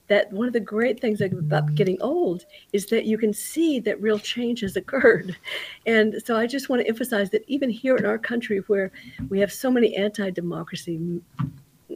that 0.08 0.32
one 0.32 0.46
of 0.46 0.52
the 0.52 0.60
great 0.60 1.00
things 1.00 1.20
about 1.20 1.74
getting 1.74 2.00
old 2.00 2.44
is 2.72 2.86
that 2.86 3.06
you 3.06 3.18
can 3.18 3.32
see 3.32 3.80
that 3.80 4.00
real 4.00 4.18
change 4.18 4.60
has 4.60 4.76
occurred. 4.76 5.36
And 5.86 6.16
so 6.24 6.36
I 6.36 6.46
just 6.46 6.68
want 6.68 6.82
to 6.82 6.88
emphasize 6.88 7.30
that 7.30 7.44
even 7.46 7.70
here 7.70 7.96
in 7.96 8.04
our 8.04 8.18
country, 8.18 8.58
where 8.66 8.90
we 9.28 9.38
have 9.40 9.52
so 9.52 9.70
many 9.70 9.94
anti 9.94 10.30
democracy 10.30 11.20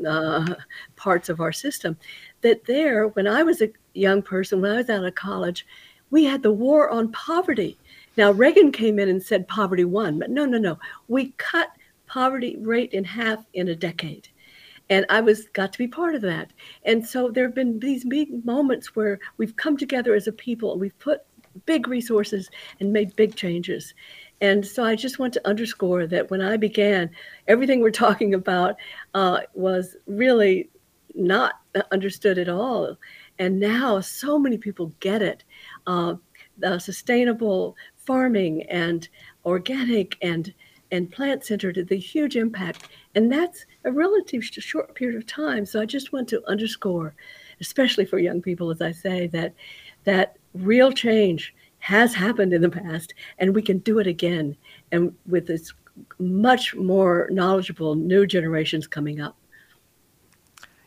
uh, 0.07 0.55
parts 0.97 1.29
of 1.29 1.41
our 1.41 1.53
system, 1.53 1.97
that 2.43 2.65
there, 2.67 3.09
when 3.09 3.27
I 3.27 3.43
was 3.43 3.61
a 3.61 3.71
young 3.95 4.23
person, 4.23 4.61
when 4.61 4.73
I 4.73 4.77
was 4.77 4.91
out 4.91 5.05
of 5.05 5.15
college, 5.17 5.67
we 6.11 6.25
had 6.25 6.43
the 6.43 6.53
war 6.53 6.89
on 6.91 7.13
poverty. 7.13 7.77
Now, 8.17 8.31
Reagan 8.31 8.71
came 8.73 8.99
in 8.99 9.09
and 9.09 9.23
said 9.23 9.49
poverty 9.49 9.85
won, 9.85 10.19
but 10.19 10.31
no, 10.31 10.45
no, 10.45 10.59
no. 10.59 10.79
We 11.09 11.33
cut 11.37 11.71
poverty 12.11 12.57
rate 12.59 12.93
in 12.93 13.05
half 13.05 13.47
in 13.55 13.69
a 13.69 13.75
decade 13.75 14.29
and 14.91 15.07
I 15.09 15.21
was 15.21 15.49
got 15.53 15.73
to 15.73 15.79
be 15.79 15.87
part 15.87 16.17
of 16.17 16.23
that. 16.23 16.53
And 16.85 17.07
so 17.07 17.31
there 17.31 17.45
have 17.45 17.55
been 17.55 17.79
these 17.79 18.05
big 18.05 18.45
moments 18.45 18.97
where 18.97 19.21
we've 19.37 19.55
come 19.55 19.77
together 19.77 20.15
as 20.15 20.27
a 20.27 20.33
people 20.33 20.73
and 20.73 20.81
we've 20.81 20.99
put 20.99 21.21
big 21.65 21.87
resources 21.87 22.51
and 22.81 22.93
made 22.93 23.15
big 23.15 23.37
changes. 23.37 23.95
And 24.41 24.67
so 24.67 24.85
I 24.85 24.97
just 24.97 25.21
want 25.21 25.33
to 25.35 25.49
underscore 25.49 26.09
that 26.09 26.31
when 26.31 26.41
I 26.41 26.57
began, 26.57 27.11
everything 27.47 27.81
we're 27.81 27.91
talking 27.93 28.35
about 28.35 28.75
uh, 29.15 29.43
was 29.55 29.97
really 30.07 30.71
not 31.15 31.61
understood 31.93 32.39
at 32.39 32.49
all. 32.49 32.97
And 33.39 33.61
now 33.61 34.01
so 34.01 34.39
many 34.39 34.59
people 34.59 34.93
get 34.99 35.23
it. 35.23 35.45
Uh, 35.87 36.15
sustainable 36.79 37.77
farming 37.97 38.65
and 38.65 39.09
organic 39.47 40.17
and 40.21 40.53
and 40.93 41.11
plant 41.11 41.45
centered, 41.45 41.87
the 41.89 41.97
huge 41.97 42.37
impact. 42.37 42.89
And 43.15 43.31
that's 43.33 43.65
a 43.85 43.93
relatively 43.93 44.41
short 44.41 44.95
period 44.95 45.17
of 45.17 45.27
time. 45.27 45.67
So 45.67 45.81
I 45.81 45.87
just 45.87 46.13
want 46.13 46.29
to 46.29 46.43
underscore, 46.49 47.15
especially 47.61 48.05
for 48.05 48.19
young 48.19 48.43
people, 48.43 48.71
as 48.71 48.81
I 48.81 48.93
say, 48.93 49.27
that 49.29 49.55
that 50.05 50.37
real 50.55 50.93
change 50.93 51.55
has 51.79 52.15
happened 52.15 52.53
in 52.53 52.63
the 52.63 52.69
past 52.69 53.15
and 53.39 53.55
we 53.55 53.63
can 53.63 53.79
do 53.79 53.99
it 53.99 54.07
again. 54.07 54.57
And 54.93 55.15
with 55.27 55.47
this 55.47 55.73
much 56.19 56.75
more 56.75 57.29
knowledgeable 57.31 57.95
new 57.95 58.27
generations 58.27 58.87
coming 58.87 59.21
up. 59.21 59.37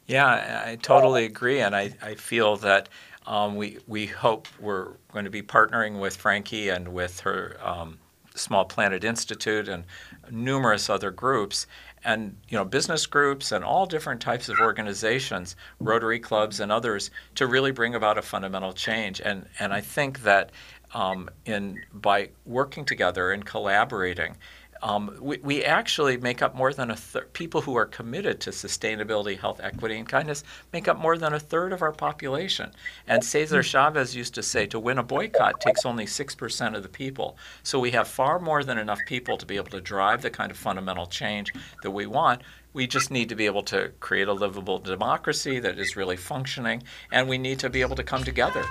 Yeah, 0.08 0.64
I 0.66 0.76
totally 0.78 1.26
agree. 1.26 1.62
And 1.62 1.76
I, 1.76 1.93
I 2.01 2.16
feel 2.16 2.58
that 2.58 2.89
um, 3.26 3.56
we, 3.56 3.80
we 3.88 4.06
hope 4.06 4.47
we're 4.60 4.93
going 5.12 5.26
to 5.26 5.32
be 5.32 5.41
partnering 5.41 5.99
with 5.99 6.16
Frankie 6.18 6.70
and 6.70 6.89
with 6.89 7.22
her 7.22 7.58
um, 7.62 7.99
Small 8.36 8.65
Planet 8.65 9.03
Institute 9.03 9.67
and 9.67 9.84
numerous 10.29 10.89
other 10.89 11.11
groups. 11.11 11.67
And 12.05 12.36
you 12.49 12.57
know 12.57 12.65
business 12.65 13.05
groups 13.05 13.51
and 13.51 13.63
all 13.63 13.86
different 13.86 14.19
types 14.19 14.49
of 14.49 14.59
organizations 14.59 15.55
rotary 15.79 16.19
clubs 16.19 16.59
and 16.59 16.71
others 16.71 17.11
to 17.36 17.47
really 17.47 17.71
bring 17.71 17.95
about 17.95 18.17
a 18.17 18.21
fundamental 18.21 18.73
change. 18.73 19.21
And 19.21 19.47
and 19.59 19.71
i 19.73 19.79
think 19.79 20.23
that 20.23 20.51
um, 20.93 21.29
in 21.45 21.81
by 21.93 22.29
working 22.45 22.86
together 22.86 23.31
and 23.31 23.45
collaborating 23.45 24.38
um, 24.84 25.17
we, 25.21 25.38
we 25.38 25.63
actually 25.63 26.17
make 26.17 26.41
up 26.41 26.55
more 26.55 26.73
than 26.73 26.91
a 26.91 26.95
third. 26.95 27.31
People 27.31 27.61
who 27.61 27.75
are 27.77 27.86
committed 27.86 28.41
to 28.41 28.49
sustainability, 28.49 29.39
health, 29.39 29.61
equity, 29.63 29.97
and 29.97 30.07
kindness 30.07 30.43
make 30.73 30.89
up 30.89 30.99
more 30.99 31.17
than 31.17 31.34
a 31.34 31.39
third 31.39 31.71
of 31.71 31.81
our 31.81 31.93
population. 31.93 32.69
And 33.07 33.23
Cesar 33.23 33.61
hmm. 33.61 33.65
Chavez 33.65 34.13
used 34.13 34.36
to 34.36 34.43
say 34.43 34.65
to 34.67 34.79
win 34.79 34.97
a 34.97 35.03
boycott 35.03 35.61
takes 35.61 35.86
only 35.86 36.05
6% 36.05 36.75
of 36.75 36.84
the 36.84 36.89
people. 36.89 37.38
So 37.63 37.79
we 37.79 37.91
have 37.91 38.09
far 38.09 38.39
more 38.39 38.61
than 38.61 38.77
enough 38.77 38.99
people 39.07 39.38
to 39.38 39.45
be 39.45 39.55
able 39.55 39.71
to 39.71 39.81
drive 39.81 40.21
the 40.21 40.29
kind 40.29 40.51
of 40.51 40.57
fundamental 40.57 41.05
change 41.05 41.53
that 41.81 41.91
we 41.91 42.05
want. 42.05 42.41
We 42.73 42.86
just 42.86 43.09
need 43.09 43.29
to 43.29 43.36
be 43.36 43.45
able 43.45 43.63
to 43.63 43.93
create 44.01 44.27
a 44.27 44.34
livable 44.34 44.79
democracy 44.79 45.59
that 45.59 45.79
is 45.79 45.95
really 45.95 46.17
functioning, 46.17 46.84
and 47.11 47.29
we 47.29 47.38
need 47.38 47.59
to 47.59 47.69
be 47.69 47.81
able 47.81 47.95
to 47.95 48.03
come 48.03 48.23
together 48.23 48.65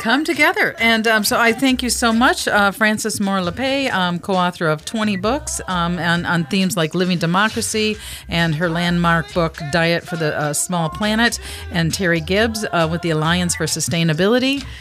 come 0.00 0.24
together. 0.24 0.74
And 0.78 1.06
um, 1.06 1.22
so 1.22 1.38
I 1.38 1.52
thank 1.52 1.82
you 1.82 1.90
so 1.90 2.12
much, 2.12 2.48
uh, 2.48 2.72
Frances 2.72 3.20
Moore 3.20 3.38
Lappé, 3.38 3.92
um, 3.92 4.18
co 4.18 4.32
author 4.32 4.66
of 4.66 4.84
20 4.84 5.16
books 5.16 5.60
um, 5.68 5.98
and, 5.98 6.26
on 6.26 6.44
themes 6.46 6.76
like 6.76 6.94
living 6.94 7.18
democracy 7.18 7.96
and 8.28 8.54
her 8.56 8.68
landmark 8.68 9.32
book, 9.32 9.58
Diet 9.70 10.04
for 10.04 10.16
the 10.16 10.36
uh, 10.36 10.52
Small 10.52 10.88
Planet, 10.88 11.38
and 11.70 11.94
Terry 11.94 12.20
Gips 12.20 12.64
uh, 12.72 12.88
with 12.90 13.02
the 13.02 13.10
Alliance 13.10 13.54
for 13.54 13.66
Sustainability. 13.66 14.64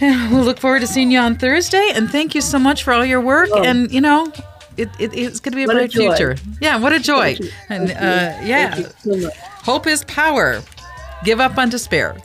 We'll 0.00 0.42
look 0.42 0.58
forward 0.58 0.80
to 0.80 0.88
seeing 0.88 1.12
you 1.12 1.20
on 1.20 1.36
Thursday. 1.36 1.92
And 1.94 2.10
thank 2.10 2.34
you 2.34 2.40
so 2.40 2.58
much 2.58 2.82
for 2.82 2.92
all 2.92 3.04
your 3.04 3.20
work. 3.20 3.50
Oh. 3.52 3.62
And, 3.62 3.92
you 3.92 4.00
know, 4.00 4.32
it, 4.76 4.88
it, 4.98 5.14
it's 5.14 5.38
going 5.38 5.52
to 5.52 5.56
be 5.56 5.62
a 5.62 5.66
what 5.66 5.76
bright 5.76 5.94
a 5.94 5.96
future. 5.96 6.36
Yeah, 6.60 6.78
what 6.78 6.92
a 6.92 6.98
joy. 6.98 7.36
And 7.68 7.90
uh, 7.90 8.40
yeah, 8.42 8.82
hope 9.62 9.86
is 9.86 10.02
power. 10.04 10.60
Give 11.22 11.38
up 11.38 11.56
on 11.56 11.68
despair. 11.68 12.16